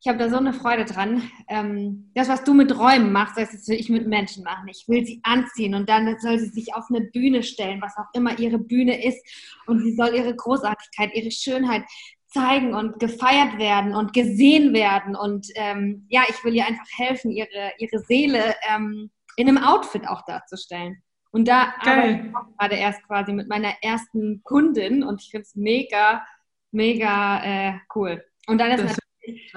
ich 0.00 0.08
habe 0.08 0.18
da 0.18 0.28
so 0.28 0.36
eine 0.36 0.52
Freude 0.52 0.84
dran. 0.84 1.30
Ähm, 1.48 2.10
das, 2.14 2.28
was 2.28 2.44
du 2.44 2.52
mit 2.52 2.76
Räumen 2.76 3.12
machst, 3.12 3.38
das 3.38 3.66
will 3.68 3.78
ich 3.78 3.88
mit 3.88 4.06
Menschen 4.06 4.44
machen. 4.44 4.68
Ich 4.68 4.84
will 4.88 5.04
sie 5.06 5.20
anziehen 5.22 5.74
und 5.74 5.88
dann 5.88 6.18
soll 6.20 6.38
sie 6.38 6.50
sich 6.50 6.74
auf 6.74 6.84
eine 6.90 7.02
Bühne 7.02 7.42
stellen, 7.42 7.80
was 7.80 7.96
auch 7.96 8.08
immer 8.12 8.38
ihre 8.38 8.58
Bühne 8.58 9.02
ist. 9.02 9.24
Und 9.66 9.82
sie 9.82 9.94
soll 9.94 10.14
ihre 10.14 10.34
Großartigkeit, 10.34 11.14
ihre 11.14 11.30
Schönheit 11.30 11.84
zeigen 12.26 12.74
und 12.74 12.98
gefeiert 12.98 13.58
werden 13.58 13.94
und 13.94 14.12
gesehen 14.12 14.74
werden. 14.74 15.14
Und 15.14 15.46
ähm, 15.54 16.06
ja, 16.10 16.22
ich 16.28 16.42
will 16.44 16.54
ihr 16.54 16.66
einfach 16.66 16.86
helfen, 16.96 17.30
ihre, 17.30 17.72
ihre 17.78 18.00
Seele 18.00 18.56
ähm, 18.68 19.10
in 19.36 19.48
einem 19.48 19.62
Outfit 19.62 20.06
auch 20.08 20.22
darzustellen. 20.26 21.02
Und 21.34 21.48
da 21.48 21.74
arbeite 21.80 22.28
ich 22.28 22.36
auch 22.36 22.56
gerade 22.56 22.76
erst 22.76 23.02
quasi 23.08 23.32
mit 23.32 23.48
meiner 23.48 23.74
ersten 23.82 24.40
Kundin 24.44 25.02
und 25.02 25.20
ich 25.20 25.30
finde 25.32 25.42
es 25.42 25.56
mega, 25.56 26.24
mega 26.70 27.42
äh, 27.42 27.72
cool. 27.96 28.24
Und 28.46 28.58
dann 28.58 28.70
ist 28.70 28.84
das 28.84 28.98
natürlich 29.18 29.52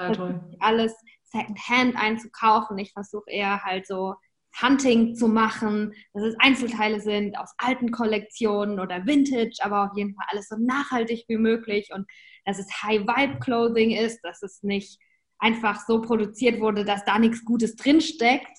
alles 0.59 0.95
Secondhand 1.25 1.95
einzukaufen. 1.95 2.79
Ich 2.79 2.93
versuche 2.93 3.29
eher 3.29 3.63
halt 3.63 3.85
so 3.85 4.15
Hunting 4.59 5.13
zu 5.13 5.27
machen, 5.27 5.93
dass 6.13 6.23
es 6.23 6.35
Einzelteile 6.39 6.99
sind 6.99 7.37
aus 7.37 7.53
alten 7.59 7.91
Kollektionen 7.91 8.79
oder 8.79 9.05
Vintage, 9.05 9.59
aber 9.61 9.83
auf 9.83 9.95
jeden 9.95 10.15
Fall 10.15 10.25
alles 10.31 10.47
so 10.47 10.55
nachhaltig 10.57 11.25
wie 11.27 11.37
möglich 11.37 11.89
und 11.93 12.07
dass 12.45 12.57
es 12.57 12.81
High-Vibe-Clothing 12.81 13.91
ist, 13.91 14.21
dass 14.21 14.41
es 14.41 14.63
nicht 14.63 14.99
einfach 15.37 15.85
so 15.85 16.01
produziert 16.01 16.59
wurde, 16.59 16.85
dass 16.85 17.05
da 17.05 17.19
nichts 17.19 17.45
Gutes 17.45 17.75
drinsteckt. 17.75 18.57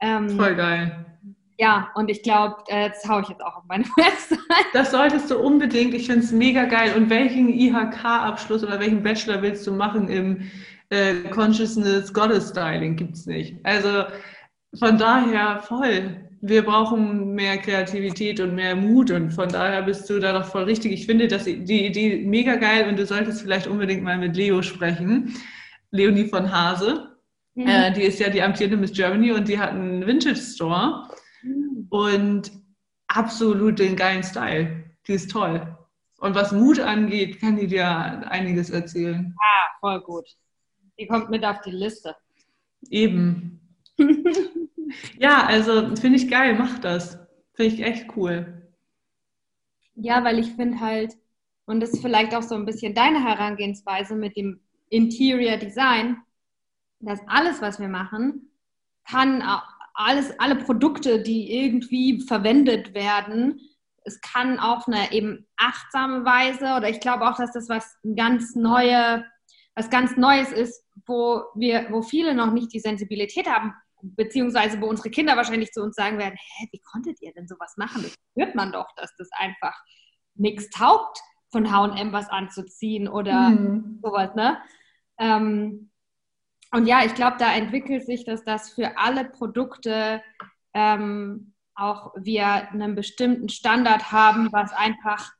Ähm, 0.00 0.30
Voll 0.30 0.56
geil. 0.56 1.06
Ja, 1.58 1.90
und 1.94 2.10
ich 2.10 2.22
glaube, 2.22 2.56
äh, 2.68 2.90
das 2.90 3.08
haue 3.08 3.22
ich 3.22 3.28
jetzt 3.28 3.42
auch 3.42 3.56
auf 3.56 3.64
meine 3.66 3.84
Website. 3.96 4.40
Das 4.72 4.90
solltest 4.90 5.30
du 5.30 5.38
unbedingt. 5.38 5.94
Ich 5.94 6.06
finde 6.06 6.24
es 6.24 6.32
mega 6.32 6.64
geil. 6.64 6.92
Und 6.96 7.08
welchen 7.08 7.48
IHK-Abschluss 7.48 8.62
oder 8.62 8.78
welchen 8.78 9.02
Bachelor 9.02 9.40
willst 9.42 9.66
du 9.66 9.72
machen 9.72 10.08
im 10.08 10.50
äh, 10.90 11.14
Consciousness 11.30 12.12
Goddess 12.12 12.50
Styling? 12.50 12.96
Gibt 12.96 13.14
es 13.14 13.26
nicht. 13.26 13.56
Also 13.64 14.04
von 14.78 14.98
daher 14.98 15.60
voll. 15.60 16.22
Wir 16.42 16.62
brauchen 16.62 17.34
mehr 17.34 17.56
Kreativität 17.56 18.40
und 18.40 18.54
mehr 18.54 18.76
Mut 18.76 19.10
und 19.10 19.30
von 19.30 19.48
daher 19.48 19.82
bist 19.82 20.08
du 20.10 20.20
da 20.20 20.32
doch 20.32 20.44
voll 20.44 20.64
richtig. 20.64 20.92
Ich 20.92 21.06
finde 21.06 21.26
das, 21.28 21.44
die 21.44 21.86
Idee 21.86 22.22
mega 22.26 22.56
geil 22.56 22.86
und 22.88 22.98
du 22.98 23.06
solltest 23.06 23.40
vielleicht 23.40 23.66
unbedingt 23.66 24.02
mal 24.02 24.18
mit 24.18 24.36
Leo 24.36 24.60
sprechen. 24.60 25.34
Leonie 25.90 26.26
von 26.26 26.52
Hase. 26.52 27.16
Mhm. 27.54 27.66
Äh, 27.66 27.92
die 27.92 28.02
ist 28.02 28.20
ja 28.20 28.28
die 28.28 28.42
amtierende 28.42 28.76
Miss 28.76 28.92
Germany 28.92 29.32
und 29.32 29.48
die 29.48 29.58
hat 29.58 29.70
einen 29.70 30.06
Vintage 30.06 30.36
Store. 30.36 31.08
Und 31.90 32.52
absolut 33.08 33.78
den 33.78 33.96
geilen 33.96 34.22
Style. 34.22 34.84
Die 35.06 35.12
ist 35.12 35.30
toll. 35.30 35.76
Und 36.18 36.34
was 36.34 36.52
Mut 36.52 36.80
angeht, 36.80 37.40
kann 37.40 37.56
die 37.56 37.66
dir 37.66 37.86
einiges 37.86 38.70
erzählen. 38.70 39.34
Ah, 39.38 39.68
voll 39.80 40.00
gut. 40.00 40.28
Die 40.98 41.06
kommt 41.06 41.30
mit 41.30 41.44
auf 41.44 41.60
die 41.60 41.70
Liste. 41.70 42.16
Eben. 42.90 43.60
ja, 45.18 45.46
also 45.46 45.94
finde 45.96 46.16
ich 46.16 46.30
geil, 46.30 46.56
mach 46.58 46.78
das. 46.78 47.18
Finde 47.52 47.74
ich 47.74 47.82
echt 47.82 48.16
cool. 48.16 48.70
Ja, 49.94 50.24
weil 50.24 50.38
ich 50.38 50.52
finde 50.52 50.80
halt, 50.80 51.14
und 51.66 51.80
das 51.80 51.90
ist 51.90 52.02
vielleicht 52.02 52.34
auch 52.34 52.42
so 52.42 52.54
ein 52.54 52.64
bisschen 52.64 52.94
deine 52.94 53.22
Herangehensweise 53.22 54.14
mit 54.14 54.36
dem 54.36 54.60
Interior 54.88 55.56
Design, 55.56 56.18
dass 57.00 57.20
alles, 57.26 57.60
was 57.60 57.80
wir 57.80 57.88
machen, 57.88 58.52
kann 59.08 59.42
alles, 59.96 60.38
alle 60.38 60.56
Produkte, 60.56 61.22
die 61.22 61.52
irgendwie 61.52 62.20
verwendet 62.20 62.94
werden, 62.94 63.60
es 64.04 64.20
kann 64.20 64.60
auf 64.60 64.86
eine 64.86 65.10
eben 65.10 65.46
achtsame 65.56 66.24
Weise 66.24 66.76
oder 66.76 66.88
ich 66.88 67.00
glaube 67.00 67.28
auch, 67.28 67.36
dass 67.36 67.52
das 67.52 67.68
was 67.68 67.96
ganz 68.14 68.54
neue, 68.54 69.24
was 69.74 69.90
ganz 69.90 70.16
Neues 70.16 70.52
ist, 70.52 70.84
wo 71.06 71.42
wir, 71.56 71.88
wo 71.90 72.02
viele 72.02 72.34
noch 72.34 72.52
nicht 72.52 72.72
die 72.72 72.78
Sensibilität 72.78 73.48
haben, 73.48 73.72
beziehungsweise 74.02 74.80
wo 74.80 74.86
unsere 74.86 75.10
Kinder 75.10 75.36
wahrscheinlich 75.36 75.72
zu 75.72 75.82
uns 75.82 75.96
sagen 75.96 76.18
werden, 76.18 76.36
hä, 76.36 76.68
wie 76.70 76.80
konntet 76.80 77.20
ihr 77.20 77.32
denn 77.32 77.48
sowas 77.48 77.74
machen? 77.76 78.02
Das 78.02 78.14
hört 78.36 78.54
man 78.54 78.70
doch, 78.70 78.88
dass 78.96 79.14
das 79.16 79.28
einfach 79.32 79.76
nichts 80.34 80.70
taugt, 80.70 81.18
von 81.50 81.72
H&M 81.72 82.12
was 82.12 82.28
anzuziehen 82.28 83.08
oder 83.08 83.50
mhm. 83.50 84.00
sowas, 84.02 84.34
ne? 84.34 84.58
Ähm, 85.18 85.90
und 86.76 86.86
ja, 86.86 87.02
ich 87.06 87.14
glaube, 87.14 87.36
da 87.38 87.54
entwickelt 87.54 88.04
sich 88.04 88.24
das, 88.24 88.44
dass 88.44 88.68
für 88.68 88.98
alle 88.98 89.24
Produkte 89.24 90.22
ähm, 90.74 91.54
auch 91.74 92.12
wir 92.16 92.46
einen 92.46 92.94
bestimmten 92.94 93.48
Standard 93.48 94.12
haben, 94.12 94.52
was 94.52 94.72
einfach, 94.72 95.32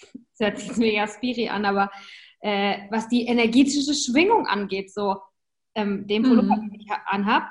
das 0.38 0.40
hört 0.40 0.58
sich 0.58 0.76
mega 0.78 1.06
spiri 1.06 1.50
an, 1.50 1.66
aber 1.66 1.90
äh, 2.40 2.78
was 2.90 3.06
die 3.08 3.26
energetische 3.26 3.92
Schwingung 3.92 4.46
angeht, 4.46 4.90
so 4.90 5.20
ähm, 5.74 6.06
den 6.06 6.22
Produkt, 6.22 6.48
mhm. 6.48 6.70
den 6.70 6.80
ich 6.80 6.90
anhabe, 7.04 7.46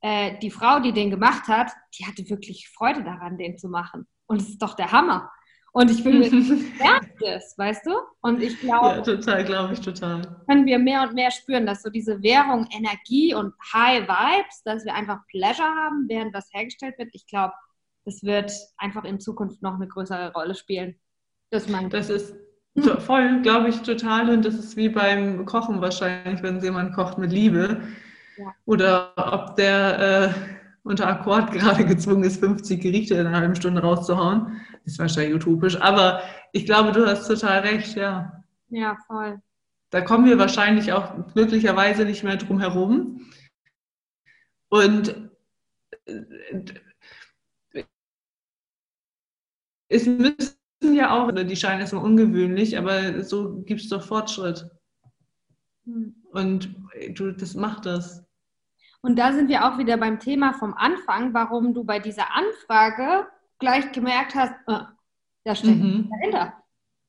äh, 0.00 0.38
die 0.38 0.52
Frau, 0.52 0.78
die 0.78 0.92
den 0.92 1.10
gemacht 1.10 1.48
hat, 1.48 1.72
die 1.98 2.06
hatte 2.06 2.30
wirklich 2.30 2.68
Freude 2.68 3.02
daran, 3.02 3.38
den 3.38 3.58
zu 3.58 3.68
machen. 3.68 4.06
Und 4.26 4.40
es 4.40 4.50
ist 4.50 4.62
doch 4.62 4.74
der 4.74 4.92
Hammer. 4.92 5.32
Und 5.78 5.92
ich 5.92 6.02
finde, 6.02 6.28
merkt 6.76 7.22
es, 7.24 7.56
weißt 7.56 7.86
du? 7.86 7.92
Und 8.22 8.42
ich 8.42 8.58
glaube, 8.58 8.96
ja, 8.96 9.00
total, 9.00 9.44
glaube 9.44 9.74
ich, 9.74 9.80
total. 9.80 10.22
Können 10.48 10.66
wir 10.66 10.76
mehr 10.76 11.02
und 11.02 11.14
mehr 11.14 11.30
spüren, 11.30 11.66
dass 11.66 11.82
so 11.82 11.90
diese 11.90 12.20
Währung 12.20 12.66
Energie 12.76 13.32
und 13.32 13.54
High 13.72 14.02
Vibes, 14.02 14.62
dass 14.64 14.84
wir 14.84 14.92
einfach 14.92 15.20
Pleasure 15.30 15.68
haben, 15.68 16.06
während 16.08 16.34
was 16.34 16.48
hergestellt 16.52 16.98
wird. 16.98 17.10
Ich 17.12 17.28
glaube, 17.28 17.54
das 18.04 18.24
wird 18.24 18.52
einfach 18.78 19.04
in 19.04 19.20
Zukunft 19.20 19.62
noch 19.62 19.74
eine 19.74 19.86
größere 19.86 20.32
Rolle 20.32 20.56
spielen. 20.56 20.96
Das, 21.50 21.66
das 21.90 22.10
ist 22.10 22.34
voll, 22.98 23.40
glaube 23.42 23.68
ich, 23.68 23.80
total. 23.82 24.30
Und 24.30 24.44
das 24.44 24.56
ist 24.56 24.76
wie 24.76 24.88
beim 24.88 25.46
Kochen 25.46 25.80
wahrscheinlich, 25.80 26.42
wenn 26.42 26.60
jemand 26.60 26.92
kocht 26.92 27.18
mit 27.18 27.30
Liebe 27.30 27.82
oder 28.64 29.12
ob 29.16 29.54
der 29.54 30.34
äh, 30.34 30.57
unter 30.82 31.06
Akkord 31.06 31.52
gerade 31.52 31.84
gezwungen 31.84 32.24
ist, 32.24 32.40
50 32.40 32.80
Gerichte 32.80 33.14
in 33.14 33.26
einer 33.26 33.36
halben 33.36 33.56
Stunde 33.56 33.82
rauszuhauen. 33.82 34.60
Ist 34.84 34.98
wahrscheinlich 34.98 35.34
utopisch. 35.34 35.80
Aber 35.80 36.22
ich 36.52 36.64
glaube, 36.64 36.92
du 36.92 37.06
hast 37.06 37.26
total 37.26 37.60
recht, 37.60 37.96
ja. 37.96 38.44
Ja, 38.70 38.96
voll. 39.06 39.40
Da 39.90 40.02
kommen 40.02 40.26
wir 40.26 40.38
wahrscheinlich 40.38 40.92
auch 40.92 41.32
glücklicherweise 41.32 42.04
nicht 42.04 42.22
mehr 42.22 42.36
drum 42.36 42.60
herum. 42.60 43.26
Und 44.68 45.30
äh, 46.04 47.84
es 49.88 50.06
müssen 50.06 50.58
ja 50.94 51.10
auch, 51.10 51.32
die 51.32 51.56
scheinen 51.56 51.80
erstmal 51.80 52.04
ungewöhnlich, 52.04 52.76
aber 52.76 53.24
so 53.24 53.62
gibt 53.62 53.80
es 53.80 53.88
doch 53.88 54.02
Fortschritt. 54.02 54.68
Hm. 55.86 56.14
Und 56.32 56.74
du, 57.14 57.32
das 57.32 57.54
macht 57.54 57.86
das. 57.86 58.27
Und 59.00 59.18
da 59.18 59.32
sind 59.32 59.48
wir 59.48 59.64
auch 59.64 59.78
wieder 59.78 59.96
beim 59.96 60.18
Thema 60.18 60.52
vom 60.54 60.74
Anfang, 60.74 61.32
warum 61.32 61.72
du 61.72 61.84
bei 61.84 61.98
dieser 61.98 62.34
Anfrage 62.34 63.28
gleich 63.58 63.92
gemerkt 63.92 64.34
hast, 64.34 64.54
äh, 64.66 64.84
da 65.44 65.54
steckt 65.54 65.78
mhm. 65.78 66.10
dahinter. 66.10 66.54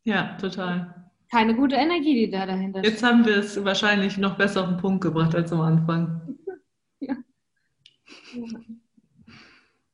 Ja, 0.04 0.38
total. 0.38 1.12
Keine 1.32 1.56
gute 1.56 1.76
Energie, 1.76 2.26
die 2.26 2.32
da 2.32 2.46
dahinter 2.46 2.84
Jetzt 2.84 3.04
haben 3.04 3.26
wir 3.26 3.38
es 3.38 3.64
wahrscheinlich 3.64 4.18
noch 4.18 4.36
besser 4.38 4.62
auf 4.62 4.68
den 4.70 4.78
Punkt 4.78 5.02
gebracht 5.02 5.36
als 5.36 5.52
am 5.52 5.62
Anfang. 5.62 6.38
ja. 7.00 7.16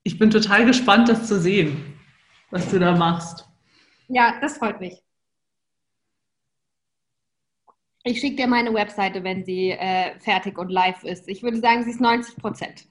Ich 0.03 0.17
bin 0.19 0.29
total 0.29 0.65
gespannt, 0.65 1.09
das 1.09 1.27
zu 1.27 1.39
sehen, 1.39 1.97
was 2.51 2.69
du 2.69 2.79
da 2.79 2.95
machst. 2.95 3.49
Ja, 4.07 4.39
das 4.39 4.57
freut 4.57 4.79
mich. 4.79 5.04
Ich 8.07 8.19
schicke 8.19 8.35
dir 8.35 8.47
meine 8.47 8.71
Webseite, 8.71 9.23
wenn 9.23 9.43
sie 9.43 9.71
äh, 9.71 10.17
fertig 10.19 10.59
und 10.59 10.69
live 10.69 11.03
ist. 11.03 11.27
Ich 11.27 11.41
würde 11.41 11.57
sagen, 11.57 11.83
sie 11.83 11.89
ist 11.89 11.99
90 11.99 12.35
Prozent. 12.37 12.85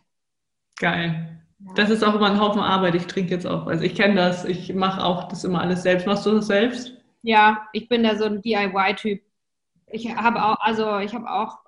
Geil. 0.76 1.40
Das 1.76 1.88
ist 1.88 2.02
auch 2.02 2.16
immer 2.16 2.26
ein 2.26 2.40
Haufen 2.40 2.60
Arbeit. 2.60 2.96
Ich 2.96 3.06
trinke 3.06 3.30
jetzt 3.30 3.46
auch. 3.46 3.68
Also 3.68 3.84
ich 3.84 3.94
kenne 3.94 4.16
das. 4.16 4.44
Ich 4.44 4.74
mache 4.74 5.04
auch 5.04 5.28
das 5.28 5.44
immer 5.44 5.60
alles 5.60 5.84
selbst. 5.84 6.08
Machst 6.08 6.26
du 6.26 6.32
das 6.32 6.48
selbst? 6.48 6.94
Ja, 7.22 7.68
ich 7.72 7.88
bin 7.88 8.02
da 8.02 8.16
so 8.16 8.24
ein 8.24 8.42
DIY-Typ. 8.42 9.22
Ich 9.86 10.14
habe 10.16 10.44
auch, 10.44 10.56
also 10.58 10.98
ich 10.98 11.14
habe 11.14 11.30
auch 11.30 11.58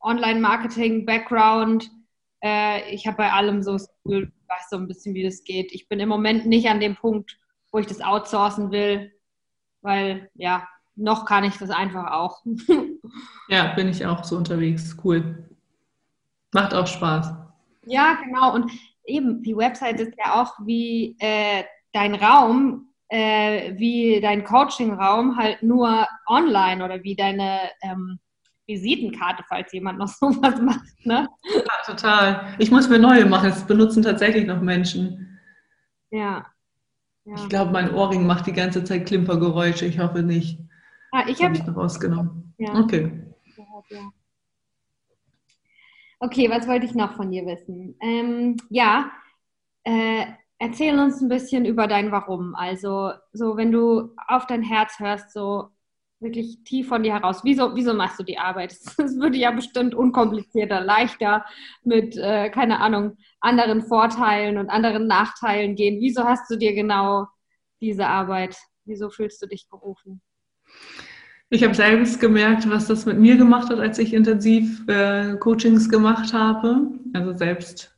Online-Marketing-Background. 0.00 1.88
Äh, 2.42 2.92
ich 2.92 3.06
habe 3.06 3.18
bei 3.18 3.30
allem 3.30 3.62
so 3.62 3.74
das 3.74 3.88
Gefühl, 4.02 4.32
weiß 4.48 4.68
so 4.68 4.76
ein 4.78 4.88
bisschen, 4.88 5.14
wie 5.14 5.22
das 5.22 5.44
geht. 5.44 5.70
Ich 5.72 5.88
bin 5.88 6.00
im 6.00 6.08
Moment 6.08 6.46
nicht 6.46 6.68
an 6.68 6.80
dem 6.80 6.96
Punkt, 6.96 7.38
wo 7.70 7.78
ich 7.78 7.86
das 7.86 8.00
outsourcen 8.00 8.72
will, 8.72 9.12
weil 9.80 10.28
ja, 10.34 10.66
noch 10.96 11.24
kann 11.26 11.44
ich 11.44 11.56
das 11.58 11.70
einfach 11.70 12.10
auch. 12.10 12.42
ja, 13.48 13.74
bin 13.74 13.88
ich 13.88 14.04
auch 14.04 14.24
so 14.24 14.36
unterwegs. 14.36 14.96
Cool. 15.04 15.46
Macht 16.52 16.74
auch 16.74 16.86
Spaß. 16.86 17.32
Ja, 17.84 18.16
genau. 18.24 18.54
Und 18.54 18.72
eben, 19.04 19.42
die 19.42 19.56
Website 19.56 20.00
ist 20.00 20.14
ja 20.18 20.40
auch 20.40 20.54
wie 20.64 21.16
äh, 21.20 21.64
dein 21.92 22.14
Raum, 22.14 22.88
äh, 23.08 23.74
wie 23.76 24.20
dein 24.20 24.44
Coaching-Raum, 24.44 25.36
halt 25.36 25.62
nur 25.62 26.06
online 26.26 26.84
oder 26.84 27.02
wie 27.04 27.14
deine 27.14 27.60
ähm, 27.82 28.18
Visitenkarte, 28.66 29.44
falls 29.48 29.72
jemand 29.72 29.98
noch 29.98 30.08
sowas 30.20 30.60
macht. 30.60 31.04
Ne? 31.04 31.28
Ja, 31.54 31.94
total. 31.94 32.54
Ich 32.58 32.70
muss 32.70 32.88
mir 32.88 32.98
neue 32.98 33.26
machen. 33.26 33.50
Es 33.50 33.64
benutzen 33.64 34.02
tatsächlich 34.02 34.46
noch 34.46 34.60
Menschen. 34.60 35.38
Ja. 36.10 36.46
ja. 37.24 37.34
Ich 37.34 37.48
glaube, 37.48 37.70
mein 37.70 37.94
Ohrring 37.94 38.26
macht 38.26 38.46
die 38.46 38.52
ganze 38.52 38.82
Zeit 38.82 39.06
Klimpergeräusche. 39.06 39.86
Ich 39.86 39.98
hoffe 39.98 40.22
nicht. 40.22 40.60
Ah, 41.16 41.24
ich 41.28 41.42
habe 41.42 41.58
hab 41.58 41.76
rausgenommen. 41.76 42.52
Ja. 42.58 42.78
Okay. 42.78 43.10
Okay, 46.20 46.50
was 46.50 46.68
wollte 46.68 46.84
ich 46.84 46.94
noch 46.94 47.14
von 47.14 47.30
dir 47.30 47.46
wissen? 47.46 47.96
Ähm, 48.02 48.58
ja, 48.68 49.10
äh, 49.84 50.26
erzähl 50.58 50.98
uns 50.98 51.22
ein 51.22 51.30
bisschen 51.30 51.64
über 51.64 51.86
dein 51.86 52.12
Warum. 52.12 52.54
Also, 52.54 53.12
so 53.32 53.56
wenn 53.56 53.72
du 53.72 54.14
auf 54.28 54.46
dein 54.46 54.62
Herz 54.62 54.98
hörst, 54.98 55.32
so 55.32 55.70
wirklich 56.20 56.62
tief 56.64 56.88
von 56.88 57.02
dir 57.02 57.14
heraus. 57.14 57.40
Wieso, 57.44 57.74
wieso 57.74 57.94
machst 57.94 58.18
du 58.18 58.22
die 58.22 58.38
Arbeit? 58.38 58.72
Es 58.98 59.18
würde 59.18 59.38
ja 59.38 59.52
bestimmt 59.52 59.94
unkomplizierter, 59.94 60.82
leichter 60.82 61.46
mit, 61.82 62.14
äh, 62.18 62.50
keine 62.50 62.80
Ahnung, 62.80 63.16
anderen 63.40 63.82
Vorteilen 63.82 64.58
und 64.58 64.68
anderen 64.68 65.06
Nachteilen 65.06 65.76
gehen. 65.76 65.98
Wieso 66.00 66.24
hast 66.24 66.50
du 66.50 66.56
dir 66.56 66.74
genau 66.74 67.26
diese 67.80 68.06
Arbeit? 68.06 68.56
Wieso 68.84 69.08
fühlst 69.08 69.40
du 69.42 69.46
dich 69.46 69.66
berufen? 69.70 70.20
Ich 71.48 71.62
habe 71.62 71.74
selbst 71.74 72.18
gemerkt, 72.18 72.68
was 72.68 72.86
das 72.86 73.06
mit 73.06 73.18
mir 73.18 73.36
gemacht 73.36 73.70
hat, 73.70 73.78
als 73.78 73.98
ich 73.98 74.12
intensiv 74.12 74.82
äh, 74.88 75.36
Coachings 75.36 75.88
gemacht 75.88 76.32
habe, 76.32 76.88
also 77.12 77.36
selbst 77.36 77.96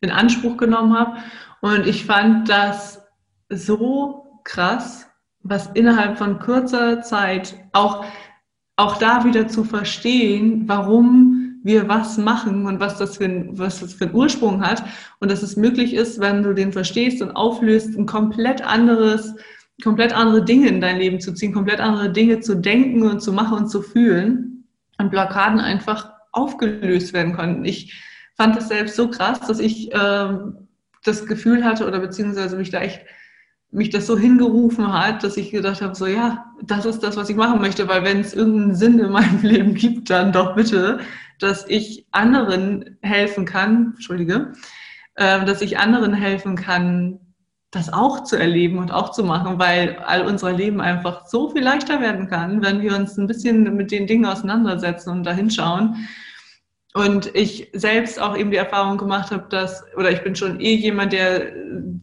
in 0.00 0.10
Anspruch 0.10 0.58
genommen 0.58 0.96
habe. 0.98 1.16
Und 1.60 1.86
ich 1.86 2.04
fand 2.04 2.48
das 2.48 3.02
so 3.48 4.40
krass, 4.44 5.08
was 5.42 5.68
innerhalb 5.74 6.18
von 6.18 6.38
kurzer 6.38 7.00
Zeit 7.02 7.54
auch, 7.72 8.04
auch 8.76 8.98
da 8.98 9.24
wieder 9.24 9.48
zu 9.48 9.64
verstehen, 9.64 10.64
warum 10.66 11.60
wir 11.62 11.88
was 11.88 12.18
machen 12.18 12.66
und 12.66 12.80
was 12.80 12.98
das, 12.98 13.16
für 13.16 13.24
ein, 13.24 13.58
was 13.58 13.80
das 13.80 13.94
für 13.94 14.04
einen 14.04 14.14
Ursprung 14.14 14.62
hat 14.62 14.84
und 15.20 15.30
dass 15.30 15.42
es 15.42 15.56
möglich 15.56 15.94
ist, 15.94 16.20
wenn 16.20 16.42
du 16.42 16.54
den 16.54 16.72
verstehst 16.72 17.20
und 17.22 17.32
auflöst, 17.32 17.96
ein 17.96 18.06
komplett 18.06 18.62
anderes, 18.62 19.34
komplett 19.82 20.12
andere 20.12 20.44
Dinge 20.44 20.68
in 20.68 20.80
dein 20.80 20.98
Leben 20.98 21.20
zu 21.20 21.32
ziehen, 21.32 21.52
komplett 21.52 21.80
andere 21.80 22.10
Dinge 22.10 22.40
zu 22.40 22.56
denken 22.56 23.02
und 23.02 23.20
zu 23.20 23.32
machen 23.32 23.58
und 23.58 23.68
zu 23.68 23.82
fühlen 23.82 24.68
und 24.98 25.10
Blockaden 25.10 25.60
einfach 25.60 26.12
aufgelöst 26.32 27.12
werden 27.12 27.34
konnten. 27.34 27.64
Ich 27.64 27.94
fand 28.36 28.56
es 28.56 28.68
selbst 28.68 28.96
so 28.96 29.08
krass, 29.10 29.40
dass 29.40 29.60
ich 29.60 29.90
ähm, 29.92 30.68
das 31.04 31.26
Gefühl 31.26 31.64
hatte 31.64 31.86
oder 31.86 32.00
beziehungsweise 32.00 32.56
mich 32.56 32.70
da 32.70 32.80
echt 32.80 33.00
mich 33.70 33.90
das 33.90 34.06
so 34.06 34.18
hingerufen 34.18 34.92
hat, 34.92 35.22
dass 35.22 35.36
ich 35.36 35.50
gedacht 35.50 35.82
habe, 35.82 35.94
so 35.94 36.06
ja, 36.06 36.46
das 36.62 36.86
ist 36.86 37.02
das, 37.02 37.16
was 37.16 37.28
ich 37.28 37.36
machen 37.36 37.60
möchte, 37.60 37.86
weil 37.86 38.02
wenn 38.02 38.20
es 38.20 38.32
irgendeinen 38.32 38.74
Sinn 38.74 38.98
in 38.98 39.10
meinem 39.10 39.40
Leben 39.42 39.74
gibt, 39.74 40.10
dann 40.10 40.32
doch 40.32 40.54
bitte, 40.54 41.00
dass 41.38 41.66
ich 41.68 42.06
anderen 42.10 42.96
helfen 43.02 43.44
kann, 43.44 43.92
entschuldige, 43.94 44.52
äh, 45.16 45.44
dass 45.44 45.60
ich 45.60 45.78
anderen 45.78 46.14
helfen 46.14 46.56
kann, 46.56 47.20
das 47.70 47.92
auch 47.92 48.24
zu 48.24 48.36
erleben 48.36 48.78
und 48.78 48.90
auch 48.90 49.12
zu 49.12 49.22
machen, 49.22 49.58
weil 49.58 49.98
all 49.98 50.26
unser 50.26 50.52
Leben 50.52 50.80
einfach 50.80 51.26
so 51.26 51.50
viel 51.50 51.62
leichter 51.62 52.00
werden 52.00 52.28
kann, 52.28 52.62
wenn 52.62 52.80
wir 52.80 52.96
uns 52.96 53.18
ein 53.18 53.26
bisschen 53.26 53.76
mit 53.76 53.90
den 53.90 54.06
Dingen 54.06 54.24
auseinandersetzen 54.24 55.10
und 55.10 55.24
dahinschauen. 55.24 56.08
Und 56.94 57.34
ich 57.34 57.68
selbst 57.74 58.20
auch 58.20 58.36
eben 58.36 58.50
die 58.50 58.56
Erfahrung 58.56 58.96
gemacht 58.96 59.30
habe, 59.30 59.46
dass, 59.50 59.84
oder 59.96 60.10
ich 60.10 60.22
bin 60.22 60.34
schon 60.34 60.58
eh 60.60 60.74
jemand, 60.74 61.12
der 61.12 61.52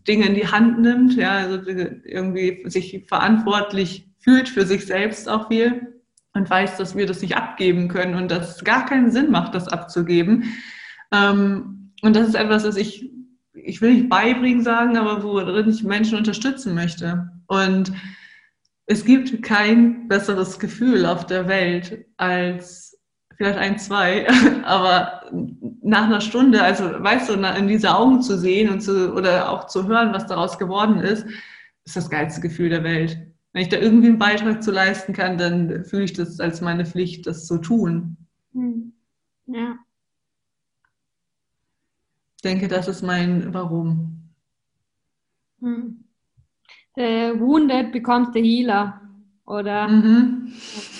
Dinge 0.07 0.28
in 0.28 0.36
die 0.36 0.47
Hand 0.47 0.80
nimmt, 0.80 1.16
ja, 1.16 1.38
also 1.38 1.59
irgendwie 1.68 2.63
sich 2.70 3.03
verantwortlich 3.07 4.07
fühlt 4.20 4.47
für 4.47 4.66
sich 4.66 4.86
selbst 4.86 5.28
auch 5.28 5.47
viel 5.47 5.95
und 6.34 6.49
weiß, 6.49 6.78
dass 6.78 6.95
wir 6.95 7.07
das 7.07 7.22
nicht 7.22 7.36
abgeben 7.36 7.88
können 7.88 8.13
und 8.16 8.30
dass 8.30 8.57
es 8.57 8.63
gar 8.63 8.86
keinen 8.86 9.09
Sinn 9.09 9.32
macht, 9.32 9.55
das 9.55 9.68
abzugeben. 9.68 10.43
Ähm, 11.11 11.91
und 12.01 12.16
das 12.16 12.28
ist 12.28 12.36
etwas, 12.36 12.66
was 12.66 12.76
ich, 12.76 13.09
ich 13.66 13.82
will 13.82 13.93
nicht 13.93 14.09
beibringen 14.09 14.63
sagen, 14.63 14.97
aber 14.97 15.24
worin 15.24 15.70
ich 15.70 15.84
Menschen 15.84 16.18
unterstützen 16.18 16.76
möchte. 16.76 17.30
Und 17.47 17.91
es 18.86 19.03
gibt 19.03 19.41
kein 19.43 20.07
besseres 20.07 20.59
Gefühl 20.59 21.05
auf 21.05 21.26
der 21.26 21.47
Welt 21.47 22.05
als 22.18 22.97
vielleicht 23.36 23.57
ein, 23.57 23.78
zwei, 23.80 24.28
aber 24.63 25.24
nach 25.82 26.05
einer 26.05 26.22
Stunde, 26.22 26.61
also 26.61 26.86
weißt 26.86 27.30
du, 27.30 27.34
in 27.34 27.68
diese 27.68 27.93
Augen 27.93 28.22
zu 28.22 28.38
sehen 28.38 28.70
und 28.70 28.82
zu, 28.82 29.13
oder 29.13 29.49
auch 29.49 29.68
zu 29.68 29.88
hören, 29.88 30.13
was 30.13 30.28
daraus 30.28 30.57
geworden 30.57 30.99
ist, 30.99 31.26
ist 31.86 31.95
das 31.95 32.09
geilste 32.09 32.41
Gefühl 32.41 32.70
der 32.70 32.84
Welt. 32.84 33.18
Wenn 33.53 33.61
ich 33.63 33.70
da 33.70 33.78
irgendwie 33.78 34.07
einen 34.07 34.20
Beitrag 34.20 34.63
zu 34.63 34.72
leisten 34.72 35.13
kann, 35.13 35.38
dann 35.38 35.86
fühle 35.86 36.03
ich 36.03 36.13
das 36.13 36.39
als 36.39 36.61
meine 36.61 36.86
Pflicht, 36.86 37.26
das 37.28 37.45
zu 37.45 37.57
tun. 37.57 38.18
Hm. 38.53 38.93
Ja. 39.47 39.78
Ich 42.46 42.52
denke, 42.52 42.68
das 42.68 42.88
ist 42.88 43.02
mein 43.02 43.52
Warum. 43.56 44.22
Hm. 45.62 46.06
The 46.96 47.34
wounded 47.39 47.91
becomes 47.91 48.28
the 48.36 48.39
healer, 48.39 49.02
oder? 49.48 49.88
Mhm. 49.88 50.54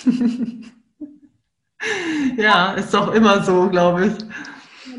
ja, 2.36 2.72
ist 2.72 2.92
doch 2.92 3.14
immer 3.14 3.44
so, 3.44 3.70
glaube 3.70 4.06
ich. 4.06 4.14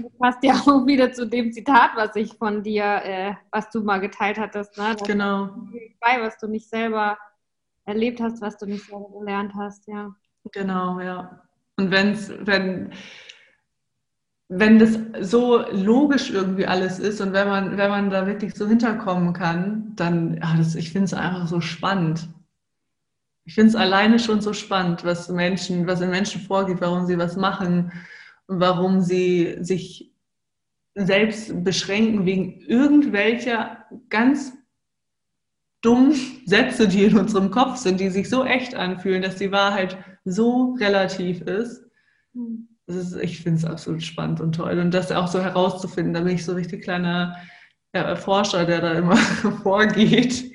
Das 0.01 0.17
passt 0.17 0.41
ja 0.41 0.53
auch 0.53 0.85
wieder 0.85 1.11
zu 1.11 1.27
dem 1.27 1.51
Zitat, 1.51 1.91
was 1.95 2.15
ich 2.15 2.33
von 2.35 2.63
dir, 2.63 3.01
äh, 3.03 3.33
was 3.51 3.69
du 3.69 3.81
mal 3.81 3.99
geteilt 3.99 4.37
hattest. 4.39 4.77
Ne? 4.77 4.95
Das 4.97 5.05
genau. 5.05 5.49
Bei, 5.99 6.21
was 6.21 6.37
du 6.37 6.47
nicht 6.47 6.69
selber 6.69 7.17
erlebt 7.83 8.21
hast, 8.21 8.41
was 8.41 8.57
du 8.57 8.67
nicht 8.67 8.85
selber 8.85 9.09
gelernt 9.19 9.51
hast, 9.53 9.85
ja. 9.89 10.15
Genau, 10.53 11.01
ja. 11.01 11.41
Und 11.75 11.91
wenn's, 11.91 12.31
wenn, 12.39 12.93
wenn 14.49 14.79
das 14.79 14.97
so 15.29 15.65
logisch 15.71 16.29
irgendwie 16.29 16.65
alles 16.65 16.99
ist 16.99 17.19
und 17.19 17.33
wenn 17.33 17.47
man, 17.47 17.77
wenn 17.77 17.89
man 17.89 18.09
da 18.09 18.25
wirklich 18.27 18.55
so 18.55 18.67
hinterkommen 18.67 19.33
kann, 19.33 19.93
dann, 19.95 20.37
ja, 20.37 20.55
das, 20.55 20.75
ich 20.75 20.91
finde 20.91 21.05
es 21.05 21.13
einfach 21.13 21.47
so 21.47 21.59
spannend. 21.59 22.29
Ich 23.43 23.55
finde 23.55 23.69
es 23.69 23.75
alleine 23.75 24.19
schon 24.19 24.41
so 24.41 24.53
spannend, 24.53 25.03
was 25.03 25.29
Menschen, 25.29 25.87
was 25.87 26.01
in 26.01 26.09
Menschen 26.09 26.41
vorgeht, 26.41 26.81
warum 26.81 27.05
sie 27.05 27.17
was 27.17 27.35
machen, 27.35 27.91
warum 28.47 29.01
sie 29.01 29.57
sich 29.61 30.13
selbst 30.95 31.63
beschränken 31.63 32.25
wegen 32.25 32.59
irgendwelcher 32.61 33.85
ganz 34.09 34.53
dummen 35.81 36.15
Sätze, 36.45 36.87
die 36.87 37.05
in 37.05 37.17
unserem 37.17 37.51
Kopf 37.51 37.77
sind, 37.77 37.99
die 37.99 38.09
sich 38.09 38.29
so 38.29 38.43
echt 38.43 38.75
anfühlen, 38.75 39.21
dass 39.21 39.35
die 39.35 39.51
Wahrheit 39.51 39.97
so 40.25 40.75
relativ 40.79 41.41
ist. 41.41 41.85
Ist 42.95 43.15
ich 43.15 43.41
finde 43.41 43.59
es 43.59 43.65
absolut 43.65 44.01
spannend 44.03 44.39
und 44.41 44.55
toll. 44.55 44.79
Und 44.79 44.93
das 44.93 45.11
auch 45.11 45.27
so 45.27 45.41
herauszufinden, 45.41 46.13
da 46.13 46.21
bin 46.21 46.35
ich 46.35 46.45
so 46.45 46.53
richtig 46.53 46.83
kleiner 46.83 47.35
Forscher, 48.15 48.65
der 48.65 48.81
da 48.81 48.93
immer 48.93 49.15
vorgeht 49.63 50.51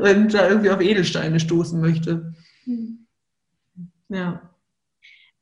und 0.00 0.34
da 0.34 0.48
irgendwie 0.48 0.70
auf 0.70 0.80
Edelsteine 0.80 1.38
stoßen 1.38 1.80
möchte. 1.80 2.34
Hm. 2.64 3.06
Ja. 4.08 4.42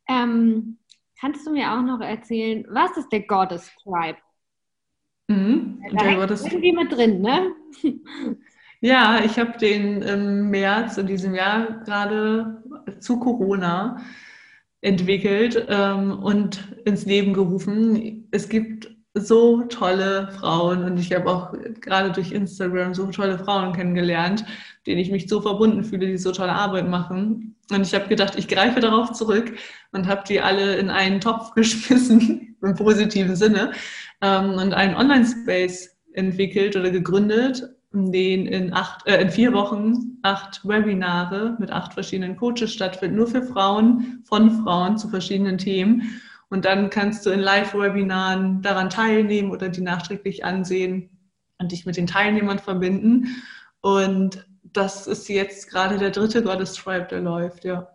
Ähm, 0.09 0.79
kannst 1.19 1.47
du 1.47 1.53
mir 1.53 1.73
auch 1.73 1.83
noch 1.83 2.01
erzählen, 2.01 2.65
was 2.69 2.97
ist 2.97 3.11
der 3.11 3.23
Goddess 3.23 3.71
Tribe? 3.83 4.19
Mhm. 5.29 5.83
Da 5.93 6.05
der 6.05 6.17
Goddess 6.17 6.45
irgendwie 6.45 6.73
mit 6.73 6.93
drin, 6.93 7.21
ne? 7.21 7.53
Ja, 8.83 9.25
ich 9.25 9.39
habe 9.39 9.57
den 9.57 10.03
im 10.03 10.51
März 10.51 10.99
in 10.99 11.07
diesem 11.07 11.35
Jahr 11.35 11.81
gerade 11.85 12.63
zu 13.01 13.19
Corona 13.19 14.01
entwickelt 14.87 15.67
ähm, 15.69 16.13
und 16.23 16.69
ins 16.85 17.07
Leben 17.07 17.35
gerufen. 17.35 18.29
Es 18.31 18.49
gibt 18.49 18.89
so 19.15 19.63
tolle 19.63 20.29
Frauen 20.39 20.85
und 20.85 20.99
ich 20.99 21.13
habe 21.13 21.29
auch 21.29 21.53
gerade 21.81 22.13
durch 22.13 22.31
Instagram 22.31 22.95
so 22.95 23.07
tolle 23.07 23.37
Frauen 23.37 23.73
kennengelernt, 23.73 24.45
denen 24.87 25.01
ich 25.01 25.11
mich 25.11 25.29
so 25.29 25.41
verbunden 25.41 25.83
fühle, 25.83 26.07
die 26.07 26.19
so 26.19 26.31
tolle 26.31 26.53
Arbeit 26.53 26.89
machen. 26.89 27.57
Und 27.73 27.83
ich 27.83 27.95
habe 27.95 28.07
gedacht, 28.07 28.39
ich 28.39 28.47
greife 28.47 28.79
darauf 28.79 29.13
zurück 29.13 29.55
und 29.91 30.07
habe 30.07 30.23
die 30.29 30.41
alle 30.41 30.77
in 30.77 30.89
einen 30.89 31.21
Topf 31.21 31.53
geschmissen, 31.57 32.57
im 32.63 32.75
positiven 32.77 33.35
Sinne, 33.35 33.73
ähm, 34.23 34.51
und 34.51 34.73
einen 34.73 34.95
Online-Space 34.95 35.97
entwickelt 36.13 36.77
oder 36.77 36.91
gegründet, 36.91 37.76
in 37.97 38.13
denen 38.13 38.47
in, 38.47 38.75
acht, 38.75 39.07
äh, 39.07 39.21
in 39.23 39.31
vier 39.31 39.53
Wochen 39.55 40.19
acht 40.23 40.67
Webinare 40.69 41.57
mit 41.59 41.71
acht 41.71 41.95
verschiedenen 41.95 42.37
Coaches 42.37 42.73
stattfinden, 42.73 43.17
nur 43.17 43.27
für 43.27 43.43
Frauen, 43.43 44.23
von 44.25 44.63
Frauen 44.63 44.99
zu 44.99 45.09
verschiedenen 45.09 45.57
Themen. 45.59 46.21
Und 46.49 46.65
dann 46.65 46.91
kannst 46.91 47.25
du 47.27 47.31
in 47.31 47.41
Live-Webinaren 47.41 48.63
daran 48.63 48.91
teilnehmen 48.91 49.51
oder 49.51 49.69
die 49.69 49.81
nachträglich 49.81 50.45
ansehen 50.45 51.11
und 51.59 51.73
dich 51.73 51.87
mit 51.87 51.97
den 51.97 52.07
Teilnehmern 52.07 52.59
verbinden. 52.59 53.43
Und 53.81 54.47
das 54.63 55.07
ist 55.07 55.29
jetzt 55.29 55.71
gerade 55.71 55.99
der 55.99 56.11
dritte 56.11 56.43
Goddess 56.43 56.75
Tribe, 56.75 57.07
der 57.11 57.21
läuft, 57.21 57.65
ja. 57.65 57.89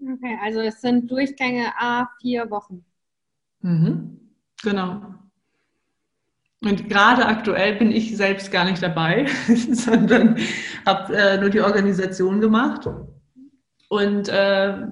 Okay, 0.00 0.38
also 0.42 0.60
es 0.60 0.80
sind 0.80 1.10
Durchgänge 1.10 1.72
A 1.78 2.08
vier 2.20 2.50
Wochen. 2.50 2.84
Mhm. 3.60 4.18
Genau. 4.62 5.14
Und 6.62 6.88
gerade 6.90 7.24
aktuell 7.24 7.76
bin 7.76 7.90
ich 7.90 8.16
selbst 8.16 8.52
gar 8.52 8.66
nicht 8.66 8.82
dabei, 8.82 9.26
sondern 9.72 10.36
habe 10.84 11.16
äh, 11.16 11.40
nur 11.40 11.48
die 11.50 11.62
Organisation 11.62 12.40
gemacht. 12.40 12.86
Und 13.88 14.28
äh, 14.28 14.86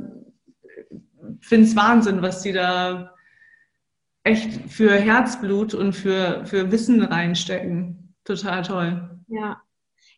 finde 1.41 1.67
es 1.67 1.77
Wahnsinn, 1.77 2.23
was 2.23 2.43
die 2.43 2.53
da 2.53 3.15
echt 4.25 4.71
für 4.71 4.93
Herzblut 4.93 5.75
und 5.75 5.93
für, 5.93 6.45
für 6.47 6.73
Wissen 6.73 7.03
reinstecken. 7.03 8.15
Total 8.25 8.63
toll. 8.63 9.21
Ja. 9.29 9.63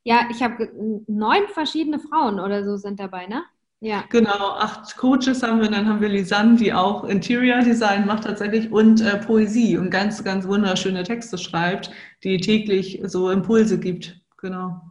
Ja, 0.03 0.29
ich 0.31 0.43
habe 0.43 0.71
neun 1.07 1.49
verschiedene 1.49 1.99
Frauen 1.99 2.41
oder 2.41 2.65
so 2.65 2.77
sind 2.77 2.99
dabei, 2.99 3.27
ne? 3.27 3.45
Ja. 3.81 4.05
Genau, 4.11 4.57
acht 4.59 4.97
Coaches 4.99 5.43
haben 5.43 5.61
wir, 5.61 5.70
dann 5.70 5.89
haben 5.89 6.03
wir 6.03 6.09
Lisanne, 6.11 6.57
die 6.57 6.72
auch 6.72 7.05
Interior 7.05 7.61
Design 7.61 8.07
macht 8.07 8.24
tatsächlich 8.24 8.70
und 8.70 9.01
äh, 9.01 9.16
Poesie 9.16 9.78
und 9.78 9.91
ganz, 9.91 10.22
ganz 10.22 10.47
wunderschöne 10.47 11.03
Texte 11.03 11.39
schreibt, 11.39 11.91
die 12.22 12.39
täglich 12.39 13.01
so 13.05 13.31
Impulse 13.31 13.81
gibt. 13.81 14.20
Genau. 14.37 14.83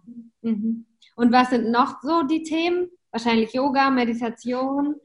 Mhm. 0.41 0.85
Und 1.15 1.31
was 1.31 1.51
sind 1.51 1.69
noch 1.71 2.01
so 2.01 2.23
die 2.23 2.41
Themen? 2.41 2.89
wahrscheinlich 3.11 3.53
Yoga, 3.53 3.89
Meditation, 3.89 4.95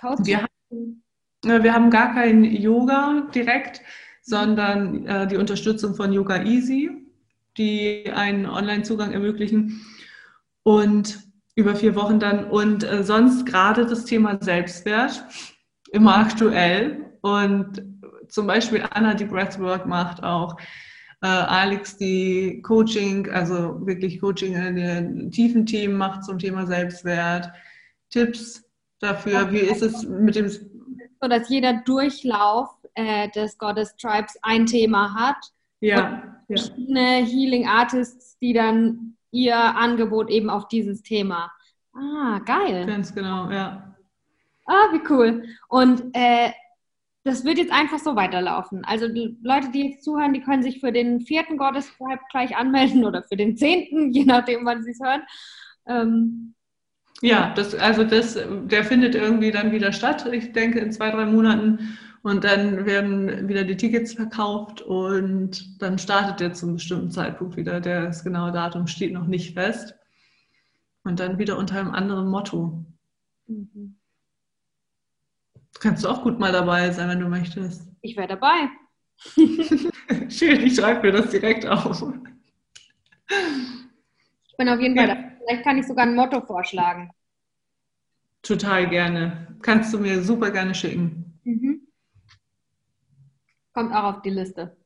Coaching. 0.00 0.26
Wir 0.26 0.42
haben, 0.42 1.62
wir 1.62 1.74
haben 1.74 1.90
gar 1.90 2.14
kein 2.14 2.44
Yoga 2.44 3.28
direkt, 3.34 3.82
sondern 4.22 5.06
äh, 5.06 5.26
die 5.26 5.36
Unterstützung 5.36 5.94
von 5.94 6.12
Yoga 6.12 6.42
Easy, 6.44 6.90
die 7.56 8.10
einen 8.12 8.46
Online-Zugang 8.46 9.12
ermöglichen. 9.12 9.84
Und 10.62 11.18
über 11.60 11.76
vier 11.76 11.94
Wochen 11.94 12.18
dann. 12.18 12.44
Und 12.44 12.82
äh, 12.84 13.04
sonst 13.04 13.46
gerade 13.46 13.86
das 13.86 14.04
Thema 14.04 14.38
Selbstwert, 14.40 15.24
immer 15.92 16.16
aktuell. 16.16 17.12
Und 17.20 17.82
zum 18.28 18.46
Beispiel 18.46 18.84
Anna, 18.90 19.14
die 19.14 19.24
Breathwork 19.26 19.86
macht 19.86 20.22
auch. 20.22 20.56
Äh, 21.22 21.26
Alex, 21.26 21.98
die 21.98 22.62
Coaching, 22.62 23.28
also 23.30 23.86
wirklich 23.86 24.20
Coaching 24.20 24.54
in 24.54 24.76
den 24.76 25.30
tiefen 25.30 25.66
Themen 25.66 25.96
macht 25.96 26.24
zum 26.24 26.38
Thema 26.38 26.66
Selbstwert. 26.66 27.50
Tipps 28.08 28.64
dafür, 29.00 29.52
wie 29.52 29.58
ist 29.58 29.82
es 29.82 30.04
mit 30.04 30.34
dem... 30.34 30.48
So, 30.48 31.28
dass 31.28 31.50
jeder 31.50 31.82
Durchlauf 31.84 32.70
äh, 32.94 33.28
des 33.30 33.58
Goddess 33.58 33.94
Tribes 33.96 34.34
ein 34.42 34.64
Thema 34.64 35.14
hat. 35.14 35.36
Ja. 35.80 36.22
Und 36.48 36.56
verschiedene 36.58 37.20
ja. 37.20 37.26
Healing 37.26 37.66
Artists, 37.66 38.38
die 38.38 38.54
dann 38.54 39.16
ihr 39.30 39.56
Angebot 39.56 40.30
eben 40.30 40.50
auf 40.50 40.68
dieses 40.68 41.02
Thema. 41.02 41.50
Ah, 41.92 42.40
geil. 42.44 42.86
Ganz 42.86 43.14
genau, 43.14 43.50
ja. 43.50 43.94
Ah, 44.66 44.92
wie 44.92 45.02
cool. 45.12 45.44
Und 45.68 46.04
äh, 46.12 46.52
das 47.24 47.44
wird 47.44 47.58
jetzt 47.58 47.72
einfach 47.72 47.98
so 47.98 48.16
weiterlaufen. 48.16 48.84
Also 48.84 49.08
die 49.08 49.36
Leute, 49.42 49.70
die 49.70 49.90
jetzt 49.90 50.04
zuhören, 50.04 50.32
die 50.32 50.40
können 50.40 50.62
sich 50.62 50.80
für 50.80 50.92
den 50.92 51.20
vierten 51.20 51.58
Goddess 51.58 51.90
Tribe 51.96 52.20
gleich 52.30 52.56
anmelden 52.56 53.04
oder 53.04 53.22
für 53.22 53.36
den 53.36 53.56
zehnten, 53.56 54.10
je 54.12 54.24
nachdem, 54.24 54.64
wann 54.64 54.82
sie 54.82 54.92
es 54.92 55.00
hören. 55.00 55.22
Ähm, 55.86 56.54
ja, 57.22 57.52
das, 57.54 57.74
also 57.74 58.04
das, 58.04 58.38
der 58.64 58.84
findet 58.84 59.14
irgendwie 59.14 59.50
dann 59.50 59.72
wieder 59.72 59.92
statt. 59.92 60.26
Ich 60.32 60.52
denke 60.52 60.78
in 60.78 60.92
zwei, 60.92 61.10
drei 61.10 61.26
Monaten. 61.26 61.98
Und 62.22 62.44
dann 62.44 62.84
werden 62.84 63.48
wieder 63.48 63.64
die 63.64 63.76
Tickets 63.76 64.12
verkauft 64.12 64.82
und 64.82 65.80
dann 65.80 65.98
startet 65.98 66.40
er 66.40 66.52
zum 66.52 66.74
bestimmten 66.74 67.10
Zeitpunkt 67.10 67.56
wieder. 67.56 67.80
Das 67.80 68.22
genaue 68.22 68.52
Datum 68.52 68.86
steht 68.86 69.12
noch 69.12 69.26
nicht 69.26 69.54
fest. 69.54 69.94
Und 71.02 71.18
dann 71.18 71.38
wieder 71.38 71.56
unter 71.56 71.80
einem 71.80 71.92
anderen 71.92 72.28
Motto. 72.28 72.84
Mhm. 73.46 73.96
Kannst 75.80 76.04
du 76.04 76.08
auch 76.08 76.22
gut 76.22 76.38
mal 76.38 76.52
dabei 76.52 76.90
sein, 76.90 77.08
wenn 77.08 77.20
du 77.20 77.28
möchtest. 77.28 77.90
Ich 78.02 78.16
wäre 78.18 78.28
dabei. 78.28 78.68
Schön, 80.28 80.60
ich 80.60 80.76
schreibe 80.76 81.06
mir 81.06 81.12
das 81.12 81.30
direkt 81.30 81.66
auf. 81.66 82.02
Ich 84.46 84.56
bin 84.58 84.68
auf 84.68 84.78
jeden 84.80 84.94
Fall 84.94 85.06
dabei. 85.06 85.38
Vielleicht 85.38 85.64
kann 85.64 85.78
ich 85.78 85.86
sogar 85.86 86.04
ein 86.04 86.14
Motto 86.14 86.42
vorschlagen. 86.42 87.10
Total 88.42 88.88
gerne. 88.88 89.56
Kannst 89.62 89.94
du 89.94 89.98
mir 89.98 90.22
super 90.22 90.50
gerne 90.50 90.74
schicken. 90.74 91.29
Kommt 93.72 93.92
auch 93.94 94.14
auf 94.14 94.22
die 94.22 94.30
Liste. 94.30 94.76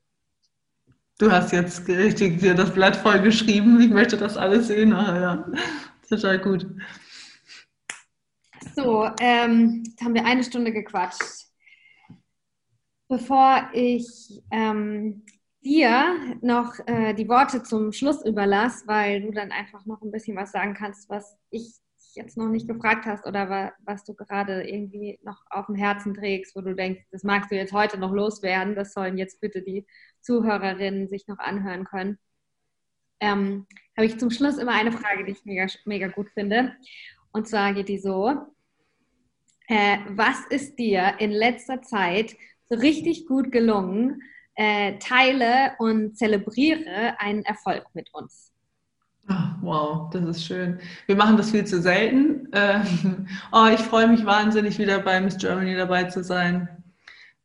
Du 1.18 1.30
hast 1.30 1.52
jetzt 1.52 1.86
richtig 1.88 2.40
dir 2.40 2.54
das 2.54 2.74
Blatt 2.74 2.96
voll 2.96 3.20
geschrieben. 3.20 3.80
Ich 3.80 3.90
möchte 3.90 4.16
das 4.16 4.36
alles 4.36 4.66
sehen. 4.66 4.92
Ah, 4.92 5.20
ja. 5.20 5.52
Total 6.08 6.38
gut. 6.38 6.66
So, 8.74 9.08
ähm, 9.20 9.84
jetzt 9.86 10.02
haben 10.02 10.14
wir 10.14 10.24
eine 10.24 10.42
Stunde 10.42 10.72
gequatscht. 10.72 11.46
Bevor 13.08 13.70
ich 13.72 14.42
ähm, 14.50 15.24
dir 15.62 16.36
noch 16.42 16.74
äh, 16.86 17.14
die 17.14 17.28
Worte 17.28 17.62
zum 17.62 17.92
Schluss 17.92 18.24
überlasse, 18.24 18.86
weil 18.86 19.22
du 19.22 19.30
dann 19.30 19.52
einfach 19.52 19.86
noch 19.86 20.02
ein 20.02 20.10
bisschen 20.10 20.36
was 20.36 20.52
sagen 20.52 20.74
kannst, 20.74 21.08
was 21.08 21.36
ich 21.50 21.74
jetzt 22.14 22.36
noch 22.36 22.48
nicht 22.48 22.68
gefragt 22.68 23.06
hast 23.06 23.26
oder 23.26 23.48
wa 23.48 23.72
was 23.84 24.04
du 24.04 24.14
gerade 24.14 24.62
irgendwie 24.62 25.18
noch 25.22 25.42
auf 25.50 25.66
dem 25.66 25.74
Herzen 25.74 26.14
trägst, 26.14 26.54
wo 26.56 26.60
du 26.60 26.74
denkst, 26.74 27.04
das 27.10 27.22
magst 27.22 27.50
du 27.50 27.56
jetzt 27.56 27.72
heute 27.72 27.98
noch 27.98 28.12
loswerden, 28.12 28.74
das 28.74 28.92
sollen 28.92 29.18
jetzt 29.18 29.40
bitte 29.40 29.62
die 29.62 29.86
Zuhörerinnen 30.20 31.08
sich 31.08 31.26
noch 31.28 31.38
anhören 31.38 31.84
können. 31.84 32.18
Ähm, 33.20 33.66
habe 33.96 34.06
ich 34.06 34.18
zum 34.18 34.30
Schluss 34.30 34.58
immer 34.58 34.72
eine 34.72 34.92
Frage, 34.92 35.24
die 35.24 35.32
ich 35.32 35.44
mega, 35.44 35.66
mega 35.84 36.08
gut 36.08 36.30
finde. 36.30 36.74
Und 37.32 37.48
zwar 37.48 37.74
geht 37.74 37.88
die 37.88 37.98
so: 37.98 38.30
äh, 39.68 39.98
Was 40.10 40.44
ist 40.50 40.78
dir 40.78 41.14
in 41.18 41.30
letzter 41.30 41.82
Zeit 41.82 42.36
so 42.68 42.76
richtig 42.76 43.26
gut 43.26 43.52
gelungen? 43.52 44.22
Äh, 44.56 44.98
teile 44.98 45.74
und 45.78 46.16
zelebriere 46.16 47.18
einen 47.18 47.44
Erfolg 47.44 47.86
mit 47.92 48.14
uns. 48.14 48.53
Ach, 49.26 49.54
wow, 49.62 50.10
das 50.10 50.24
ist 50.24 50.44
schön. 50.44 50.78
Wir 51.06 51.16
machen 51.16 51.36
das 51.36 51.50
viel 51.50 51.64
zu 51.64 51.80
selten. 51.80 52.48
Ähm, 52.52 53.26
oh, 53.52 53.66
ich 53.72 53.80
freue 53.80 54.08
mich 54.08 54.24
wahnsinnig, 54.26 54.78
wieder 54.78 54.98
bei 54.98 55.20
Miss 55.20 55.38
Germany 55.38 55.76
dabei 55.76 56.04
zu 56.04 56.22
sein, 56.22 56.68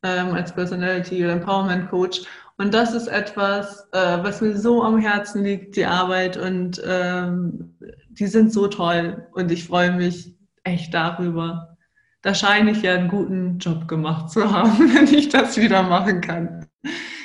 ähm, 0.03 0.34
als 0.34 0.53
Personality 0.53 1.23
oder 1.23 1.34
Empowerment 1.34 1.89
Coach. 1.89 2.21
Und 2.57 2.73
das 2.73 2.93
ist 2.93 3.07
etwas, 3.07 3.88
äh, 3.93 4.17
was 4.21 4.41
mir 4.41 4.57
so 4.57 4.84
am 4.84 4.99
Herzen 4.99 5.43
liegt, 5.43 5.77
die 5.77 5.86
Arbeit. 5.86 6.36
Und 6.36 6.82
ähm, 6.86 7.77
die 8.09 8.27
sind 8.27 8.51
so 8.51 8.67
toll. 8.67 9.25
Und 9.32 9.49
ich 9.49 9.65
freue 9.65 9.93
mich 9.93 10.36
echt 10.65 10.93
darüber. 10.93 11.77
Da 12.21 12.34
scheine 12.34 12.71
ich 12.71 12.82
ja 12.82 12.95
einen 12.95 13.07
guten 13.07 13.59
Job 13.59 13.88
gemacht 13.88 14.30
zu 14.30 14.51
haben, 14.51 14.77
wenn 14.93 15.07
ich 15.07 15.30
das 15.30 15.55
wieder 15.55 15.84
machen 15.84 16.19
kann. 16.19 16.67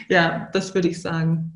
Ja, 0.08 0.48
das 0.52 0.72
würde 0.74 0.88
ich 0.88 1.02
sagen. 1.02 1.53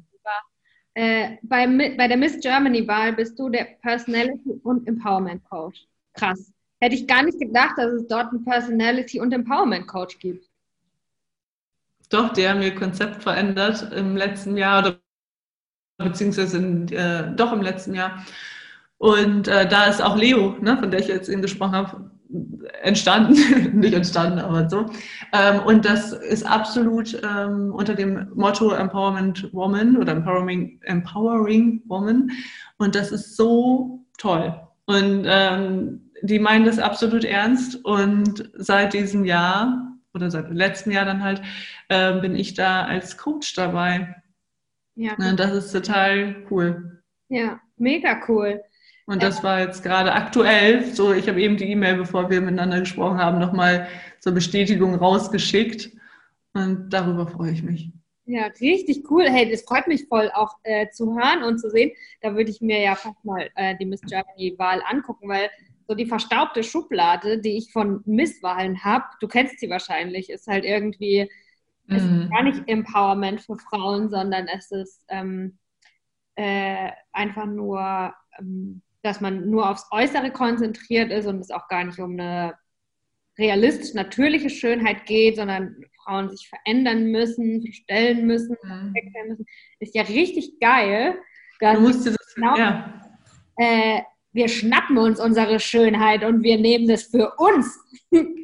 Äh, 0.99 1.37
bei, 1.43 1.65
bei 1.97 2.09
der 2.09 2.17
Miss 2.17 2.41
Germany-Wahl 2.41 3.13
bist 3.13 3.39
du 3.39 3.49
der 3.49 3.69
Personality 3.83 4.59
und 4.65 4.89
Empowerment 4.89 5.45
Coach. 5.45 5.87
Krass. 6.15 6.53
Hätte 6.81 6.97
ich 6.97 7.07
gar 7.07 7.23
nicht 7.23 7.39
gedacht, 7.39 7.75
dass 7.77 7.93
es 7.93 8.09
dort 8.09 8.33
einen 8.33 8.45
Personality 8.45 9.21
und 9.21 9.33
Empowerment 9.33 9.87
Coach 9.87 10.19
gibt. 10.19 10.51
Doch, 12.11 12.33
die 12.33 12.49
haben 12.49 12.63
ihr 12.63 12.75
Konzept 12.75 13.23
verändert 13.23 13.93
im 13.93 14.17
letzten 14.17 14.57
Jahr 14.57 14.81
oder 14.81 14.99
beziehungsweise 15.99 16.59
in, 16.59 16.89
äh, 16.89 17.33
doch 17.37 17.53
im 17.53 17.63
letzten 17.63 17.95
Jahr. 17.95 18.27
Und 18.97 19.47
äh, 19.47 19.69
da 19.69 19.85
ist 19.85 20.03
auch 20.03 20.17
Leo, 20.17 20.57
ne, 20.61 20.79
von 20.79 20.91
der 20.91 20.99
ich 20.99 21.07
jetzt 21.07 21.29
eben 21.29 21.43
gesprochen 21.43 21.77
habe, 21.77 22.11
entstanden, 22.83 23.79
nicht 23.81 23.95
entstanden, 23.95 24.39
aber 24.39 24.69
so. 24.69 24.87
Ähm, 25.33 25.61
und 25.67 25.85
das 25.85 26.13
ist 26.13 26.45
absolut 26.45 27.21
ähm, 27.23 27.73
unter 27.73 27.95
dem 27.95 28.29
Motto 28.35 28.73
Empowerment 28.73 29.53
Woman 29.53 29.97
oder 29.97 30.13
Empowering, 30.13 30.81
Empowering 30.83 31.83
Woman. 31.87 32.31
Und 32.77 32.95
das 32.95 33.13
ist 33.13 33.37
so 33.37 34.05
toll. 34.19 34.61
Und 34.87 35.25
ähm, 35.27 36.11
die 36.23 36.39
meinen 36.39 36.65
das 36.65 36.79
absolut 36.79 37.25
ernst. 37.25 37.85
Und 37.85 38.51
seit 38.55 38.93
diesem 38.93 39.25
Jahr 39.25 39.97
oder 40.15 40.31
seit 40.31 40.49
dem 40.49 40.57
letzten 40.57 40.91
Jahr 40.91 41.05
dann 41.05 41.23
halt 41.23 41.43
äh, 41.89 42.21
bin 42.21 42.35
ich 42.35 42.55
da 42.55 42.85
als 42.85 43.17
Coach 43.17 43.55
dabei. 43.55 44.15
Ja. 44.95 45.15
Und 45.15 45.39
das 45.39 45.53
ist 45.53 45.73
total 45.73 46.45
cool. 46.51 47.03
Ja, 47.29 47.61
mega 47.77 48.21
cool. 48.29 48.61
Und 49.09 49.23
das 49.23 49.43
war 49.43 49.61
jetzt 49.61 49.83
gerade 49.83 50.13
aktuell, 50.13 50.85
so 50.95 51.15
ich 51.15 51.31
habe 51.31 51.41
eben 51.41 51.57
die 51.57 51.71
E-Mail, 51.71 51.97
bevor 51.97 52.29
wir 52.29 52.43
miteinander 52.43 52.81
gesprochen 52.81 53.17
haben, 53.17 53.39
nochmal 53.39 53.89
zur 54.21 54.33
Bestätigung 54.33 54.95
rausgeschickt. 54.95 55.93
Und 56.53 56.91
darüber 56.91 57.27
freue 57.27 57.53
ich 57.53 57.63
mich. 57.63 57.91
Ja, 58.27 58.49
richtig 58.61 59.11
cool. 59.11 59.25
Hey, 59.31 59.51
das 59.51 59.63
freut 59.63 59.89
mich 59.89 60.05
voll 60.09 60.31
auch 60.35 60.57
äh, 60.63 60.91
zu 60.91 61.19
hören 61.19 61.43
und 61.43 61.59
zu 61.59 61.71
sehen. 61.71 61.91
Da 62.21 62.35
würde 62.35 62.51
ich 62.51 62.61
mir 62.61 62.83
ja 62.83 62.97
fast 62.97 63.25
mal 63.25 63.49
äh, 63.55 63.75
die 63.79 63.87
Miss 63.87 64.03
Germany-Wahl 64.03 64.83
angucken, 64.87 65.27
weil 65.27 65.49
so 65.87 65.95
die 65.95 66.05
verstaubte 66.05 66.63
Schublade, 66.63 67.39
die 67.39 67.57
ich 67.57 67.73
von 67.73 68.03
Misswahlen 68.05 68.85
habe, 68.85 69.07
du 69.21 69.27
kennst 69.27 69.59
sie 69.59 69.71
wahrscheinlich, 69.71 70.29
ist 70.29 70.49
halt 70.49 70.67
irgendwie, 70.67 71.31
mhm. 71.87 71.97
ist 71.97 72.31
gar 72.31 72.43
nicht 72.43 72.63
Empowerment 72.67 73.41
für 73.41 73.57
Frauen, 73.57 74.11
sondern 74.11 74.49
es 74.49 74.71
ist 74.71 75.03
ähm, 75.09 75.57
äh, 76.35 76.91
einfach 77.13 77.47
nur 77.47 78.13
ähm, 78.39 78.83
dass 79.09 79.21
man 79.21 79.49
nur 79.49 79.69
aufs 79.69 79.87
Äußere 79.91 80.31
konzentriert 80.31 81.11
ist 81.11 81.27
und 81.27 81.41
es 81.41 81.51
auch 81.51 81.67
gar 81.69 81.85
nicht 81.85 81.99
um 81.99 82.13
eine 82.13 82.55
realistisch 83.39 83.95
natürliche 83.95 84.51
Schönheit 84.51 85.07
geht, 85.07 85.37
sondern 85.37 85.77
Frauen 86.05 86.29
sich 86.29 86.49
verändern 86.49 87.07
müssen, 87.11 87.63
verstellen 87.63 88.27
müssen, 88.27 88.57
mhm. 88.63 88.93
müssen, 89.29 89.47
ist 89.79 89.95
ja 89.95 90.03
richtig 90.03 90.61
geil. 90.61 91.19
Du 91.61 91.81
musst 91.81 92.07
das, 92.07 92.17
genau, 92.35 92.57
ja. 92.57 93.03
äh, 93.57 94.03
wir 94.33 94.49
schnappen 94.49 94.99
uns 94.99 95.21
unsere 95.21 95.59
Schönheit 95.59 96.23
und 96.23 96.43
wir 96.43 96.59
nehmen 96.59 96.87
das 96.87 97.05
für 97.05 97.33
uns. 97.39 97.79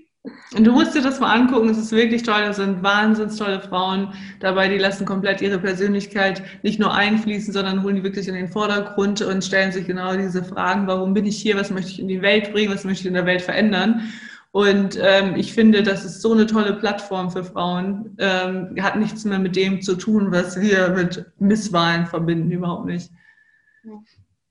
Und 0.57 0.65
du 0.65 0.73
musst 0.73 0.95
dir 0.95 1.03
das 1.03 1.21
mal 1.21 1.35
angucken, 1.35 1.69
es 1.69 1.77
ist 1.77 1.93
wirklich 1.93 2.23
toll, 2.23 2.41
da 2.41 2.55
sind 2.55 2.83
wahnsinnig 2.83 3.37
tolle 3.37 3.61
Frauen 3.61 4.15
dabei, 4.41 4.69
die 4.69 4.79
lassen 4.79 5.05
komplett 5.05 5.43
ihre 5.43 5.59
Persönlichkeit 5.59 6.43
nicht 6.63 6.81
nur 6.81 6.95
einfließen, 6.95 7.53
sondern 7.53 7.83
holen 7.83 7.97
die 7.97 8.05
wirklich 8.05 8.29
in 8.29 8.35
den 8.35 8.49
Vordergrund 8.49 9.21
und 9.21 9.45
stellen 9.45 9.73
sich 9.73 9.87
genau 9.87 10.17
diese 10.17 10.43
Fragen, 10.43 10.87
warum 10.87 11.13
bin 11.13 11.27
ich 11.27 11.37
hier, 11.37 11.57
was 11.57 11.71
möchte 11.71 11.91
ich 11.91 12.01
in 12.01 12.09
die 12.09 12.23
Welt 12.23 12.53
bringen, 12.53 12.73
was 12.73 12.85
möchte 12.85 13.03
ich 13.03 13.09
in 13.09 13.15
der 13.15 13.27
Welt 13.27 13.43
verändern. 13.43 14.09
Und 14.53 14.99
ähm, 15.03 15.35
ich 15.37 15.53
finde, 15.53 15.83
das 15.83 16.05
ist 16.05 16.23
so 16.23 16.33
eine 16.33 16.47
tolle 16.47 16.75
Plattform 16.75 17.31
für 17.31 17.45
Frauen. 17.45 18.17
Ähm, 18.19 18.77
hat 18.81 18.97
nichts 18.97 19.25
mehr 19.25 19.41
mit 19.41 19.57
dem 19.57 19.83
zu 19.83 19.97
tun, 19.97 20.31
was 20.31 20.59
wir 20.59 20.91
mit 20.91 21.27
Misswahlen 21.39 22.07
verbinden, 22.07 22.51
überhaupt 22.53 22.87
nicht. 22.87 23.11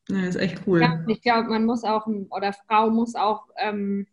Ja, 0.09 0.23
ist 0.25 0.35
echt 0.35 0.61
cool. 0.67 0.81
Ja, 0.81 0.99
ich 1.07 1.21
glaube, 1.21 1.49
man 1.49 1.65
muss 1.65 1.83
auch, 1.83 2.05
oder 2.05 2.51
Frau 2.67 2.89
muss 2.89 3.15
auch 3.15 3.45
ähm, 3.57 4.05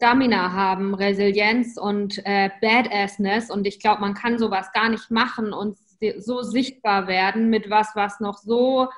Stamina 0.00 0.52
haben, 0.54 0.94
Resilienz 0.94 1.76
und 1.76 2.24
äh, 2.24 2.48
Badassness. 2.62 3.50
Und 3.50 3.66
ich 3.66 3.80
glaube, 3.80 4.00
man 4.00 4.14
kann 4.14 4.38
sowas 4.38 4.72
gar 4.72 4.88
nicht 4.88 5.10
machen 5.10 5.52
und 5.52 5.76
so 6.16 6.40
sichtbar 6.40 7.06
werden 7.06 7.50
mit 7.50 7.68
was, 7.68 7.90
was 7.94 8.18
noch 8.18 8.38
so 8.38 8.88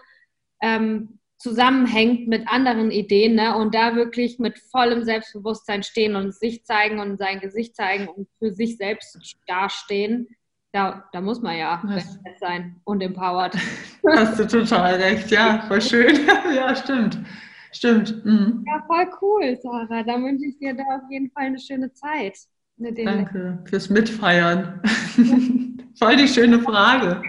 ähm, 0.62 1.18
zusammenhängt 1.38 2.28
mit 2.28 2.46
anderen 2.46 2.92
Ideen 2.92 3.34
ne? 3.34 3.56
und 3.56 3.74
da 3.74 3.96
wirklich 3.96 4.38
mit 4.38 4.60
vollem 4.60 5.02
Selbstbewusstsein 5.02 5.82
stehen 5.82 6.14
und 6.14 6.36
sich 6.36 6.64
zeigen 6.64 7.00
und 7.00 7.18
sein 7.18 7.40
Gesicht 7.40 7.74
zeigen 7.74 8.06
und 8.06 8.28
für 8.38 8.52
sich 8.52 8.76
selbst 8.76 9.18
dastehen. 9.48 10.28
Da, 10.70 11.08
da 11.12 11.20
muss 11.20 11.42
man 11.42 11.58
ja 11.58 11.82
das, 11.84 12.16
sein 12.38 12.80
und 12.84 13.02
empowered. 13.02 13.56
Hast 14.08 14.38
du 14.38 14.46
total 14.46 14.94
recht, 14.94 15.32
ja, 15.32 15.64
voll 15.66 15.82
schön. 15.82 16.28
ja, 16.54 16.76
stimmt. 16.76 17.18
Stimmt. 17.72 18.24
Mhm. 18.24 18.64
Ja, 18.66 18.84
voll 18.86 19.10
cool, 19.20 19.58
Sarah. 19.62 20.02
Da 20.02 20.22
wünsche 20.22 20.46
ich 20.46 20.58
dir 20.58 20.74
da 20.74 20.82
auf 20.84 21.10
jeden 21.10 21.30
Fall 21.30 21.44
eine 21.44 21.58
schöne 21.58 21.92
Zeit. 21.92 22.38
Danke 22.76 23.58
fürs 23.64 23.90
Mitfeiern. 23.90 24.80
voll 25.98 26.16
die 26.16 26.28
schöne 26.28 26.58
Frage. 26.60 27.22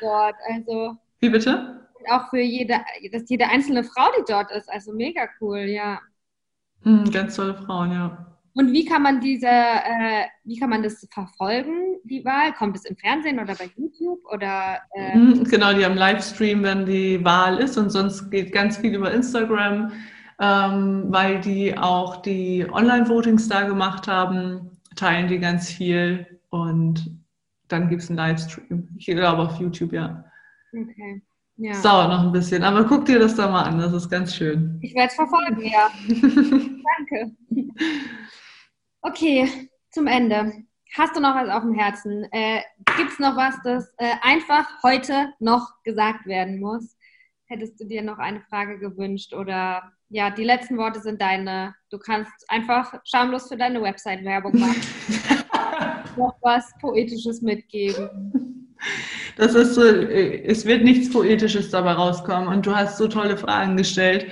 Dort, 0.00 0.34
also. 0.48 0.96
Wie 1.20 1.30
bitte? 1.30 1.88
Auch 2.10 2.30
für 2.30 2.40
jede, 2.40 2.80
dass 3.12 3.28
jede 3.28 3.48
einzelne 3.48 3.84
Frau, 3.84 4.08
die 4.18 4.24
dort 4.26 4.50
ist, 4.52 4.70
also 4.70 4.92
mega 4.92 5.28
cool, 5.40 5.58
ja. 5.58 6.00
Mhm, 6.84 7.10
ganz 7.10 7.36
tolle 7.36 7.54
Frauen, 7.54 7.92
ja. 7.92 8.38
Und 8.54 8.72
wie 8.72 8.84
kann 8.84 9.02
man 9.02 9.20
diese, 9.20 9.46
äh, 9.46 10.26
wie 10.44 10.58
kann 10.58 10.70
man 10.70 10.82
das 10.82 11.06
verfolgen, 11.12 11.87
die 12.08 12.24
Wahl? 12.24 12.52
Kommt 12.52 12.76
es 12.76 12.84
im 12.84 12.96
Fernsehen 12.96 13.38
oder 13.38 13.54
bei 13.54 13.70
YouTube 13.76 14.24
oder? 14.32 14.80
Äh 14.94 15.16
mhm, 15.16 15.44
genau, 15.44 15.72
die 15.72 15.84
haben 15.84 15.96
Livestream, 15.96 16.62
wenn 16.62 16.86
die 16.86 17.24
Wahl 17.24 17.58
ist 17.58 17.76
und 17.76 17.90
sonst 17.90 18.30
geht 18.30 18.52
ganz 18.52 18.78
viel 18.78 18.94
über 18.94 19.12
Instagram, 19.12 19.92
ähm, 20.40 21.04
weil 21.08 21.40
die 21.40 21.76
auch 21.76 22.16
die 22.22 22.66
Online-Votings 22.70 23.48
da 23.48 23.62
gemacht 23.62 24.08
haben, 24.08 24.70
teilen 24.96 25.28
die 25.28 25.38
ganz 25.38 25.70
viel 25.70 26.40
und 26.50 27.10
dann 27.68 27.88
gibt 27.88 28.02
es 28.02 28.08
einen 28.08 28.18
Livestream. 28.18 28.88
Ich 28.96 29.06
glaube 29.06 29.42
auf 29.42 29.60
YouTube, 29.60 29.92
ja. 29.92 30.24
Okay. 30.72 31.22
Ja. 31.60 31.72
Das 31.72 31.82
dauert 31.82 32.08
noch 32.08 32.22
ein 32.22 32.32
bisschen, 32.32 32.62
aber 32.62 32.84
guck 32.84 33.04
dir 33.04 33.18
das 33.18 33.34
da 33.34 33.50
mal 33.50 33.62
an, 33.62 33.78
das 33.78 33.92
ist 33.92 34.08
ganz 34.08 34.34
schön. 34.34 34.78
Ich 34.80 34.94
werde 34.94 35.08
es 35.08 35.14
verfolgen, 35.14 35.60
ja. 35.64 35.90
Danke. 36.08 37.36
Okay, 39.02 39.48
zum 39.90 40.06
Ende. 40.06 40.67
Hast 40.96 41.14
du 41.14 41.20
noch 41.20 41.34
was 41.34 41.48
auf 41.48 41.62
dem 41.62 41.74
Herzen? 41.74 42.26
Äh, 42.32 42.62
Gibt 42.96 43.12
es 43.12 43.18
noch 43.18 43.36
was, 43.36 43.54
das 43.62 43.92
äh, 43.98 44.14
einfach 44.22 44.66
heute 44.82 45.32
noch 45.38 45.82
gesagt 45.84 46.26
werden 46.26 46.60
muss? 46.60 46.96
Hättest 47.46 47.80
du 47.80 47.84
dir 47.84 48.02
noch 48.02 48.18
eine 48.18 48.40
Frage 48.40 48.78
gewünscht 48.78 49.34
oder 49.34 49.92
ja, 50.10 50.30
die 50.30 50.44
letzten 50.44 50.78
Worte 50.78 51.00
sind 51.00 51.20
deine. 51.20 51.74
Du 51.90 51.98
kannst 51.98 52.32
einfach 52.48 52.94
schamlos 53.04 53.48
für 53.48 53.56
deine 53.56 53.82
Website 53.82 54.24
Werbung 54.24 54.58
machen. 54.58 54.80
noch 56.16 56.36
was 56.40 56.72
Poetisches 56.80 57.42
mitgeben. 57.42 58.74
Das 59.36 59.54
ist 59.54 59.74
so, 59.74 59.82
äh, 59.82 60.42
es 60.44 60.64
wird 60.64 60.84
nichts 60.84 61.10
Poetisches 61.10 61.70
dabei 61.70 61.92
rauskommen 61.92 62.48
und 62.48 62.66
du 62.66 62.74
hast 62.74 62.96
so 62.96 63.08
tolle 63.08 63.36
Fragen 63.36 63.76
gestellt. 63.76 64.26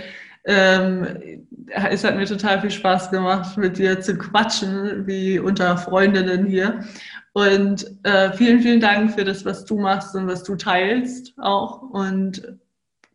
Ähm, 0.45 1.46
es 1.69 2.05
hat 2.05 2.17
mir 2.17 2.27
total 2.27 2.61
viel 2.61 2.71
Spaß 2.71 3.11
gemacht, 3.11 3.57
mit 3.57 3.79
dir 3.79 4.01
zu 4.01 4.17
quatschen, 4.17 5.07
wie 5.07 5.39
unter 5.39 5.77
Freundinnen 5.77 6.47
hier. 6.47 6.85
Und 7.33 7.87
äh, 8.05 8.33
vielen, 8.33 8.61
vielen 8.61 8.81
Dank 8.81 9.13
für 9.13 9.25
das, 9.25 9.45
was 9.45 9.65
du 9.65 9.79
machst 9.79 10.15
und 10.15 10.27
was 10.27 10.43
du 10.43 10.57
teilst 10.57 11.35
auch. 11.39 11.83
Und 11.83 12.57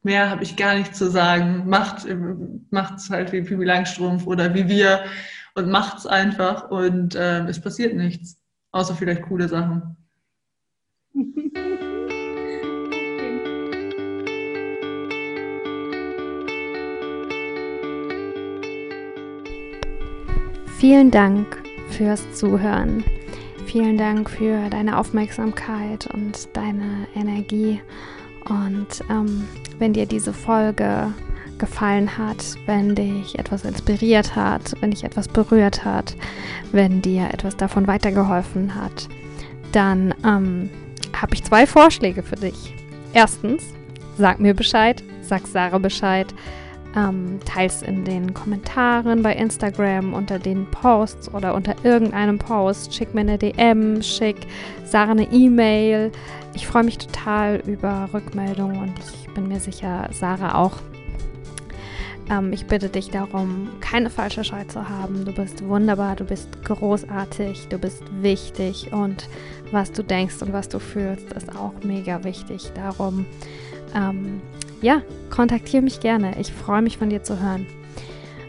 mehr 0.03 0.29
habe 0.29 0.43
ich 0.43 0.55
gar 0.55 0.75
nicht 0.75 0.95
zu 0.95 1.09
sagen. 1.09 1.67
Macht 1.67 2.05
es 2.05 3.09
halt 3.09 3.31
wie 3.31 3.41
Pipi 3.41 3.63
Langstrumpf 3.63 4.27
oder 4.27 4.53
wie 4.53 4.67
wir 4.67 5.03
und 5.55 5.69
macht 5.69 5.99
es 5.99 6.05
einfach 6.05 6.69
und 6.69 7.15
äh, 7.15 7.45
es 7.47 7.59
passiert 7.59 7.95
nichts, 7.95 8.37
außer 8.71 8.95
vielleicht 8.95 9.23
coole 9.23 9.47
Sachen. 9.47 9.97
Vielen 20.81 21.11
Dank 21.11 21.61
fürs 21.89 22.33
Zuhören. 22.33 23.03
Vielen 23.67 23.99
Dank 23.99 24.27
für 24.31 24.67
deine 24.71 24.97
Aufmerksamkeit 24.97 26.07
und 26.11 26.49
deine 26.53 27.05
Energie. 27.13 27.79
Und 28.49 28.87
ähm, 29.07 29.47
wenn 29.77 29.93
dir 29.93 30.07
diese 30.07 30.33
Folge 30.33 31.13
gefallen 31.59 32.17
hat, 32.17 32.43
wenn 32.65 32.95
dich 32.95 33.37
etwas 33.37 33.63
inspiriert 33.63 34.35
hat, 34.35 34.73
wenn 34.81 34.89
dich 34.89 35.03
etwas 35.03 35.27
berührt 35.27 35.85
hat, 35.85 36.15
wenn 36.71 37.03
dir 37.03 37.29
etwas 37.31 37.55
davon 37.55 37.85
weitergeholfen 37.85 38.73
hat, 38.73 39.07
dann 39.73 40.15
ähm, 40.25 40.71
habe 41.13 41.35
ich 41.35 41.43
zwei 41.43 41.67
Vorschläge 41.67 42.23
für 42.23 42.37
dich. 42.37 42.73
Erstens, 43.13 43.61
sag 44.17 44.39
mir 44.39 44.55
Bescheid, 44.55 45.03
sag 45.21 45.45
Sarah 45.45 45.77
Bescheid 45.77 46.33
ähm, 46.95 47.39
teils 47.45 47.81
in 47.81 48.03
den 48.03 48.33
Kommentaren 48.33 49.23
bei 49.23 49.33
Instagram 49.33 50.13
unter 50.13 50.39
den 50.39 50.65
Posts 50.69 51.33
oder 51.33 51.53
unter 51.55 51.75
irgendeinem 51.83 52.37
Post. 52.37 52.93
Schick 52.93 53.13
mir 53.13 53.21
eine 53.21 53.37
DM, 53.37 54.01
schick 54.01 54.47
Sarah 54.83 55.11
eine 55.11 55.31
E-Mail. 55.31 56.11
Ich 56.53 56.67
freue 56.67 56.83
mich 56.83 56.97
total 56.97 57.61
über 57.65 58.09
Rückmeldungen 58.13 58.77
und 58.77 58.93
ich 58.99 59.33
bin 59.33 59.47
mir 59.47 59.59
sicher, 59.59 60.09
Sarah 60.11 60.55
auch. 60.55 60.77
Ähm, 62.29 62.53
ich 62.53 62.65
bitte 62.65 62.89
dich 62.89 63.09
darum, 63.09 63.69
keine 63.79 64.09
falsche 64.09 64.43
Scheu 64.43 64.63
zu 64.65 64.89
haben. 64.89 65.25
Du 65.25 65.33
bist 65.33 65.65
wunderbar, 65.67 66.15
du 66.15 66.25
bist 66.25 66.63
großartig, 66.63 67.67
du 67.69 67.77
bist 67.77 68.03
wichtig 68.21 68.91
und 68.91 69.27
was 69.71 69.91
du 69.91 70.03
denkst 70.03 70.41
und 70.41 70.51
was 70.51 70.67
du 70.67 70.79
fühlst, 70.79 71.31
ist 71.31 71.55
auch 71.55 71.73
mega 71.83 72.23
wichtig. 72.23 72.71
Darum 72.75 73.25
ähm, 73.95 74.41
ja, 74.81 75.01
kontaktiere 75.29 75.83
mich 75.83 75.99
gerne. 75.99 76.39
Ich 76.39 76.51
freue 76.51 76.81
mich 76.81 76.97
von 76.97 77.09
dir 77.09 77.23
zu 77.23 77.39
hören. 77.39 77.67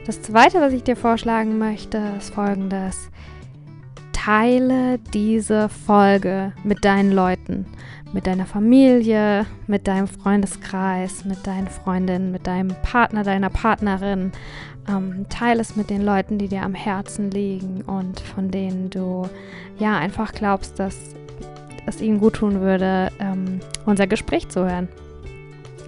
Das 0.06 0.20
zweite, 0.22 0.60
was 0.60 0.72
ich 0.72 0.82
dir 0.82 0.96
vorschlagen 0.96 1.58
möchte, 1.58 2.02
ist 2.18 2.34
folgendes. 2.34 3.10
Teile 4.12 4.98
diese 5.12 5.68
Folge 5.68 6.52
mit 6.64 6.84
deinen 6.84 7.12
Leuten, 7.12 7.66
mit 8.12 8.26
deiner 8.26 8.46
Familie, 8.46 9.46
mit 9.66 9.86
deinem 9.86 10.08
Freundeskreis, 10.08 11.24
mit 11.24 11.46
deinen 11.46 11.68
Freundinnen, 11.68 12.32
mit 12.32 12.46
deinem 12.46 12.74
Partner, 12.82 13.22
deiner 13.22 13.50
Partnerin. 13.50 14.32
Ähm, 14.88 15.26
teile 15.28 15.60
es 15.60 15.76
mit 15.76 15.90
den 15.90 16.02
Leuten, 16.02 16.38
die 16.38 16.48
dir 16.48 16.62
am 16.62 16.74
Herzen 16.74 17.30
liegen 17.30 17.82
und 17.82 18.20
von 18.20 18.50
denen 18.50 18.90
du 18.90 19.28
ja 19.78 19.96
einfach 19.96 20.32
glaubst, 20.32 20.78
dass 20.78 20.96
es 21.86 22.00
ihnen 22.00 22.18
gut 22.18 22.34
tun 22.34 22.60
würde, 22.60 23.10
ähm, 23.20 23.60
unser 23.86 24.06
Gespräch 24.06 24.48
zu 24.48 24.68
hören. 24.68 24.88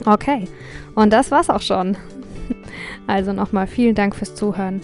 Okay, 0.05 0.49
und 0.95 1.13
das 1.13 1.31
war's 1.31 1.51
auch 1.51 1.63
schon. 1.63 1.97
Also 3.07 3.33
nochmal 3.33 3.67
vielen 3.67 3.95
Dank 3.95 4.17
fürs 4.17 4.35
Zuhören. 4.35 4.81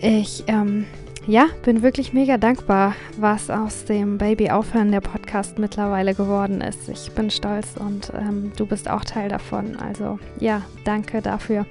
Ich 0.00 0.44
ähm, 0.46 0.84
ja, 1.26 1.46
bin 1.62 1.82
wirklich 1.82 2.12
mega 2.12 2.38
dankbar, 2.38 2.94
was 3.18 3.50
aus 3.50 3.84
dem 3.84 4.18
Baby 4.18 4.50
Aufhören 4.50 4.90
der 4.90 5.00
Podcast 5.00 5.58
mittlerweile 5.58 6.14
geworden 6.14 6.60
ist. 6.60 6.88
Ich 6.88 7.12
bin 7.12 7.30
stolz 7.30 7.74
und 7.78 8.12
ähm, 8.18 8.52
du 8.56 8.66
bist 8.66 8.88
auch 8.88 9.04
Teil 9.04 9.28
davon. 9.28 9.76
Also 9.76 10.18
ja, 10.40 10.62
danke 10.84 11.20
dafür 11.20 11.66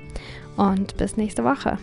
und 0.57 0.95
bis 0.97 1.17
nächste 1.17 1.43
Woche. 1.43 1.77